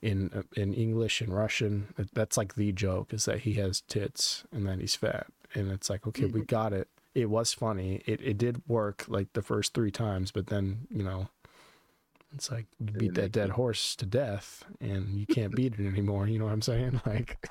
in 0.00 0.30
uh, 0.34 0.42
in 0.56 0.72
English 0.72 1.20
and 1.20 1.34
Russian. 1.34 1.92
That's 2.14 2.36
like 2.36 2.54
the 2.54 2.72
joke 2.72 3.12
is 3.12 3.24
that 3.26 3.40
he 3.40 3.54
has 3.54 3.82
tits 3.82 4.44
and 4.52 4.66
that 4.66 4.78
he's 4.78 4.94
fat, 4.94 5.26
and 5.54 5.70
it's 5.70 5.90
like 5.90 6.06
okay, 6.06 6.26
we 6.26 6.42
got 6.42 6.72
it. 6.72 6.88
It 7.14 7.28
was 7.28 7.52
funny. 7.52 8.02
It 8.06 8.20
it 8.22 8.38
did 8.38 8.62
work 8.68 9.04
like 9.08 9.32
the 9.32 9.42
first 9.42 9.74
three 9.74 9.90
times, 9.90 10.30
but 10.30 10.46
then 10.46 10.86
you 10.90 11.02
know. 11.02 11.28
It's 12.34 12.50
like 12.50 12.66
you 12.78 12.86
beat 12.86 13.14
that 13.14 13.32
dead 13.32 13.50
horse 13.50 13.96
to 13.96 14.04
death, 14.04 14.62
and 14.78 15.14
you 15.14 15.24
can't 15.24 15.54
beat 15.54 15.74
it 15.78 15.86
anymore. 15.86 16.26
You 16.26 16.38
know 16.38 16.44
what 16.44 16.52
I'm 16.52 16.60
saying? 16.60 17.00
Like, 17.06 17.48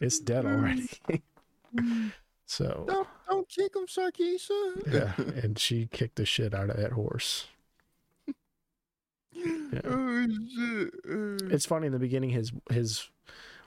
it's 0.00 0.18
dead 0.18 0.46
already. 0.46 0.88
so 2.46 2.84
Don't, 2.86 3.08
don't 3.28 3.48
kick 3.48 3.74
him, 3.74 3.86
Sharkeisha. 3.86 4.92
yeah, 4.92 5.12
and 5.42 5.58
she 5.58 5.86
kicked 5.86 6.16
the 6.16 6.26
shit 6.26 6.54
out 6.54 6.70
of 6.70 6.76
that 6.76 6.92
horse. 6.92 7.46
Oh 9.84 10.26
shit. 10.56 10.94
Uh, 11.08 11.54
It's 11.54 11.66
funny 11.66 11.86
in 11.86 11.92
the 11.92 11.98
beginning. 11.98 12.30
His 12.30 12.52
his 12.70 13.08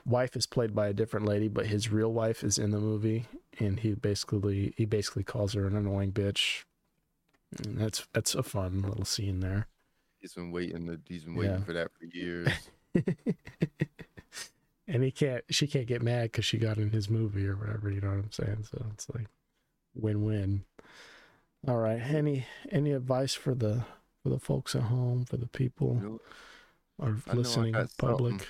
wife 0.06 0.34
is 0.36 0.46
played 0.46 0.74
by 0.74 0.88
a 0.88 0.92
different 0.94 1.26
lady, 1.26 1.48
but 1.48 1.66
his 1.66 1.90
real 1.90 2.12
wife 2.12 2.42
is 2.42 2.58
in 2.58 2.70
the 2.70 2.80
movie, 2.80 3.26
and 3.58 3.78
he 3.80 3.92
basically 3.94 4.72
he 4.76 4.84
basically 4.86 5.24
calls 5.24 5.52
her 5.54 5.66
an 5.66 5.76
annoying 5.76 6.12
bitch. 6.12 6.64
And 7.64 7.78
that's 7.78 8.06
that's 8.12 8.34
a 8.34 8.42
fun 8.42 8.82
little 8.82 9.04
scene 9.04 9.40
there. 9.40 9.66
He's 10.18 10.34
been 10.34 10.50
waiting. 10.50 10.86
To, 10.86 10.98
he's 11.06 11.24
been 11.24 11.34
waiting 11.36 11.56
Yeah. 11.58 11.64
for 11.64 11.72
that 11.74 11.90
for 11.98 12.04
years. 12.06 12.48
and 14.88 15.02
he 15.04 15.10
can't 15.10 15.44
she 15.50 15.66
can't 15.66 15.86
get 15.86 16.02
mad 16.02 16.24
because 16.24 16.44
she 16.44 16.58
got 16.58 16.78
in 16.78 16.90
his 16.90 17.08
movie 17.10 17.46
or 17.46 17.54
whatever 17.56 17.90
you 17.90 18.00
know 18.00 18.08
what 18.08 18.16
i'm 18.18 18.32
saying 18.32 18.64
so 18.68 18.84
it's 18.94 19.06
like 19.14 19.26
win-win 19.94 20.64
all 21.66 21.76
right 21.78 22.00
any 22.00 22.46
any 22.72 22.92
advice 22.92 23.34
for 23.34 23.54
the 23.54 23.84
for 24.22 24.28
the 24.30 24.38
folks 24.38 24.74
at 24.74 24.82
home 24.82 25.24
for 25.24 25.36
the 25.36 25.46
people 25.46 25.98
You 26.02 26.08
know, 26.08 26.20
or 26.98 27.16
I 27.28 27.32
I 27.32 27.34
listening 27.34 27.72
got 27.74 27.90
public 27.98 28.46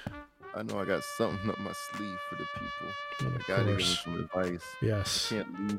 I 0.55 0.62
know 0.62 0.78
I 0.78 0.84
got 0.86 1.05
something 1.05 1.51
up 1.51 1.59
my 1.61 1.72
sleeve 1.72 2.18
for 2.30 2.36
the 2.36 2.47
people. 2.55 3.26
and 3.26 3.32
I 3.34 3.36
of 3.36 3.47
gotta 3.47 3.64
give 3.64 3.66
them 3.66 3.76
course 3.76 4.01
some 4.05 4.20
advice. 4.20 4.64
yes 4.80 5.32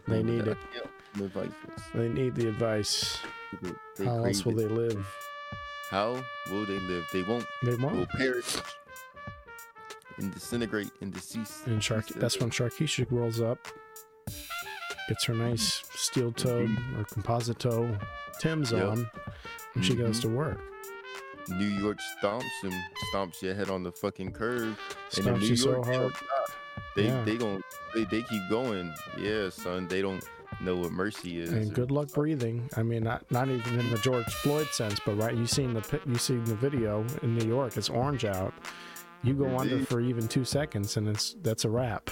They 0.07 0.21
need 0.23 0.47
it. 0.47 0.57
I 0.57 0.73
can't 0.73 0.73
give 0.73 1.13
them 1.13 1.25
advice. 1.25 1.81
they 1.95 2.09
need 2.09 2.35
the 2.35 2.47
advice 2.49 3.17
They, 3.61 3.71
they 3.97 4.05
how 4.05 4.23
else 4.25 4.45
will 4.45 4.59
it. 4.59 4.67
they 4.67 4.73
live 4.75 5.07
How 5.89 6.23
will 6.51 6.65
they 6.67 6.79
live? 6.79 7.05
They 7.11 7.23
won't. 7.23 7.45
they 7.63 7.75
Will 7.75 7.89
won't 7.89 8.09
perish 8.09 8.57
and 10.19 10.33
disintegrate 10.33 10.91
and 11.01 11.13
decease. 11.13 11.63
and 11.65 11.83
shark 11.83 12.07
that's 12.07 12.39
when 12.39 12.49
sharkeisha 12.49 13.09
rolls 13.11 13.39
up 13.41 13.59
gets 15.07 15.23
her 15.25 15.33
nice 15.33 15.83
steel 15.95 16.31
toed 16.31 16.69
or 16.97 17.03
composite 17.05 17.59
toe 17.59 17.97
tim's 18.39 18.71
Yep. 18.71 18.83
on 18.87 19.09
and 19.75 19.85
she 19.85 19.95
goes 19.95 20.19
Mhm. 20.19 20.21
to 20.23 20.27
work 20.29 20.59
New 21.49 21.65
York 21.65 21.97
stomps 22.21 22.43
and 22.63 22.73
stomps 23.11 23.41
your 23.41 23.55
head 23.55 23.71
on 23.71 23.81
the 23.81 23.91
fucking 23.91 24.33
curb. 24.33 24.77
And 25.17 25.25
stomps 25.25 25.39
New 25.39 25.47
you 25.47 25.55
so 25.55 25.71
York, 25.71 25.85
they 25.87 25.95
hard. 25.97 26.13
They 26.95 27.05
Yeah. 27.07 27.23
they 27.23 27.37
gon' 27.37 27.63
they, 27.95 28.03
they 28.03 28.21
keep 28.21 28.41
going. 28.51 28.93
Yeah, 29.17 29.49
son. 29.49 29.87
They 29.87 30.03
don't 30.03 30.23
know 30.61 30.75
what 30.75 30.91
mercy 30.91 31.39
is. 31.39 31.51
And 31.51 31.73
good 31.73 31.89
luck 31.89 32.09
breathing. 32.13 32.69
I 32.77 32.83
mean, 32.83 33.01
not 33.03 33.31
not 33.31 33.47
even 33.49 33.79
in 33.79 33.89
the 33.89 33.97
George 33.97 34.31
Floyd 34.43 34.67
sense, 34.67 34.99
but 35.03 35.15
right, 35.17 35.35
you 35.35 35.47
seen 35.47 35.73
the 35.73 35.99
you 36.05 36.17
seen 36.19 36.43
the 36.43 36.53
video 36.53 37.03
in 37.23 37.35
New 37.35 37.47
York. 37.47 37.77
It's 37.77 37.89
orange 37.89 38.25
out. 38.25 38.53
You 39.23 39.33
go 39.33 39.57
under 39.57 39.83
for 39.85 39.99
even 39.99 40.27
two 40.27 40.45
seconds, 40.45 40.97
and 40.97 41.07
it's 41.07 41.35
that's 41.41 41.65
a 41.65 41.69
wrap. 41.69 42.09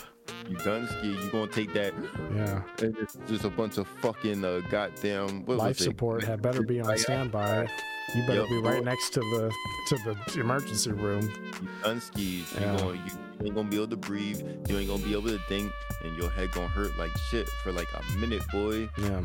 You 0.49 0.58
done 0.58 0.88
ski. 0.88 1.08
You 1.08 1.30
gonna 1.32 1.51
take 1.51 1.74
that? 1.74 1.93
Yeah, 2.34 2.62
it's 2.80 3.18
just 3.28 3.45
a 3.45 3.49
bunch 3.49 3.78
of 3.78 3.88
fucking 3.88 4.43
uh, 4.43 4.62
goddamn 4.70 5.45
what 5.45 5.58
life 5.58 5.78
support 5.78 6.24
had 6.24 6.41
better 6.41 6.64
be 6.64 6.82
on 6.82 6.97
standby. 6.97 7.68
You 8.16 8.22
better 8.22 8.41
Yup. 8.41 8.49
be 8.49 8.62
right 8.62 8.84
next 8.84 9.12
to 9.12 9.20
the 9.20 9.53
to 9.88 9.97
the 10.05 10.39
emergency 10.39 10.91
room. 10.91 11.30
You 11.62 11.70
done 11.84 12.01
skis. 12.01 12.53
Yeah. 12.53 12.74
You, 12.74 12.80
going, 12.80 13.01
you 13.05 13.45
ain't 13.45 13.55
gonna 13.55 13.70
be 13.70 13.76
able 13.78 13.88
to 13.88 13.97
breathe. 13.97 14.41
You 14.70 14.78
ain't 14.78 14.89
gonna 14.89 15.03
be 15.03 15.14
able 15.14 15.30
to 15.30 15.39
think, 15.47 15.72
and 16.03 16.18
your 16.18 16.30
head 16.30 16.51
gonna 16.51 16.68
hurt 16.68 16.97
like 16.97 17.12
shit 17.30 17.47
for 17.64 17.72
like 17.72 17.88
a 17.93 18.18
minute, 18.18 18.43
boy. 18.51 18.89
Yeah. 18.97 19.22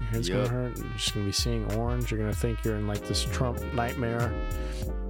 Your 0.00 0.08
head's 0.08 0.28
Yup. 0.28 0.38
gonna 0.38 0.48
hurt. 0.48 0.78
You're 0.78 0.88
just 0.96 1.14
gonna 1.14 1.26
be 1.26 1.32
seeing 1.32 1.72
orange. 1.74 2.10
You're 2.10 2.20
gonna 2.20 2.32
think 2.32 2.64
you're 2.64 2.76
in 2.76 2.86
like 2.86 3.06
this 3.06 3.24
Trump 3.24 3.62
nightmare. 3.72 4.32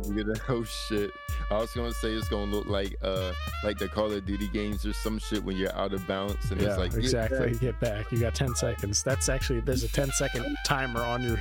Gonna 0.06 0.34
oh 0.48 0.64
shit. 0.64 1.10
I 1.50 1.58
was 1.58 1.72
gonna 1.72 1.92
say 1.92 2.12
it's 2.12 2.28
gonna 2.28 2.50
look 2.50 2.66
like 2.66 2.96
uh 3.02 3.32
like 3.62 3.78
the 3.78 3.88
Call 3.88 4.12
of 4.12 4.26
Duty 4.26 4.48
games 4.48 4.84
or 4.84 4.92
some 4.92 5.18
shit 5.18 5.42
when 5.42 5.56
you're 5.56 5.74
out 5.74 5.94
of 5.94 6.06
balance 6.06 6.50
and 6.50 6.60
yeah, 6.60 6.68
it's 6.68 6.78
like 6.78 6.90
get 6.90 7.00
exactly. 7.00 7.50
back. 7.52 7.60
Get 7.60 7.80
back. 7.80 8.12
You 8.12 8.18
got 8.18 8.34
10 8.34 8.54
seconds. 8.56 9.02
That's 9.02 9.28
actually 9.28 9.60
there's 9.60 9.84
a 9.84 9.88
10 9.88 10.10
second 10.10 10.56
timer 10.66 11.02
on 11.02 11.22
your 11.22 11.38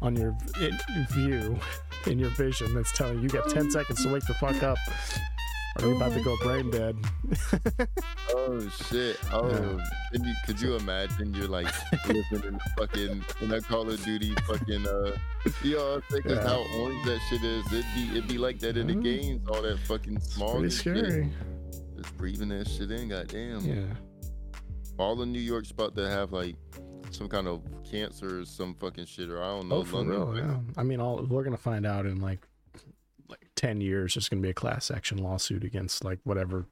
on 0.00 0.14
your 0.16 0.36
view 1.10 1.58
in 2.06 2.18
your 2.18 2.30
vision 2.30 2.72
that's 2.74 2.92
telling 2.92 3.16
you 3.16 3.22
you 3.22 3.28
got 3.28 3.50
10 3.50 3.70
seconds 3.70 4.04
to 4.04 4.12
wake 4.12 4.24
the 4.26 4.34
fuck 4.34 4.62
up. 4.62 4.78
Or 5.80 5.86
you're 5.88 5.96
about 5.96 6.12
to 6.14 6.22
go 6.22 6.36
brain 6.42 6.70
dead. 6.70 6.96
Oh 8.30 8.60
shit! 8.90 9.18
Oh, 9.32 9.48
Yeah. 9.48 9.78
You, 10.12 10.34
could 10.46 10.60
you 10.60 10.76
imagine 10.76 11.34
you're 11.34 11.48
like 11.48 11.66
living 12.06 12.24
in 12.32 12.52
the 12.54 12.60
fucking 12.78 13.24
in 13.40 13.52
a 13.52 13.60
Call 13.60 13.88
of 13.88 14.02
Duty 14.04 14.34
fucking 14.46 14.86
uh, 14.86 15.12
you 15.62 15.76
know, 15.76 16.00
think 16.10 16.24
Yeah. 16.26 16.42
how 16.46 16.64
orange 16.78 17.04
that 17.06 17.18
shit 17.28 17.42
is. 17.42 17.66
It'd 17.72 17.84
be 17.94 18.08
it'd 18.16 18.28
be 18.28 18.38
like 18.38 18.58
that 18.60 18.76
in 18.76 18.86
the 18.86 18.94
Mhm. 18.94 19.02
games. 19.02 19.48
All 19.48 19.60
that 19.62 19.78
fucking 19.80 20.20
smog. 20.20 20.52
Pretty 20.52 20.64
and 20.64 20.72
shit. 20.72 21.04
scary. 21.06 21.32
Just 21.96 22.16
breathing 22.16 22.48
that 22.50 22.68
shit 22.68 22.90
in. 22.90 23.08
Goddamn. 23.08 23.60
Yeah. 23.60 23.94
All 24.98 25.20
of 25.20 25.28
New 25.28 25.40
York's 25.40 25.70
about 25.70 25.94
to 25.96 26.08
have 26.08 26.32
like 26.32 26.56
some 27.10 27.28
kind 27.28 27.46
of 27.48 27.62
cancer 27.90 28.40
or 28.40 28.44
some 28.46 28.74
fucking 28.74 29.06
shit, 29.06 29.28
or 29.30 29.42
I 29.42 29.46
don't 29.48 29.68
know. 29.68 29.76
Oh, 29.76 29.84
for 29.84 29.96
London, 29.98 30.28
real. 30.30 30.36
Yeah. 30.36 30.56
I 30.76 30.82
mean, 30.84 31.00
all 31.00 31.22
we're 31.28 31.44
gonna 31.44 31.56
find 31.58 31.84
out 31.86 32.06
in 32.06 32.20
like 32.20 32.46
10 33.58 33.80
years. 33.80 34.14
There's 34.14 34.28
gonna 34.28 34.40
be 34.40 34.50
a 34.50 34.54
class 34.54 34.88
action 34.88 35.18
lawsuit 35.18 35.64
against 35.64 36.04
like 36.04 36.20
whatever 36.22 36.66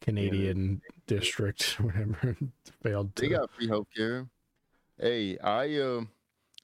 Canadian 0.00 0.80
district 1.08 1.76
or 1.80 1.86
whatever 1.86 2.36
failed 2.80 3.16
to. 3.16 3.22
They 3.22 3.28
got 3.28 3.50
free 3.50 3.66
healthcare. 3.66 4.28
Hey, 5.00 5.36
I 5.38 5.80
um, 5.80 6.08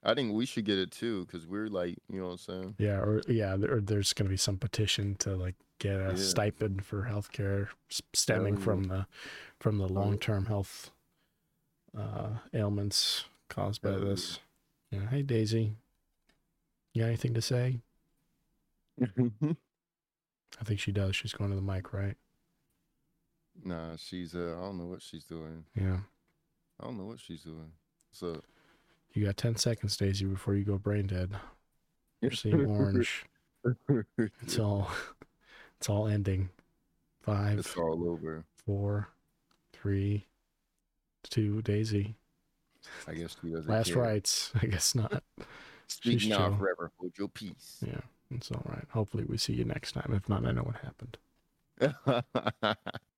I 0.05 0.14
think 0.14 0.33
we 0.33 0.47
should 0.47 0.64
get 0.64 0.79
it 0.79 0.93
too 0.93 1.27
because 1.27 1.45
we're 1.45 1.66
like, 1.66 1.97
you 2.09 2.20
know 2.20 2.27
what 2.27 2.33
I'm 2.33 2.39
saying. 2.39 2.75
Yeah, 2.79 2.99
or 3.01 3.22
yeah, 3.27 3.57
there, 3.57 3.75
or 3.75 3.81
there's 3.81 4.12
going 4.12 4.27
to 4.27 4.31
be 4.31 4.37
some 4.37 4.59
petition 4.59 5.16
to 5.16 5.35
like 5.35 5.57
get 5.81 5.97
a 5.97 6.11
Yeah. 6.11 6.16
stipend 6.16 6.85
for 6.85 7.09
healthcare 7.11 7.68
stemming 8.12 8.59
from 8.59 8.85
the 8.85 9.07
from 9.59 9.79
the 9.79 9.89
long-term 9.89 10.47
health 10.47 10.93
uh, 11.99 12.29
ailments 12.53 13.25
caused 13.49 13.83
by 13.83 13.91
yeah. 13.91 13.99
this. 13.99 14.39
Yeah. 14.93 15.09
Hey 15.09 15.22
Daisy, 15.22 15.72
you 16.93 17.03
got 17.03 17.09
anything 17.09 17.35
to 17.35 17.43
say? 17.43 17.81
I 19.01 20.64
think 20.64 20.80
she 20.80 20.92
does. 20.92 21.16
She's 21.16 21.32
going 21.32 21.51
to 21.51 21.57
the 21.57 21.62
mic, 21.62 21.92
right? 21.92 22.16
nah, 23.64 23.95
she's 23.97 24.34
uh, 24.34 24.57
I 24.59 24.64
don't 24.64 24.78
know 24.78 24.86
what 24.86 25.01
she's 25.03 25.24
doing. 25.24 25.64
Yeah. 25.74 25.99
I 26.80 26.84
don't 26.84 26.99
know 26.99 27.05
what 27.05 27.20
she's 27.20 27.42
doing. 27.42 27.70
So 28.12 28.42
You 29.12 29.24
got 29.24 29.36
10 29.36 29.57
seconds, 29.57 29.97
Daisy, 29.97 30.24
before 30.24 30.55
you 30.55 30.64
go 30.64 30.76
brain 30.76 31.07
dead. 31.07 31.30
You're 32.20 32.32
seeing 32.32 32.66
orange. 32.66 33.24
It's 34.42 34.59
all 34.59 34.90
it's 35.78 35.88
all 35.88 36.07
ending. 36.07 36.49
Five, 37.20 37.59
it's 37.61 37.76
all 37.76 38.09
over. 38.09 38.45
four, 38.66 39.09
three, 39.72 40.26
two, 41.22 41.62
Daisy. 41.62 42.16
I 43.09 43.14
guess 43.14 43.36
she 43.40 43.51
doesn't. 43.51 43.70
Last 43.70 43.92
care. 43.92 44.03
rites. 44.03 44.53
I 44.62 44.66
guess 44.66 44.95
not. 44.95 45.22
Speak 45.86 46.20
She's 46.20 46.28
now, 46.30 46.55
forever. 46.57 46.90
Hold 46.99 47.12
your 47.16 47.28
peace. 47.28 47.82
Yeah, 47.86 48.01
it's 48.35 48.51
all 48.51 48.62
right. 48.66 48.85
Hopefully 48.91 49.24
we 49.26 49.39
see 49.39 49.55
you 49.55 49.64
next 49.64 49.93
time. 49.93 50.12
If 50.14 50.28
not, 50.28 50.45
I 50.47 50.53
know 50.53 50.62
what 50.62 50.76
happened. 50.76 51.18